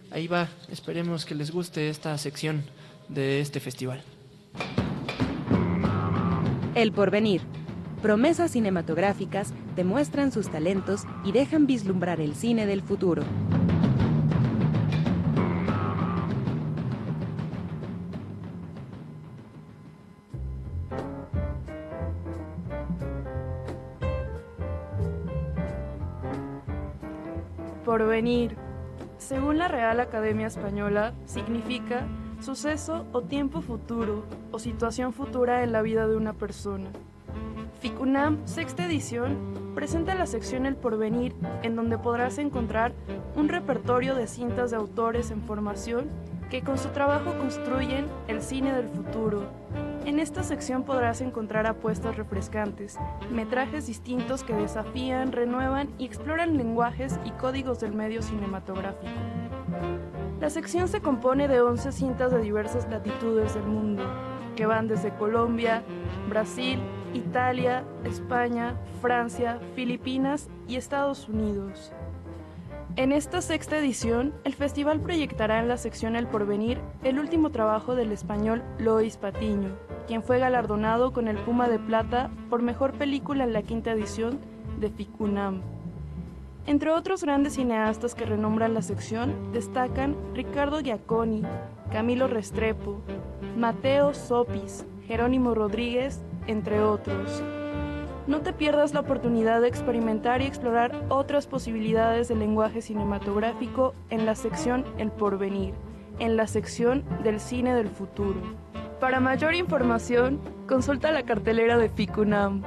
Ahí 0.10 0.28
va, 0.28 0.48
esperemos 0.72 1.26
que 1.26 1.36
les 1.36 1.52
guste 1.52 1.90
esta 1.90 2.18
sección 2.18 2.64
de 3.08 3.42
este 3.42 3.60
festival. 3.60 4.02
El 6.74 6.92
porvenir. 6.92 7.42
Promesas 8.02 8.52
cinematográficas 8.52 9.54
demuestran 9.78 10.32
sus 10.32 10.50
talentos 10.50 11.06
y 11.24 11.32
dejan 11.32 11.68
vislumbrar 11.68 12.20
el 12.20 12.34
cine 12.34 12.66
del 12.66 12.82
futuro. 12.82 13.24
Porvenir. 27.86 28.58
Según 29.20 29.60
la 29.60 29.68
Real 29.68 30.00
Academia 30.00 30.48
Española, 30.48 31.14
significa 31.26 32.08
suceso 32.40 33.06
o 33.12 33.22
tiempo 33.22 33.62
futuro 33.62 34.26
o 34.52 34.60
situación 34.60 35.14
futura 35.14 35.64
en 35.64 35.72
la 35.72 35.82
vida 35.84 36.08
de 36.08 36.16
una 36.16 36.34
persona. 36.34 36.90
FICUNAM, 37.80 38.40
sexta 38.46 38.86
edición, 38.86 39.67
presenta 39.78 40.16
la 40.16 40.26
sección 40.26 40.66
El 40.66 40.76
Porvenir, 40.76 41.36
en 41.62 41.76
donde 41.76 42.00
podrás 42.00 42.40
encontrar 42.40 42.94
un 43.36 43.48
repertorio 43.48 44.16
de 44.16 44.26
cintas 44.26 44.72
de 44.72 44.78
autores 44.78 45.30
en 45.30 45.44
formación 45.44 46.10
que 46.50 46.64
con 46.64 46.80
su 46.80 46.88
trabajo 46.90 47.38
construyen 47.38 48.08
el 48.28 48.42
cine 48.42 48.74
del 48.74 48.90
futuro. 48.90 49.44
En 50.04 50.18
esta 50.18 50.42
sección 50.42 50.82
podrás 50.82 51.22
encontrar 51.22 51.68
apuestas 51.68 52.18
refrescantes, 52.18 52.98
metrajes 53.32 53.86
distintos 53.86 54.44
que 54.44 54.56
desafían, 54.56 55.32
renuevan 55.32 55.90
y 56.00 56.06
exploran 56.06 56.58
lenguajes 56.58 57.20
y 57.24 57.30
códigos 57.30 57.80
del 57.80 57.94
medio 57.94 58.24
cinematográfico. 58.24 59.14
La 60.42 60.50
sección 60.50 60.88
se 60.88 61.02
compone 61.02 61.48
de 61.48 61.62
11 61.62 61.92
cintas 61.92 62.32
de 62.32 62.42
diversas 62.42 62.90
latitudes 62.90 63.54
del 63.54 63.68
mundo, 63.68 64.02
que 64.56 64.66
van 64.66 64.88
desde 64.88 65.14
Colombia, 65.14 65.84
Brasil, 66.28 66.80
Italia, 67.18 67.84
España, 68.04 68.76
Francia, 69.02 69.60
Filipinas 69.76 70.50
y 70.68 70.76
Estados 70.76 71.28
Unidos. 71.28 71.92
En 72.96 73.12
esta 73.12 73.42
sexta 73.42 73.78
edición, 73.78 74.34
el 74.44 74.56
festival 74.56 75.00
proyectará 75.00 75.60
en 75.60 75.68
la 75.68 75.78
sección 75.78 76.16
El 76.16 76.26
Porvenir 76.28 76.80
el 77.04 77.20
último 77.20 77.52
trabajo 77.52 77.96
del 77.96 78.12
español 78.12 78.64
Lois 78.80 79.18
Patiño, 79.18 79.70
quien 80.08 80.24
fue 80.24 80.40
galardonado 80.40 81.14
con 81.14 81.28
el 81.28 81.38
Puma 81.38 81.68
de 81.70 81.78
Plata 81.78 82.32
por 82.50 82.64
mejor 82.64 82.94
película 82.94 83.44
en 83.44 83.54
la 83.54 83.62
quinta 83.62 83.92
edición 83.92 84.40
de 84.80 84.90
FICUNAM. 84.90 85.62
Entre 86.66 86.92
otros 86.92 87.24
grandes 87.24 87.54
cineastas 87.54 88.16
que 88.16 88.26
renombran 88.26 88.74
la 88.74 88.82
sección 88.82 89.52
destacan 89.54 90.16
Ricardo 90.34 90.82
Giaconi, 90.82 91.44
Camilo 91.92 92.28
Restrepo, 92.28 93.02
Mateo 93.56 94.14
Sopis, 94.14 94.86
Jerónimo 95.08 95.54
Rodríguez, 95.54 96.22
entre 96.48 96.82
otros. 96.82 97.44
No 98.28 98.42
te 98.42 98.52
pierdas 98.52 98.94
la 98.94 99.00
oportunidad 99.00 99.62
de 99.62 99.70
experimentar 99.70 100.42
y 100.42 100.46
explorar 100.46 101.06
otras 101.08 101.48
posibilidades 101.48 102.28
del 102.28 102.40
lenguaje 102.40 102.82
cinematográfico 102.82 103.94
en 104.10 104.26
la 104.26 104.36
sección 104.36 104.84
El 104.98 105.12
Porvenir, 105.12 105.74
en 106.20 106.36
la 106.36 106.48
sección 106.48 107.06
del 107.24 107.40
cine 107.40 107.74
del 107.74 107.88
futuro. 107.88 108.42
Para 109.00 109.20
mayor 109.20 109.56
información, 109.56 110.42
consulta 110.68 111.12
la 111.12 111.24
cartelera 111.24 111.78
de 111.78 111.90
FICUNAM. 111.90 112.64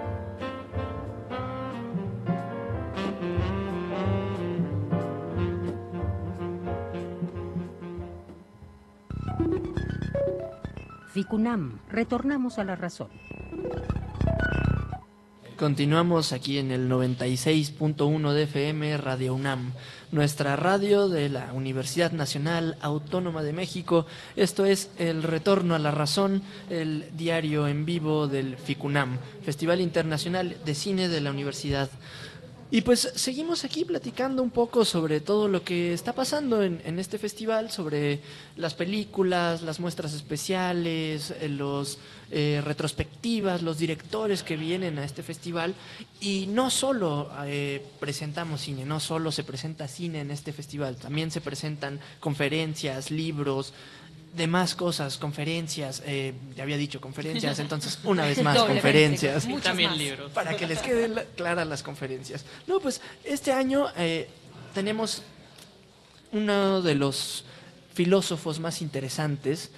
FICUNAM, 11.09 11.81
retornamos 11.91 12.59
a 12.59 12.65
la 12.65 12.77
razón. 12.77 13.09
Continuamos 15.61 16.33
aquí 16.33 16.57
en 16.57 16.71
el 16.71 16.89
96.1 16.89 18.33
de 18.33 18.45
FM 18.45 18.97
Radio 18.97 19.35
UNAM, 19.35 19.75
nuestra 20.11 20.57
radio 20.57 21.11
de 21.11 21.29
la 21.29 21.53
Universidad 21.53 22.13
Nacional 22.13 22.79
Autónoma 22.81 23.43
de 23.43 23.53
México. 23.53 24.07
Esto 24.37 24.65
es 24.65 24.89
El 24.97 25.23
Retorno 25.23 25.75
a 25.75 25.79
la 25.79 25.91
Razón, 25.91 26.41
el 26.71 27.11
diario 27.15 27.69
en 27.69 27.85
vivo 27.85 28.27
del 28.27 28.57
FICUNAM, 28.57 29.19
Festival 29.45 29.83
Internacional 29.83 30.57
de 30.65 30.75
Cine 30.75 31.11
de 31.11 31.21
la 31.21 31.31
Universidad. 31.31 31.91
Y 32.73 32.83
pues 32.83 33.13
seguimos 33.17 33.65
aquí 33.65 33.85
platicando 33.85 34.45
un 34.45 34.51
poco 34.51 34.85
sobre 34.85 35.21
todo 35.21 35.49
lo 35.49 35.65
que 35.65 35.93
está 35.93 36.13
pasando 36.13 36.63
en, 36.63 36.81
en 36.85 37.01
este 37.01 37.19
festival, 37.19 37.73
sobre 37.73 38.21
las 38.57 38.75
películas, 38.75 39.63
las 39.63 39.81
muestras 39.81 40.15
especiales, 40.15 41.33
eh, 41.41 41.49
los 41.49 41.99
eh, 42.31 42.63
retrospectivas, 42.65 43.63
los 43.63 43.77
directores 43.77 44.45
que 44.45 44.57
vienen 44.57 45.01
a 45.01 45.05
este 45.05 45.25
festival. 45.25 45.75
Y 46.21 46.47
no 46.47 46.71
solo 46.71 47.29
eh, 47.45 47.85
presentamos 47.99 48.61
cine, 48.61 48.85
no 48.85 49.01
solo 49.01 49.33
se 49.33 49.43
presenta 49.43 49.89
cine 49.89 50.21
en 50.21 50.31
este 50.31 50.53
festival, 50.53 50.95
también 50.95 51.33
se 51.33 51.41
presentan 51.41 51.99
conferencias, 52.21 53.11
libros, 53.11 53.73
demás 54.35 54.75
cosas, 54.75 55.19
conferencias, 55.19 56.03
eh, 56.07 56.33
ya 56.57 56.63
había 56.63 56.77
dicho 56.77 57.01
conferencias, 57.01 57.59
entonces 57.65 57.99
una 58.05 58.25
vez 58.25 58.43
más 58.43 58.59
conferencias. 58.59 59.47
También 59.63 59.97
libros. 59.99 60.31
Para 60.33 60.57
que 60.57 60.67
les 60.67 60.79
queden 60.81 61.15
la- 61.17 61.25
claras 61.25 61.67
las 61.67 61.83
conferencias. 61.83 62.45
No, 62.67 62.81
pues 62.81 63.01
este 63.25 63.53
año 63.53 63.87
eh, 63.97 64.29
tenemos 64.75 65.23
uno 66.33 66.81
de 66.83 66.95
los 66.95 67.45
filósofos 67.95 68.61
más 68.61 68.83
interesantes 68.83 69.71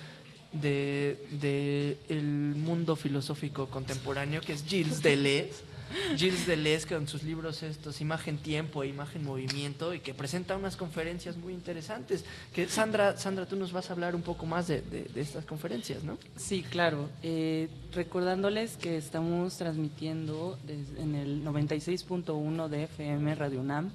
de, 0.52 1.26
de 1.30 1.96
el 2.10 2.22
mundo 2.24 2.94
filosófico 2.94 3.68
contemporáneo, 3.68 4.42
que 4.42 4.52
es 4.52 4.64
Gilles 4.66 5.02
Deleuze. 5.02 5.71
Gilles 6.16 6.46
Deleuze 6.46 6.86
con 6.86 7.06
sus 7.08 7.22
libros 7.22 7.62
estos, 7.62 8.00
Imagen 8.00 8.38
Tiempo 8.38 8.82
e 8.82 8.88
Imagen 8.88 9.24
Movimiento, 9.24 9.94
y 9.94 10.00
que 10.00 10.14
presenta 10.14 10.56
unas 10.56 10.76
conferencias 10.76 11.36
muy 11.36 11.52
interesantes. 11.52 12.24
Que 12.54 12.68
Sandra, 12.68 13.16
Sandra, 13.16 13.46
tú 13.46 13.56
nos 13.56 13.72
vas 13.72 13.90
a 13.90 13.92
hablar 13.92 14.14
un 14.14 14.22
poco 14.22 14.46
más 14.46 14.68
de, 14.68 14.82
estas 15.16 15.44
conferencias, 15.44 16.02
¿no? 16.04 16.18
Sí, 16.36 16.62
claro. 16.62 17.08
Eh, 17.22 17.68
recordándoles 17.92 18.76
que 18.76 18.96
estamos 18.96 19.56
transmitiendo 19.58 20.58
des- 20.66 20.98
en 20.98 21.14
el 21.14 21.44
96.1 21.44 22.68
de 22.68 22.84
FM 22.84 23.34
Radio 23.34 23.60
UNAM 23.60 23.90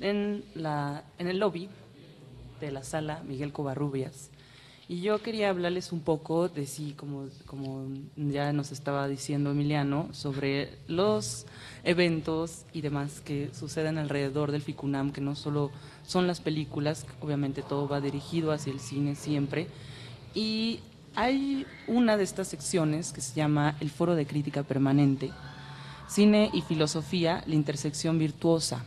en, 0.00 0.44
la, 0.54 1.04
en 1.18 1.26
el 1.28 1.38
lobby 1.38 1.68
de 2.60 2.70
la 2.70 2.82
sala 2.84 3.22
Miguel 3.26 3.52
Covarrubias. 3.52 4.30
Y 4.90 5.02
yo 5.02 5.22
quería 5.22 5.50
hablarles 5.50 5.92
un 5.92 6.00
poco 6.00 6.48
de 6.48 6.66
sí, 6.66 6.94
como, 6.96 7.28
como 7.46 7.86
ya 8.16 8.52
nos 8.52 8.72
estaba 8.72 9.06
diciendo 9.06 9.52
Emiliano, 9.52 10.08
sobre 10.10 10.78
los 10.88 11.46
eventos 11.84 12.64
y 12.72 12.80
demás 12.80 13.20
que 13.20 13.50
suceden 13.54 13.98
alrededor 13.98 14.50
del 14.50 14.62
FICUNAM, 14.62 15.12
que 15.12 15.20
no 15.20 15.36
solo 15.36 15.70
son 16.02 16.26
las 16.26 16.40
películas, 16.40 17.06
obviamente 17.20 17.62
todo 17.62 17.86
va 17.86 18.00
dirigido 18.00 18.50
hacia 18.50 18.72
el 18.72 18.80
cine 18.80 19.14
siempre. 19.14 19.68
Y 20.34 20.80
hay 21.14 21.66
una 21.86 22.16
de 22.16 22.24
estas 22.24 22.48
secciones 22.48 23.12
que 23.12 23.20
se 23.20 23.36
llama 23.36 23.76
el 23.78 23.90
Foro 23.90 24.16
de 24.16 24.26
Crítica 24.26 24.64
Permanente, 24.64 25.30
Cine 26.08 26.50
y 26.52 26.62
Filosofía, 26.62 27.44
la 27.46 27.54
intersección 27.54 28.18
virtuosa. 28.18 28.84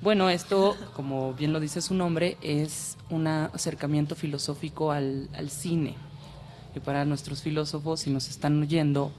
Bueno, 0.00 0.30
esto, 0.30 0.76
como 0.94 1.34
bien 1.34 1.52
lo 1.52 1.58
dice 1.58 1.80
su 1.80 1.92
nombre, 1.92 2.36
es 2.40 2.96
un 3.10 3.26
acercamiento 3.26 4.14
filosófico 4.14 4.92
al, 4.92 5.28
al 5.34 5.50
cine. 5.50 5.94
Y 6.74 6.80
para 6.80 7.04
nuestros 7.04 7.42
filósofos, 7.42 8.00
si 8.00 8.10
nos 8.10 8.28
están 8.28 8.62
oyendo, 8.62 9.10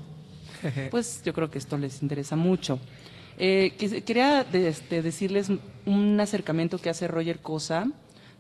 pues 0.92 1.22
yo 1.26 1.34
creo 1.34 1.52
que 1.52 1.58
esto 1.58 1.78
les 1.78 2.02
interesa 2.02 2.38
mucho. 2.38 2.80
Eh, 3.38 3.74
quería 4.06 4.46
este, 4.52 5.02
decirles 5.02 5.50
un 5.86 6.20
acercamiento 6.20 6.78
que 6.78 6.90
hace 6.90 7.08
Roger 7.08 7.40
Cosa 7.40 7.88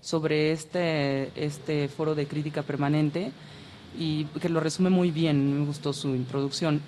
sobre 0.02 0.52
este, 0.52 1.32
este 1.36 1.88
foro 1.88 2.16
de 2.16 2.28
crítica 2.28 2.64
permanente 2.64 3.32
y 3.98 4.26
que 4.26 4.50
lo 4.50 4.60
resume 4.60 4.90
muy 4.90 5.12
bien, 5.12 5.60
me 5.60 5.66
gustó 5.66 5.94
su 5.94 6.10
introducción. 6.16 6.82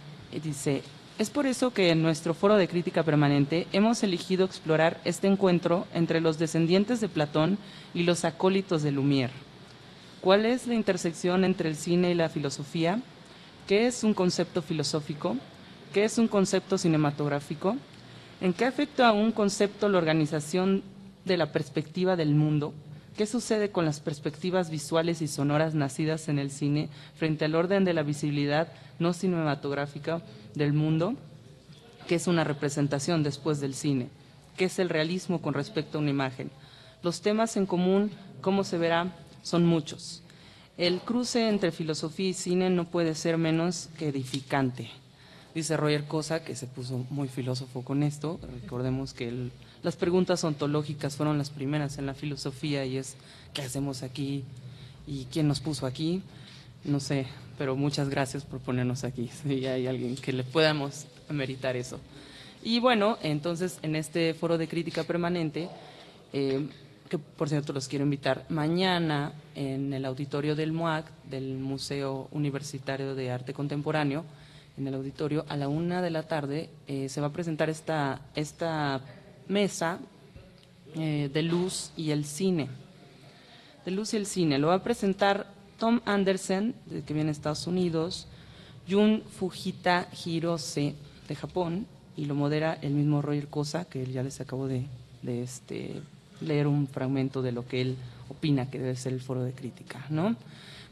Dice, 0.44 0.82
es 1.18 1.30
por 1.30 1.46
eso 1.46 1.72
que 1.72 1.92
en 1.92 2.02
nuestro 2.02 2.34
foro 2.34 2.56
de 2.56 2.68
crítica 2.68 3.04
permanente 3.04 3.68
hemos 3.74 4.02
elegido 4.04 4.46
explorar 4.46 5.00
este 5.06 5.28
encuentro 5.28 5.88
entre 5.94 6.22
los 6.22 6.40
descendientes 6.40 7.00
de 7.00 7.10
Platón 7.10 7.58
y 7.94 8.04
los 8.04 8.26
acólitos 8.26 8.82
de 8.82 8.92
Lumière. 8.92 9.32
¿Cuál 10.22 10.46
es 10.46 10.68
la 10.68 10.76
intersección 10.76 11.44
entre 11.44 11.70
el 11.70 11.76
cine 11.76 12.12
y 12.12 12.16
la 12.16 12.30
filosofía? 12.30 13.02
¿Qué 13.68 13.88
es 13.88 14.04
un 14.04 14.14
concepto 14.14 14.62
filosófico? 14.62 15.38
¿Qué 15.94 16.06
es 16.06 16.18
un 16.18 16.28
concepto 16.28 16.78
cinematográfico? 16.78 17.76
¿En 18.40 18.54
qué 18.54 18.66
afecta 18.66 19.08
a 19.08 19.14
un 19.14 19.32
concepto 19.32 19.90
la 19.90 19.98
organización 19.98 20.84
de 21.26 21.38
la 21.38 21.52
perspectiva 21.52 22.16
del 22.16 22.34
mundo? 22.34 22.74
¿Qué 23.22 23.28
sucede 23.28 23.70
con 23.70 23.86
las 23.86 24.00
perspectivas 24.00 24.72
visuales 24.72 25.22
y 25.22 25.28
sonoras 25.28 25.76
nacidas 25.76 26.28
en 26.28 26.40
el 26.40 26.50
cine 26.50 26.90
frente 27.14 27.46
al 27.46 27.54
orden 27.54 27.86
de 27.86 27.94
la 27.94 28.02
visibilidad 28.02 28.74
no 28.98 29.14
cinematográfica 29.14 30.24
del 30.56 30.74
mundo? 30.74 31.14
¿Qué 32.08 32.16
es 32.16 32.26
una 32.26 32.44
representación 32.44 33.22
después 33.22 33.60
del 33.60 33.76
cine? 33.76 34.10
¿Qué 34.58 34.66
es 34.66 34.80
el 34.80 34.90
realismo 34.90 35.40
con 35.40 35.54
respecto 35.54 36.00
a 36.00 36.02
una 36.02 36.10
imagen? 36.10 36.50
Los 37.04 37.22
temas 37.22 37.58
en 37.58 37.68
común, 37.68 38.10
como 38.42 38.64
se 38.64 38.80
verá, 38.80 39.14
son 39.44 39.68
muchos. 39.68 40.24
El 40.76 41.00
cruce 41.02 41.48
entre 41.48 41.72
filosofía 41.72 42.30
y 42.30 42.34
cine 42.34 42.72
no 42.72 42.86
puede 42.86 43.14
ser 43.14 43.38
menos 43.38 43.90
que 44.00 44.08
edificante. 44.08 44.90
Dice 45.54 45.76
Roger 45.76 46.06
Cosa, 46.06 46.44
que 46.44 46.56
se 46.56 46.66
puso 46.68 47.06
muy 47.10 47.28
filósofo 47.28 47.84
con 47.84 48.04
esto. 48.04 48.40
Recordemos 48.62 49.14
que 49.14 49.28
el- 49.28 49.52
las 49.84 49.96
preguntas 49.98 50.44
ontológicas 50.44 51.16
fueron 51.18 51.38
las 51.38 51.50
primeras 51.50 51.98
en 51.98 52.06
la 52.06 52.14
filosofía 52.14 52.86
y 52.86 52.98
es 52.98 53.16
¿qué 53.54 53.62
hacemos 53.62 54.02
aquí? 54.04 54.44
¿Y 55.08 55.26
quién 55.26 55.48
nos 55.48 55.60
puso 55.60 55.86
aquí? 55.86 56.22
No 56.86 57.00
sé, 57.00 57.26
pero 57.58 57.76
muchas 57.76 58.08
gracias 58.10 58.46
por 58.46 58.60
ponernos 58.60 59.04
aquí. 59.04 59.30
Si 59.44 59.66
hay 59.66 59.88
alguien 59.88 60.16
que 60.16 60.32
le 60.32 60.44
podamos 60.44 61.06
meritar 61.30 61.76
eso. 61.76 62.00
Y 62.64 62.80
bueno, 62.80 63.18
entonces 63.22 63.80
en 63.82 63.96
este 63.96 64.34
foro 64.34 64.58
de 64.58 64.68
crítica 64.70 65.04
permanente, 65.04 65.68
eh, 66.32 66.66
que 67.10 67.18
por 67.18 67.50
cierto 67.50 67.74
los 67.74 67.90
quiero 67.90 68.06
invitar 68.06 68.46
mañana 68.48 69.34
en 69.56 69.92
el 69.92 70.06
auditorio 70.06 70.56
del 70.56 70.72
MUAC, 70.72 71.12
del 71.30 71.58
Museo 71.58 72.30
Universitario 72.32 73.16
de 73.16 73.32
Arte 73.32 73.54
Contemporáneo, 73.54 74.24
en 74.78 74.88
el 74.88 74.94
auditorio 74.94 75.46
a 75.50 75.58
la 75.58 75.68
una 75.68 76.02
de 76.02 76.10
la 76.10 76.24
tarde 76.24 76.70
eh, 76.88 77.10
se 77.10 77.22
va 77.22 77.28
a 77.28 77.34
presentar 77.34 77.70
esta, 77.70 78.22
mesa 79.48 80.00
eh, 80.96 81.30
de 81.34 81.42
luz 81.42 81.92
y 81.98 82.12
el 82.12 82.26
cine. 82.26 82.70
De 83.86 83.92
luz 83.92 84.14
y 84.14 84.18
el 84.18 84.26
cine. 84.26 84.58
Lo 84.60 84.68
va 84.68 84.76
a 84.76 84.84
presentar 84.84 85.48
Tom 85.78 86.00
Anderson, 86.06 86.74
de- 86.86 87.02
que 87.04 87.14
viene 87.14 87.28
de 87.28 87.32
Estados 87.34 87.68
Unidos, 87.68 88.28
Jun 88.90 89.24
Fujita 89.40 90.08
Hirose, 90.26 90.96
de 91.28 91.36
Japón, 91.36 91.88
y 92.16 92.26
lo 92.26 92.36
modera 92.36 92.78
el 92.82 92.94
mismo 92.94 93.22
Roger 93.22 93.48
Cosa, 93.48 93.86
que 93.86 94.04
él 94.04 94.12
ya 94.12 94.22
les 94.24 94.40
acabo 94.42 94.68
de, 94.68 94.86
de, 95.22 95.44
este, 95.44 96.02
leer 96.42 96.68
un 96.68 96.88
fragmento 96.88 97.42
de 97.42 97.52
lo 97.52 97.68
que 97.68 97.82
él 97.82 97.96
opina 98.30 98.70
que 98.70 98.80
debe 98.80 98.96
ser 98.96 99.14
el 99.14 99.22
foro 99.22 99.44
de 99.44 99.54
crítica. 99.54 100.06
¿no? 100.10 100.36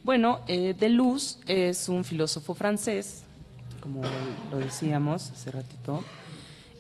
Bueno, 0.04 0.40
eh, 0.48 0.76
Deleuze 0.78 1.38
es 1.48 1.90
un 1.90 2.04
filósofo 2.04 2.54
francés, 2.54 3.24
como 3.82 4.02
lo 4.52 4.58
decíamos 4.58 5.32
hace 5.32 5.52
ratito, 5.52 6.04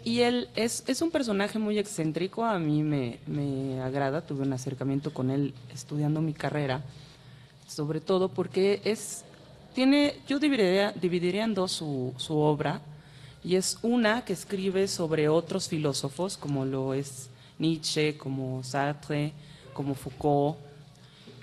y 0.04 0.22
él 0.22 0.50
es, 0.56 0.84
es 0.88 1.02
un 1.02 1.12
personaje 1.12 1.60
muy 1.60 1.78
excéntrico, 1.78 2.45
a 2.45 2.58
mí 2.58 2.84
me, 2.84 3.20
me 3.28 3.82
agrada, 3.82 4.26
tuve 4.26 4.43
un 4.43 4.54
acercamiento 4.54 5.14
con 5.14 5.30
él 5.30 5.54
estudiando 5.74 6.22
mi 6.22 6.34
carrera, 6.34 6.84
sobre 7.68 8.00
todo 8.00 8.30
porque 8.30 8.82
es, 8.86 9.26
tiene, 9.74 10.16
yo 10.28 10.39
dividiría, 10.39 10.93
dividiría 10.93 11.43
en 11.43 11.54
dos 11.54 11.74
su, 11.74 12.14
su 12.18 12.38
obra, 12.38 12.82
y 13.43 13.56
es 13.56 13.78
una 13.82 14.24
que 14.26 14.34
escribe 14.34 14.88
sobre 14.88 15.30
otros 15.30 15.68
filósofos, 15.68 16.38
como 16.38 16.66
lo 16.66 16.93
es 16.93 17.30
Nietzsche, 17.58 18.18
como 18.18 18.64
Sartre, 18.64 19.34
como 19.74 19.95
Foucault, 19.95 20.58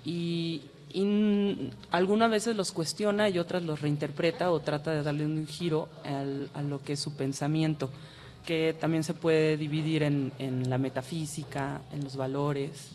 y, 0.04 0.62
y 0.97 1.03
n- 1.03 1.70
algunas 1.90 2.30
veces 2.30 2.57
los 2.57 2.72
cuestiona 2.72 3.28
y 3.28 3.38
otras 3.38 3.62
los 3.62 3.80
reinterpreta 3.82 4.51
o 4.51 4.61
trata 4.61 4.92
de 4.92 5.03
darle 5.03 5.26
un 5.26 5.47
giro 5.47 5.88
a 6.55 6.62
lo 6.62 6.82
que 6.82 6.94
es 6.94 7.01
su 7.01 7.14
pensamiento, 7.14 7.90
que 8.47 8.74
también 8.80 9.05
se 9.05 9.12
puede 9.12 9.57
dividir 9.59 10.03
en, 10.03 10.32
en 10.38 10.70
la 10.70 10.78
metafísica, 10.78 11.82
en 11.92 12.03
los 12.03 12.16
valores. 12.16 12.92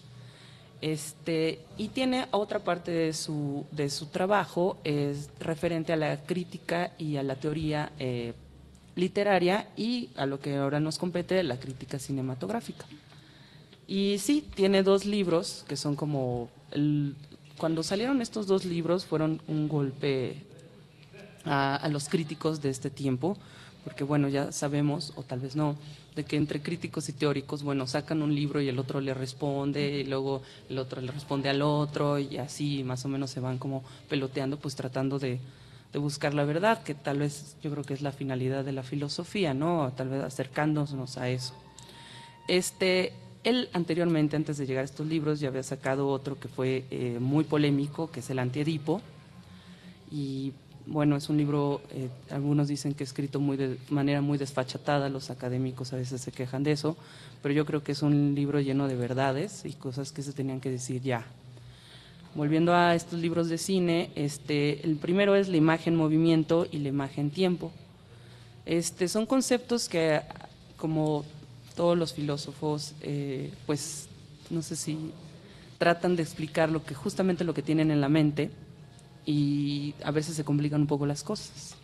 Este, 0.81 1.59
y 1.77 1.89
tiene 1.89 2.25
otra 2.31 2.59
parte 2.59 2.89
de 2.89 3.13
su, 3.13 3.65
de 3.71 3.89
su 3.91 4.07
trabajo, 4.07 4.77
es 4.83 5.29
referente 5.39 5.93
a 5.93 5.95
la 5.95 6.23
crítica 6.23 6.93
y 6.97 7.17
a 7.17 7.23
la 7.23 7.35
teoría 7.35 7.91
eh, 7.99 8.33
literaria 8.95 9.67
y 9.77 10.09
a 10.15 10.25
lo 10.25 10.39
que 10.39 10.55
ahora 10.55 10.79
nos 10.79 10.97
compete, 10.97 11.43
la 11.43 11.59
crítica 11.59 11.99
cinematográfica. 11.99 12.85
Y 13.87 14.17
sí, 14.17 14.43
tiene 14.55 14.81
dos 14.81 15.05
libros 15.05 15.65
que 15.67 15.77
son 15.77 15.95
como... 15.95 16.49
el- 16.71 17.15
cuando 17.61 17.83
salieron 17.83 18.23
estos 18.23 18.47
dos 18.47 18.65
libros 18.65 19.05
fueron 19.05 19.39
un 19.47 19.67
golpe 19.67 20.35
a, 21.45 21.87
los 21.91 22.09
críticos 22.09 22.59
de 22.59 22.71
este 22.71 22.89
tiempo, 22.89 23.37
porque 23.83 24.03
bueno, 24.03 24.29
ya 24.29 24.51
sabemos, 24.51 25.13
o 25.15 25.21
tal 25.21 25.41
vez 25.41 25.55
no, 25.55 25.75
de 26.15 26.23
que 26.23 26.37
entre 26.37 26.63
críticos 26.63 27.07
y 27.09 27.13
teóricos, 27.13 27.61
bueno, 27.61 27.85
sacan 27.85 28.23
un 28.23 28.33
libro 28.33 28.61
y 28.61 28.67
el 28.67 28.79
otro 28.79 28.99
le 28.99 29.13
responde, 29.13 29.99
y 29.99 30.05
luego 30.05 30.41
el 30.71 30.79
otro 30.79 31.01
le 31.01 31.11
responde 31.11 31.49
al 31.49 31.61
otro, 31.61 32.17
y 32.17 32.37
así 32.37 32.83
más 32.83 33.05
o 33.05 33.09
menos 33.09 33.29
se 33.29 33.39
van 33.39 33.59
como 33.59 33.83
peloteando, 34.09 34.57
pues 34.57 34.75
tratando 34.75 35.19
de, 35.19 35.39
de 35.93 35.99
buscar 35.99 36.33
la 36.33 36.45
verdad, 36.45 36.81
que 36.81 36.95
tal 36.95 37.19
vez 37.19 37.57
yo 37.61 37.69
creo 37.69 37.83
que 37.83 37.93
es 37.93 38.01
la 38.01 38.11
finalidad 38.11 38.65
de 38.65 38.71
la 38.71 38.81
filosofía, 38.81 39.53
¿no? 39.53 39.93
Tal 39.95 40.09
vez 40.09 40.23
acercándonos 40.23 41.19
a 41.19 41.29
eso. 41.29 41.53
Este, 42.47 43.13
él 43.43 43.69
anteriormente, 43.73 44.35
antes 44.35 44.57
de 44.57 44.65
llegar 44.65 44.83
a 44.83 44.85
estos 44.85 45.07
libros, 45.07 45.39
ya 45.39 45.47
había 45.47 45.63
sacado 45.63 46.07
otro 46.07 46.39
que 46.39 46.47
fue 46.47 46.85
eh, 46.91 47.17
muy 47.19 47.43
polémico, 47.43 48.11
que 48.11 48.19
es 48.19 48.29
El 48.29 48.39
Antiedipo. 48.39 49.01
Y 50.11 50.53
bueno, 50.85 51.15
es 51.15 51.29
un 51.29 51.37
libro, 51.37 51.81
eh, 51.91 52.09
algunos 52.29 52.67
dicen 52.67 52.93
que 52.93 53.03
escrito 53.03 53.39
muy 53.39 53.57
de 53.57 53.77
manera 53.89 54.21
muy 54.21 54.37
desfachatada, 54.37 55.09
los 55.09 55.29
académicos 55.29 55.93
a 55.93 55.95
veces 55.95 56.21
se 56.21 56.31
quejan 56.31 56.63
de 56.63 56.71
eso, 56.71 56.97
pero 57.41 57.53
yo 57.53 57.65
creo 57.65 57.83
que 57.83 57.93
es 57.93 58.01
un 58.01 58.35
libro 58.35 58.59
lleno 58.59 58.87
de 58.87 58.95
verdades 58.95 59.63
y 59.65 59.73
cosas 59.73 60.11
que 60.11 60.21
se 60.21 60.33
tenían 60.33 60.59
que 60.59 60.69
decir 60.69 61.01
ya. 61.01 61.25
volviendo 62.33 62.73
a 62.73 62.95
estos 62.95 63.19
libros 63.19 63.49
de 63.49 63.57
cine, 63.57 64.09
este, 64.15 64.85
el 64.85 64.95
primero 64.95 65.35
es 65.35 65.49
la 65.49 65.57
imagen 65.57 65.95
movimiento 65.95 66.65
y 66.71 66.77
la 66.77 66.87
imagen 66.89 67.29
tiempo. 67.29 67.71
Este, 68.65 69.09
son 69.09 69.25
conceptos 69.25 69.89
que, 69.89 70.21
como 70.77 71.25
todos 71.75 71.97
los 71.97 72.13
filósofos, 72.13 72.93
eh, 73.01 73.51
pues 73.65 74.07
no 74.49 74.61
sé 74.61 74.75
si 74.75 75.11
tratan 75.77 76.15
de 76.15 76.23
explicar 76.23 76.69
lo 76.69 76.83
que 76.83 76.93
justamente 76.93 77.43
lo 77.43 77.53
que 77.53 77.61
tienen 77.63 77.89
en 77.91 78.01
la 78.01 78.09
mente 78.09 78.51
y 79.25 79.95
a 80.03 80.11
veces 80.11 80.35
se 80.35 80.43
complican 80.43 80.81
un 80.81 80.87
poco 80.87 81.05
las 81.05 81.23
cosas. 81.23 81.75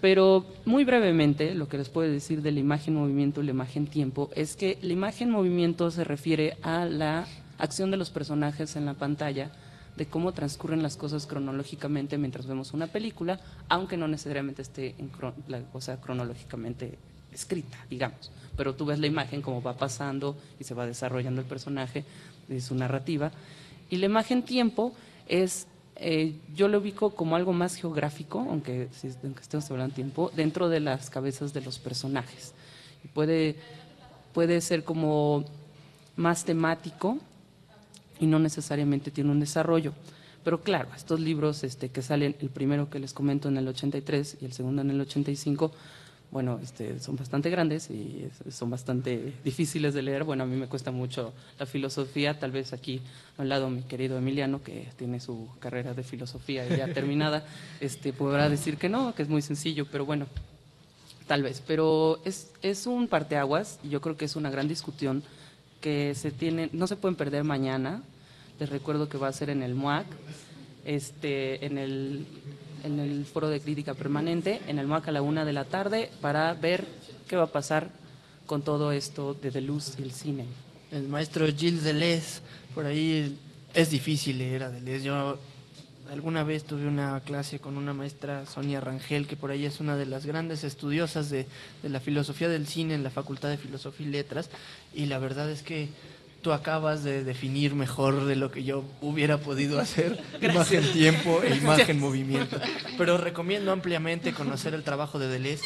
Pero 0.00 0.44
muy 0.64 0.84
brevemente, 0.84 1.54
lo 1.54 1.68
que 1.68 1.78
les 1.78 1.88
puedo 1.88 2.10
decir 2.10 2.42
de 2.42 2.50
la 2.50 2.58
imagen 2.58 2.94
movimiento 2.94 3.40
y 3.40 3.44
la 3.44 3.52
imagen 3.52 3.86
tiempo 3.86 4.30
es 4.34 4.56
que 4.56 4.78
la 4.82 4.92
imagen 4.92 5.30
movimiento 5.30 5.90
se 5.92 6.02
refiere 6.02 6.56
a 6.62 6.84
la 6.84 7.26
acción 7.58 7.92
de 7.92 7.96
los 7.96 8.10
personajes 8.10 8.74
en 8.74 8.84
la 8.84 8.94
pantalla, 8.94 9.52
de 9.96 10.06
cómo 10.06 10.32
transcurren 10.32 10.82
las 10.82 10.96
cosas 10.96 11.26
cronológicamente 11.26 12.18
mientras 12.18 12.46
vemos 12.46 12.72
una 12.72 12.88
película, 12.88 13.38
aunque 13.68 13.96
no 13.96 14.08
necesariamente 14.08 14.62
esté 14.62 14.96
en 14.98 15.12
la 15.46 15.60
cosa 15.70 16.00
cronológicamente 16.00 16.98
escrita, 17.32 17.78
digamos. 17.88 18.30
Pero 18.56 18.74
tú 18.74 18.84
ves 18.84 18.98
la 18.98 19.06
imagen 19.06 19.42
como 19.42 19.62
va 19.62 19.76
pasando 19.76 20.36
y 20.60 20.64
se 20.64 20.74
va 20.74 20.86
desarrollando 20.86 21.40
el 21.40 21.46
personaje 21.46 22.04
de 22.48 22.60
su 22.60 22.74
narrativa. 22.74 23.30
Y 23.90 23.96
la 23.96 24.06
imagen 24.06 24.42
tiempo 24.42 24.94
es 25.28 25.66
eh, 25.96 26.34
yo 26.54 26.68
lo 26.68 26.78
ubico 26.78 27.14
como 27.14 27.36
algo 27.36 27.52
más 27.52 27.76
geográfico, 27.76 28.40
aunque, 28.40 28.88
si, 28.92 29.08
estemos 29.08 29.70
hablando 29.70 29.92
de 29.92 29.96
tiempo, 29.96 30.32
dentro 30.34 30.68
de 30.68 30.80
las 30.80 31.10
cabezas 31.10 31.52
de 31.52 31.60
los 31.60 31.78
personajes. 31.78 32.54
puede, 33.14 33.56
puede 34.32 34.60
ser 34.60 34.84
como 34.84 35.44
más 36.16 36.44
temático 36.44 37.18
y 38.18 38.26
no 38.26 38.38
necesariamente 38.38 39.10
tiene 39.10 39.30
un 39.30 39.40
desarrollo. 39.40 39.92
Pero 40.44 40.60
claro, 40.62 40.88
estos 40.96 41.20
libros 41.20 41.62
este, 41.62 41.90
que 41.90 42.02
salen, 42.02 42.34
el 42.40 42.48
primero 42.48 42.90
que 42.90 42.98
les 42.98 43.12
comento 43.12 43.48
en 43.48 43.56
el 43.56 43.68
83 43.68 44.38
y 44.40 44.44
el 44.44 44.52
segundo 44.52 44.82
en 44.82 44.90
el 44.90 45.00
85, 45.00 45.70
bueno, 46.32 46.58
este, 46.62 46.98
son 46.98 47.16
bastante 47.16 47.50
grandes 47.50 47.90
y 47.90 48.26
son 48.50 48.70
bastante 48.70 49.34
difíciles 49.44 49.92
de 49.92 50.00
leer. 50.00 50.24
Bueno, 50.24 50.44
a 50.44 50.46
mí 50.46 50.56
me 50.56 50.66
cuesta 50.66 50.90
mucho 50.90 51.34
la 51.58 51.66
filosofía. 51.66 52.38
Tal 52.38 52.50
vez 52.50 52.72
aquí 52.72 53.02
al 53.36 53.50
lado 53.50 53.68
mi 53.68 53.82
querido 53.82 54.16
Emiliano, 54.16 54.62
que 54.62 54.88
tiene 54.96 55.20
su 55.20 55.46
carrera 55.60 55.92
de 55.92 56.02
filosofía 56.02 56.66
ya 56.66 56.88
terminada, 56.94 57.44
este, 57.80 58.14
podrá 58.14 58.48
decir 58.48 58.78
que 58.78 58.88
no, 58.88 59.14
que 59.14 59.22
es 59.22 59.28
muy 59.28 59.42
sencillo, 59.42 59.86
pero 59.92 60.06
bueno, 60.06 60.26
tal 61.26 61.42
vez. 61.42 61.62
Pero 61.66 62.22
es, 62.24 62.50
es 62.62 62.86
un 62.86 63.08
parteaguas 63.08 63.78
y 63.84 63.90
yo 63.90 64.00
creo 64.00 64.16
que 64.16 64.24
es 64.24 64.34
una 64.34 64.48
gran 64.48 64.68
discusión 64.68 65.22
que 65.82 66.14
se 66.14 66.30
tiene, 66.30 66.70
no 66.72 66.86
se 66.86 66.96
pueden 66.96 67.14
perder 67.14 67.44
mañana. 67.44 68.02
Les 68.58 68.70
recuerdo 68.70 69.10
que 69.10 69.18
va 69.18 69.28
a 69.28 69.32
ser 69.32 69.50
en 69.50 69.62
el 69.62 69.74
MUAC, 69.74 70.06
este, 70.86 71.66
en 71.66 71.76
el 71.76 72.26
en 72.84 73.00
el 73.00 73.24
foro 73.24 73.48
de 73.48 73.60
crítica 73.60 73.94
permanente, 73.94 74.60
en 74.66 74.78
el 74.78 74.86
MAC 74.86 75.08
a 75.08 75.12
la 75.12 75.22
una 75.22 75.44
de 75.44 75.52
la 75.52 75.64
tarde, 75.64 76.10
para 76.20 76.52
ver 76.54 76.86
qué 77.28 77.36
va 77.36 77.44
a 77.44 77.52
pasar 77.52 77.90
con 78.46 78.62
todo 78.62 78.92
esto 78.92 79.34
de 79.34 79.50
Deleuze 79.50 79.94
y 79.98 80.02
el 80.02 80.12
cine. 80.12 80.46
El 80.90 81.08
maestro 81.08 81.46
Gilles 81.46 81.84
Deleuze, 81.84 82.40
por 82.74 82.86
ahí 82.86 83.38
es 83.72 83.90
difícil 83.90 84.38
leer 84.38 84.64
a 84.64 84.70
Deleuze. 84.70 85.04
Yo 85.04 85.38
alguna 86.10 86.44
vez 86.44 86.64
tuve 86.64 86.86
una 86.86 87.20
clase 87.20 87.58
con 87.58 87.78
una 87.78 87.94
maestra, 87.94 88.44
Sonia 88.46 88.80
Rangel, 88.80 89.26
que 89.26 89.36
por 89.36 89.50
ahí 89.50 89.64
es 89.64 89.80
una 89.80 89.96
de 89.96 90.04
las 90.04 90.26
grandes 90.26 90.64
estudiosas 90.64 91.30
de, 91.30 91.46
de 91.82 91.88
la 91.88 92.00
filosofía 92.00 92.48
del 92.48 92.66
cine 92.66 92.94
en 92.94 93.02
la 93.02 93.10
Facultad 93.10 93.48
de 93.48 93.56
Filosofía 93.56 94.06
y 94.06 94.10
Letras, 94.10 94.50
y 94.94 95.06
la 95.06 95.18
verdad 95.18 95.50
es 95.50 95.62
que 95.62 95.88
tú 96.42 96.52
acabas 96.52 97.04
de 97.04 97.24
definir 97.24 97.74
mejor 97.74 98.24
de 98.24 98.36
lo 98.36 98.50
que 98.50 98.64
yo 98.64 98.84
hubiera 99.00 99.38
podido 99.38 99.80
hacer. 99.80 100.22
Imagen 100.42 100.92
tiempo 100.92 101.42
e 101.42 101.56
imagen 101.56 102.00
movimiento. 102.00 102.60
Pero 102.98 103.16
recomiendo 103.16 103.72
ampliamente 103.72 104.34
conocer 104.34 104.74
el 104.74 104.82
trabajo 104.82 105.18
de 105.18 105.28
Deleuze. 105.28 105.64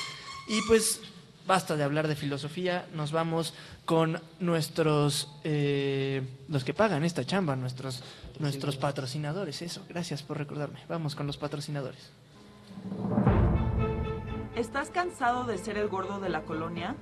Y 0.49 0.61
pues 0.69 1.01
basta 1.47 1.77
de 1.77 1.85
hablar 1.85 2.09
de 2.09 2.17
filosofía, 2.17 2.87
nos 2.95 3.13
vamos 3.13 3.55
con 3.85 4.21
nuestros, 4.41 5.29
eh, 5.45 6.23
los 6.49 6.65
que 6.65 6.75
pagan 6.75 7.05
esta 7.05 7.25
chamba, 7.25 7.57
nuestros, 7.57 8.03
nuestros 8.39 8.77
patrocinadores. 8.77 9.63
Eso, 9.63 9.83
gracias 9.89 10.23
por 10.23 10.39
recordarme. 10.39 10.81
Vamos 10.89 11.15
con 11.15 11.27
los 11.27 11.37
patrocinadores. 11.37 12.11
¿Estás 14.57 14.91
cansado 14.91 15.45
de 15.45 15.59
ser 15.59 15.79
el 15.79 15.89
gordo 15.89 16.19
de 16.19 16.29
la 16.29 16.43
colonia? 16.43 16.97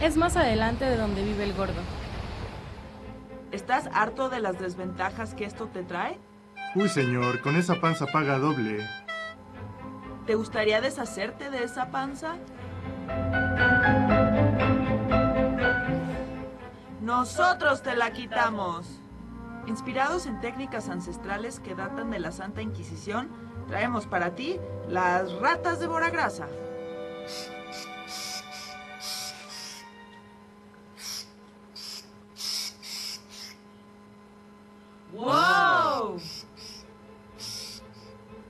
Es 0.00 0.16
más 0.16 0.36
adelante 0.36 0.84
de 0.84 0.96
donde 0.96 1.22
vive 1.22 1.44
el 1.44 1.52
gordo. 1.52 1.80
¿Estás 3.52 3.88
harto 3.92 4.30
de 4.30 4.40
las 4.40 4.58
desventajas 4.58 5.34
que 5.34 5.44
esto 5.44 5.66
te 5.66 5.84
trae? 5.84 6.18
Uy, 6.74 6.88
señor, 6.88 7.42
con 7.42 7.54
esa 7.56 7.80
panza 7.82 8.06
paga 8.06 8.38
doble. 8.38 8.78
¿Te 10.26 10.34
gustaría 10.36 10.80
deshacerte 10.80 11.50
de 11.50 11.64
esa 11.64 11.90
panza? 11.90 12.36
Nosotros 17.02 17.82
te 17.82 17.94
la 17.94 18.12
quitamos. 18.12 19.00
Inspirados 19.66 20.24
en 20.24 20.40
técnicas 20.40 20.88
ancestrales 20.88 21.60
que 21.60 21.74
datan 21.74 22.10
de 22.10 22.20
la 22.20 22.32
Santa 22.32 22.62
Inquisición, 22.62 23.28
traemos 23.68 24.06
para 24.06 24.34
ti 24.34 24.58
las 24.88 25.30
ratas 25.40 25.78
de 25.78 25.88
Boragrasa. 25.88 26.48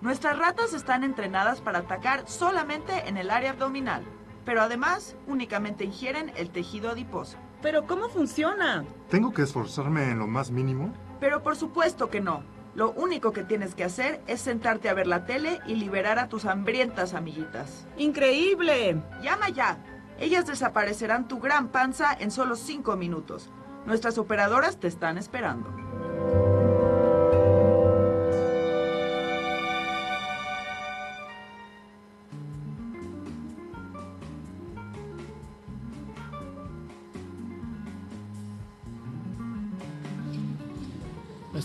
Nuestras 0.03 0.36
ratas 0.36 0.74
están 0.74 1.05
entrenadas 1.05 1.61
para 1.61 1.78
atacar 1.78 2.28
solamente 2.28 3.09
en 3.09 3.16
el 3.16 3.30
área 3.30 3.53
abdominal, 3.53 4.03
pero 4.44 4.61
además 4.61 5.14
únicamente 5.28 5.84
ingieren 5.84 6.32
el 6.36 6.50
tejido 6.50 6.90
adiposo. 6.90 7.38
¿Pero 7.62 7.86
cómo 7.86 8.09
funciona? 8.09 8.84
¿Tengo 9.09 9.32
que 9.32 9.42
esforzarme 9.42 10.11
en 10.11 10.18
lo 10.18 10.26
más 10.26 10.50
mínimo? 10.50 10.92
Pero 11.20 11.44
por 11.44 11.55
supuesto 11.55 12.11
que 12.11 12.20
no. 12.20 12.42
Lo 12.74 12.90
único 12.90 13.32
que 13.32 13.44
tienes 13.44 13.76
que 13.76 13.84
hacer 13.84 14.20
es 14.26 14.40
sentarte 14.40 14.88
a 14.88 14.94
ver 14.94 15.07
la 15.07 15.24
tele 15.24 15.61
y 15.68 15.76
liberar 15.76 16.18
a 16.18 16.28
tus 16.28 16.46
hambrientas 16.46 17.14
amiguitas. 17.14 17.86
¡Increíble! 17.96 19.00
Llama 19.22 19.50
ya. 19.50 19.78
Ellas 20.18 20.46
desaparecerán 20.46 21.28
tu 21.28 21.38
gran 21.38 21.68
panza 21.68 22.12
en 22.12 22.32
solo 22.32 22.57
cinco 22.57 22.96
minutos. 22.96 23.50
Nuestras 23.86 24.18
operadoras 24.18 24.80
te 24.80 24.88
están 24.88 25.16
esperando. 25.16 25.82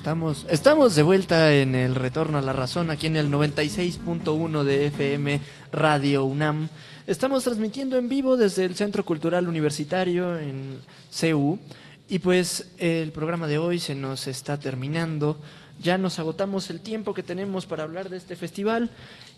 Estamos, 0.08 0.46
estamos 0.50 0.96
de 0.96 1.04
vuelta 1.04 1.54
en 1.54 1.76
el 1.76 1.94
retorno 1.94 2.38
a 2.38 2.42
la 2.42 2.54
razón 2.54 2.92
aquí 2.92 3.08
en 3.08 3.18
el 3.18 3.30
96.1 3.30 4.64
de 4.64 4.86
FM 4.86 5.42
Radio 5.74 6.24
UNAM. 6.24 6.70
Estamos 7.08 7.44
transmitiendo 7.44 7.98
en 7.98 8.08
vivo 8.08 8.38
desde 8.38 8.64
el 8.64 8.78
Centro 8.78 9.04
Cultural 9.04 9.50
Universitario 9.50 10.40
en 10.40 10.80
CU 11.12 11.60
y 12.08 12.20
pues 12.20 12.70
el 12.78 13.12
programa 13.12 13.48
de 13.48 13.58
hoy 13.58 13.80
se 13.80 13.96
nos 13.96 14.28
está 14.28 14.58
terminando. 14.58 15.42
Ya 15.84 15.98
nos 15.98 16.20
agotamos 16.20 16.70
el 16.70 16.80
tiempo 16.80 17.14
que 17.14 17.22
tenemos 17.22 17.66
para 17.66 17.84
hablar 17.84 18.10
de 18.10 18.16
este 18.16 18.38
festival. 18.38 18.90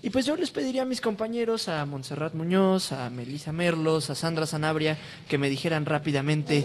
Y 0.03 0.11
pues 0.11 0.27
yo 0.27 0.35
les 0.35 0.51
pediría 0.51 0.83
a 0.83 0.85
mis 0.85 1.01
compañeros, 1.01 1.67
a 1.67 1.83
Montserrat 1.87 2.35
Muñoz, 2.35 2.91
a 2.91 3.09
Melisa 3.09 3.51
Merlos, 3.51 4.11
a 4.11 4.15
Sandra 4.15 4.45
Sanabria, 4.45 4.99
que 5.27 5.39
me 5.39 5.49
dijeran 5.49 5.87
rápidamente 5.87 6.63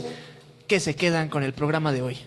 qué 0.68 0.78
se 0.78 0.94
quedan 0.94 1.30
con 1.30 1.42
el 1.42 1.54
programa 1.54 1.90
de 1.90 2.02
hoy. 2.02 2.18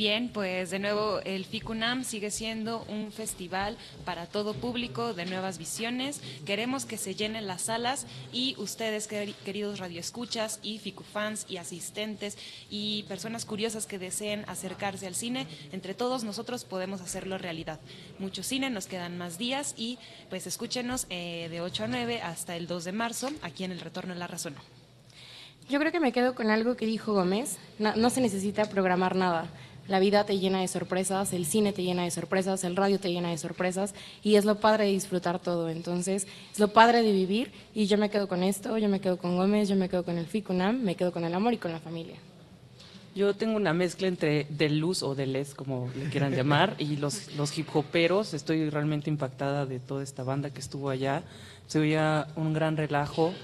Bien, 0.00 0.30
pues 0.32 0.70
de 0.70 0.78
nuevo 0.78 1.20
el 1.26 1.44
FICUNAM 1.44 2.04
sigue 2.04 2.30
siendo 2.30 2.86
un 2.88 3.12
festival 3.12 3.76
para 4.06 4.24
todo 4.24 4.54
público 4.54 5.12
de 5.12 5.26
nuevas 5.26 5.58
visiones. 5.58 6.22
Queremos 6.46 6.86
que 6.86 6.96
se 6.96 7.14
llenen 7.14 7.46
las 7.46 7.60
salas 7.60 8.06
y 8.32 8.54
ustedes, 8.56 9.06
queridos 9.06 9.78
radioescuchas 9.78 10.58
y 10.62 10.78
FICUFans 10.78 11.44
y 11.50 11.58
asistentes 11.58 12.38
y 12.70 13.02
personas 13.10 13.44
curiosas 13.44 13.84
que 13.84 13.98
deseen 13.98 14.46
acercarse 14.46 15.06
al 15.06 15.14
cine, 15.14 15.46
entre 15.70 15.92
todos 15.92 16.24
nosotros 16.24 16.64
podemos 16.64 17.02
hacerlo 17.02 17.36
realidad. 17.36 17.78
Mucho 18.18 18.42
cine, 18.42 18.70
nos 18.70 18.86
quedan 18.86 19.18
más 19.18 19.36
días 19.36 19.74
y 19.76 19.98
pues 20.30 20.46
escúchenos 20.46 21.08
eh, 21.10 21.48
de 21.50 21.60
8 21.60 21.84
a 21.84 21.88
9 21.88 22.22
hasta 22.22 22.56
el 22.56 22.66
2 22.66 22.84
de 22.84 22.92
marzo 22.92 23.28
aquí 23.42 23.64
en 23.64 23.72
el 23.72 23.80
Retorno 23.80 24.14
a 24.14 24.16
la 24.16 24.26
Razón. 24.26 24.54
Yo 25.68 25.78
creo 25.78 25.92
que 25.92 26.00
me 26.00 26.10
quedo 26.10 26.34
con 26.34 26.50
algo 26.50 26.74
que 26.74 26.86
dijo 26.86 27.12
Gómez. 27.12 27.58
no 27.78 28.08
se 28.08 28.22
necesita 28.22 28.64
programar 28.64 29.14
nada 29.14 29.50
la 29.90 29.98
vida 29.98 30.24
te 30.24 30.38
llena 30.38 30.60
de 30.60 30.68
sorpresas, 30.68 31.32
el 31.32 31.44
cine 31.44 31.72
te 31.72 31.82
llena 31.82 32.04
de 32.04 32.12
sorpresas, 32.12 32.62
el 32.62 32.76
radio 32.76 33.00
te 33.00 33.10
llena 33.10 33.30
de 33.30 33.38
sorpresas 33.38 33.92
y 34.22 34.36
es 34.36 34.44
lo 34.44 34.60
padre 34.60 34.84
de 34.84 34.92
disfrutar 34.92 35.40
todo. 35.40 35.68
Entonces, 35.68 36.28
es 36.52 36.58
lo 36.60 36.68
padre 36.68 37.02
de 37.02 37.10
vivir 37.10 37.50
y 37.74 37.86
yo 37.86 37.98
me 37.98 38.08
quedo 38.08 38.28
con 38.28 38.44
esto, 38.44 38.78
yo 38.78 38.88
me 38.88 39.00
quedo 39.00 39.18
con 39.18 39.36
Gómez, 39.36 39.68
yo 39.68 39.74
me 39.74 39.88
quedo 39.88 40.04
con 40.04 40.16
el 40.16 40.26
FICUNAM, 40.26 40.80
me 40.80 40.94
quedo 40.94 41.10
con 41.10 41.24
el 41.24 41.34
amor 41.34 41.54
y 41.54 41.56
con 41.56 41.72
la 41.72 41.80
familia. 41.80 42.14
Yo 43.16 43.34
tengo 43.34 43.56
una 43.56 43.74
mezcla 43.74 44.06
entre 44.06 44.44
de 44.44 44.70
luz 44.70 45.02
o 45.02 45.16
de 45.16 45.26
les, 45.26 45.54
como 45.54 45.90
le 45.98 46.08
quieran 46.08 46.36
llamar, 46.36 46.76
y 46.78 46.96
los, 46.96 47.34
los 47.34 47.58
hip 47.58 47.74
hoperos. 47.74 48.32
Estoy 48.32 48.70
realmente 48.70 49.10
impactada 49.10 49.66
de 49.66 49.80
toda 49.80 50.04
esta 50.04 50.22
banda 50.22 50.50
que 50.50 50.60
estuvo 50.60 50.88
allá. 50.88 51.24
Se 51.66 51.80
veía 51.80 52.28
un 52.36 52.52
gran 52.52 52.76
relajo 52.76 53.34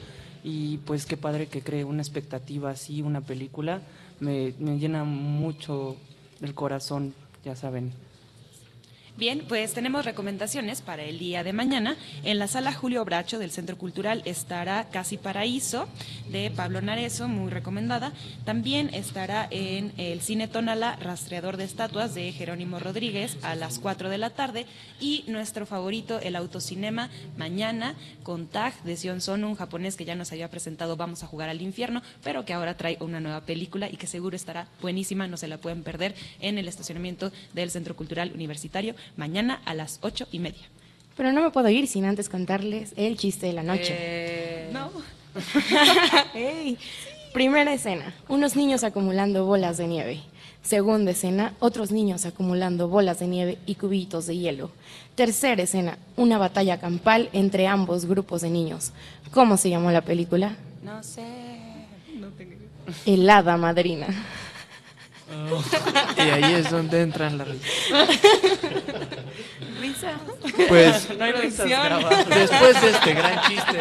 y 0.44 0.76
pues 0.78 1.06
qué 1.06 1.16
padre 1.16 1.48
que 1.48 1.62
cree 1.62 1.82
una 1.82 2.02
expectativa 2.02 2.70
así, 2.70 3.02
una 3.02 3.20
película. 3.20 3.82
Me, 4.20 4.54
me 4.60 4.78
llena 4.78 5.02
mucho 5.02 5.96
el 6.40 6.54
corazón, 6.54 7.14
ya 7.44 7.56
saben. 7.56 7.92
Bien, 9.16 9.44
pues 9.48 9.72
tenemos 9.72 10.04
recomendaciones 10.04 10.82
para 10.82 11.02
el 11.02 11.18
día 11.18 11.42
de 11.42 11.54
mañana. 11.54 11.96
En 12.22 12.38
la 12.38 12.48
sala 12.48 12.74
Julio 12.74 13.02
Bracho 13.02 13.38
del 13.38 13.50
Centro 13.50 13.78
Cultural 13.78 14.20
estará 14.26 14.90
Casi 14.90 15.16
Paraíso 15.16 15.88
de 16.28 16.50
Pablo 16.50 16.82
Narezo, 16.82 17.26
muy 17.26 17.50
recomendada. 17.50 18.12
También 18.44 18.90
estará 18.92 19.48
en 19.50 19.94
el 19.96 20.20
Cine 20.20 20.48
Tonala 20.48 20.96
Rastreador 20.96 21.56
de 21.56 21.64
Estatuas 21.64 22.14
de 22.14 22.30
Jerónimo 22.30 22.78
Rodríguez 22.78 23.38
a 23.40 23.54
las 23.54 23.78
4 23.78 24.10
de 24.10 24.18
la 24.18 24.28
tarde. 24.28 24.66
Y 25.00 25.24
nuestro 25.28 25.64
favorito, 25.64 26.20
el 26.20 26.36
Autocinema, 26.36 27.08
mañana 27.38 27.94
con 28.22 28.46
Tag 28.48 28.82
de 28.82 28.98
Sion 28.98 29.22
Son, 29.22 29.44
un 29.44 29.54
japonés 29.54 29.96
que 29.96 30.04
ya 30.04 30.14
nos 30.14 30.30
había 30.32 30.50
presentado 30.50 30.94
Vamos 30.96 31.22
a 31.22 31.26
jugar 31.26 31.48
al 31.48 31.62
infierno, 31.62 32.02
pero 32.22 32.44
que 32.44 32.52
ahora 32.52 32.76
trae 32.76 32.98
una 33.00 33.20
nueva 33.20 33.40
película 33.40 33.88
y 33.88 33.96
que 33.96 34.06
seguro 34.06 34.36
estará 34.36 34.68
buenísima, 34.82 35.26
no 35.26 35.38
se 35.38 35.48
la 35.48 35.56
pueden 35.56 35.84
perder 35.84 36.14
en 36.40 36.58
el 36.58 36.68
estacionamiento 36.68 37.32
del 37.54 37.70
Centro 37.70 37.96
Cultural 37.96 38.32
Universitario 38.34 38.94
mañana 39.16 39.60
a 39.64 39.74
las 39.74 39.98
ocho 40.02 40.26
y 40.32 40.38
media. 40.38 40.62
Pero 41.16 41.32
no 41.32 41.42
me 41.42 41.50
puedo 41.50 41.68
ir 41.68 41.86
sin 41.86 42.04
antes 42.04 42.28
contarles 42.28 42.92
el 42.96 43.16
chiste 43.16 43.46
de 43.46 43.52
la 43.52 43.62
noche. 43.62 43.94
Eh, 43.98 44.70
no. 44.72 44.90
Primera 47.32 47.72
escena, 47.72 48.14
unos 48.28 48.56
niños 48.56 48.82
acumulando 48.84 49.44
bolas 49.44 49.76
de 49.76 49.86
nieve. 49.86 50.20
Segunda 50.62 51.12
escena, 51.12 51.54
otros 51.60 51.90
niños 51.92 52.26
acumulando 52.26 52.88
bolas 52.88 53.20
de 53.20 53.28
nieve 53.28 53.58
y 53.66 53.76
cubitos 53.76 54.26
de 54.26 54.36
hielo. 54.36 54.70
Tercera 55.14 55.62
escena, 55.62 55.98
una 56.16 56.38
batalla 56.38 56.80
campal 56.80 57.28
entre 57.32 57.66
ambos 57.66 58.06
grupos 58.06 58.40
de 58.40 58.50
niños. 58.50 58.92
¿Cómo 59.32 59.56
se 59.56 59.70
llamó 59.70 59.90
la 59.90 60.00
película? 60.00 60.56
No 60.82 61.02
sé. 61.02 61.24
No 62.18 62.28
tengo... 62.28 62.54
El 63.04 63.28
hada 63.28 63.56
Y 66.16 66.20
ahí 66.20 66.54
es 66.54 66.70
donde 66.70 67.02
entran 67.02 67.38
las 67.38 67.48
risas. 67.48 67.68
Risa. 69.80 70.12
Pues 70.68 71.08
No 71.18 71.24
hay 71.24 71.32
risas 71.32 71.68
después 72.28 72.80
de 72.80 72.90
este 72.90 73.14
gran 73.14 73.40
chiste, 73.42 73.78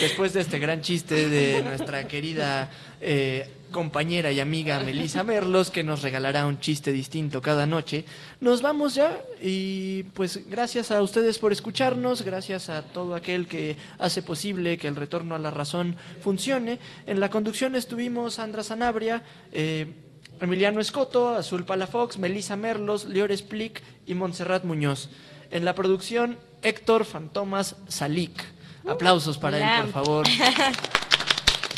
después 0.00 0.32
de 0.32 0.40
este 0.40 0.58
gran 0.58 0.80
chiste 0.80 1.28
de 1.28 1.62
nuestra 1.62 2.06
querida 2.08 2.70
eh, 3.00 3.48
compañera 3.76 4.32
y 4.32 4.40
amiga 4.40 4.80
Melissa 4.80 5.22
Merlos, 5.22 5.70
que 5.70 5.84
nos 5.84 6.00
regalará 6.00 6.46
un 6.46 6.60
chiste 6.60 6.92
distinto 6.92 7.42
cada 7.42 7.66
noche, 7.66 8.06
nos 8.40 8.62
vamos 8.62 8.94
ya 8.94 9.20
y 9.42 10.04
pues 10.14 10.48
gracias 10.48 10.90
a 10.90 11.02
ustedes 11.02 11.38
por 11.38 11.52
escucharnos, 11.52 12.22
gracias 12.22 12.70
a 12.70 12.80
todo 12.80 13.14
aquel 13.14 13.46
que 13.46 13.76
hace 13.98 14.22
posible 14.22 14.78
que 14.78 14.88
el 14.88 14.96
retorno 14.96 15.34
a 15.34 15.38
la 15.38 15.50
razón 15.50 15.94
funcione. 16.22 16.78
En 17.06 17.20
la 17.20 17.28
conducción 17.28 17.74
estuvimos 17.74 18.36
Sandra 18.36 18.62
Sanabria, 18.62 19.22
eh, 19.52 19.92
Emiliano 20.40 20.80
Escoto, 20.80 21.34
Azul 21.34 21.66
Palafox, 21.66 22.16
Melissa 22.16 22.56
Merlos, 22.56 23.04
Lior 23.04 23.36
Splick 23.36 23.82
y 24.06 24.14
Montserrat 24.14 24.64
Muñoz. 24.64 25.10
En 25.50 25.66
la 25.66 25.74
producción, 25.74 26.38
Héctor 26.62 27.04
Fantomas 27.04 27.76
Salik. 27.88 28.42
Aplausos 28.88 29.36
para 29.36 29.58
él, 29.58 29.82
por 29.82 29.92
favor. 29.92 30.26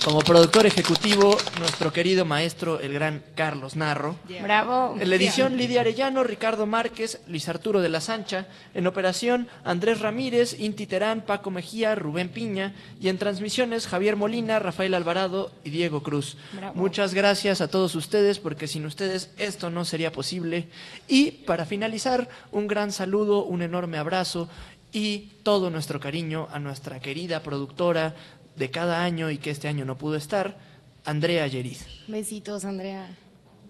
Como 0.09 0.21
productor 0.21 0.65
ejecutivo, 0.65 1.37
nuestro 1.59 1.93
querido 1.93 2.25
maestro, 2.25 2.81
el 2.81 2.95
gran 2.95 3.23
Carlos 3.35 3.77
Narro. 3.77 4.17
Bravo. 4.43 4.97
En 4.99 5.11
la 5.11 5.17
edición, 5.17 5.59
Lidia 5.59 5.83
Arellano, 5.83 6.25
Ricardo 6.25 6.65
Márquez, 6.65 7.21
Luis 7.27 7.47
Arturo 7.47 7.83
de 7.83 7.91
la 7.91 8.01
Sancha. 8.01 8.47
En 8.73 8.87
operación, 8.87 9.49
Andrés 9.65 10.01
Ramírez, 10.01 10.59
Inti 10.59 10.87
Terán, 10.87 11.21
Paco 11.21 11.51
Mejía, 11.51 11.95
Rubén 11.95 12.31
Piña. 12.31 12.75
Y 12.99 13.11
en 13.11 13.19
transmisiones, 13.19 13.87
Javier 13.87 14.17
Molina, 14.17 14.59
Rafael 14.59 14.95
Alvarado 14.95 15.53
y 15.63 15.69
Diego 15.69 16.03
Cruz. 16.03 16.39
Bravo. 16.55 16.75
Muchas 16.75 17.13
gracias 17.13 17.61
a 17.61 17.69
todos 17.69 17.95
ustedes, 17.95 18.39
porque 18.39 18.67
sin 18.67 18.87
ustedes 18.87 19.29
esto 19.37 19.69
no 19.69 19.85
sería 19.85 20.11
posible. 20.11 20.69
Y 21.07 21.33
para 21.33 21.67
finalizar, 21.67 22.31
un 22.51 22.67
gran 22.67 22.93
saludo, 22.93 23.45
un 23.45 23.61
enorme 23.61 23.99
abrazo 23.99 24.49
y 24.93 25.33
todo 25.43 25.71
nuestro 25.71 26.01
cariño 26.01 26.49
a 26.51 26.59
nuestra 26.59 27.01
querida 27.01 27.43
productora 27.43 28.15
de 28.59 28.71
cada 28.71 29.03
año 29.03 29.31
y 29.31 29.39
que 29.39 29.51
este 29.51 29.69
año 29.69 29.85
no 29.85 29.97
pudo 29.97 30.17
estar, 30.17 30.59
Andrea 31.05 31.47
Yeriz. 31.47 31.87
Besitos, 32.09 32.65
Andrea. 32.65 33.07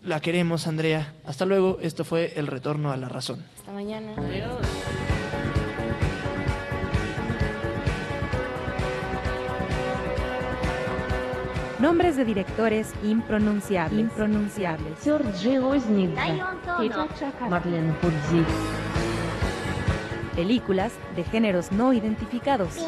La 0.02 0.20
queremos, 0.20 0.66
Andrea. 0.66 1.14
Hasta 1.24 1.44
luego. 1.44 1.78
Esto 1.82 2.04
fue 2.04 2.32
El 2.36 2.46
Retorno 2.46 2.92
a 2.92 2.96
la 2.96 3.08
Razón. 3.08 3.44
Hasta 3.58 3.72
mañana. 3.72 4.14
Nombres 11.78 12.16
de 12.16 12.24
directores 12.24 12.92
impronunciables. 13.04 14.00
impronunciables. 14.00 14.98
Marlene 17.48 17.92
Podzik. 17.94 18.46
Películas 20.34 20.92
de 21.14 21.24
géneros 21.24 21.70
no 21.70 21.92
identificados. 21.92 22.78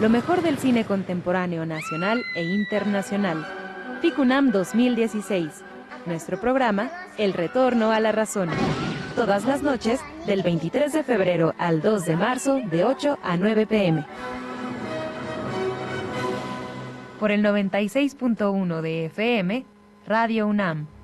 Lo 0.00 0.08
mejor 0.08 0.42
del 0.42 0.58
cine 0.58 0.84
contemporáneo 0.84 1.66
nacional 1.66 2.24
e 2.36 2.44
internacional. 2.44 3.44
FICUNAM 4.00 4.52
2016. 4.52 5.64
Nuestro 6.06 6.40
programa, 6.40 6.88
El 7.16 7.32
Retorno 7.32 7.90
a 7.90 7.98
la 7.98 8.12
Razón. 8.12 8.48
Todas 9.16 9.44
las 9.44 9.64
noches, 9.64 10.00
del 10.24 10.44
23 10.44 10.92
de 10.92 11.02
febrero 11.02 11.52
al 11.58 11.82
2 11.82 12.04
de 12.04 12.16
marzo, 12.16 12.60
de 12.70 12.84
8 12.84 13.18
a 13.20 13.36
9 13.36 13.66
pm. 13.66 14.06
Por 17.18 17.32
el 17.32 17.42
96.1 17.42 18.80
de 18.80 19.06
FM, 19.06 19.66
Radio 20.06 20.46
UNAM. 20.46 20.97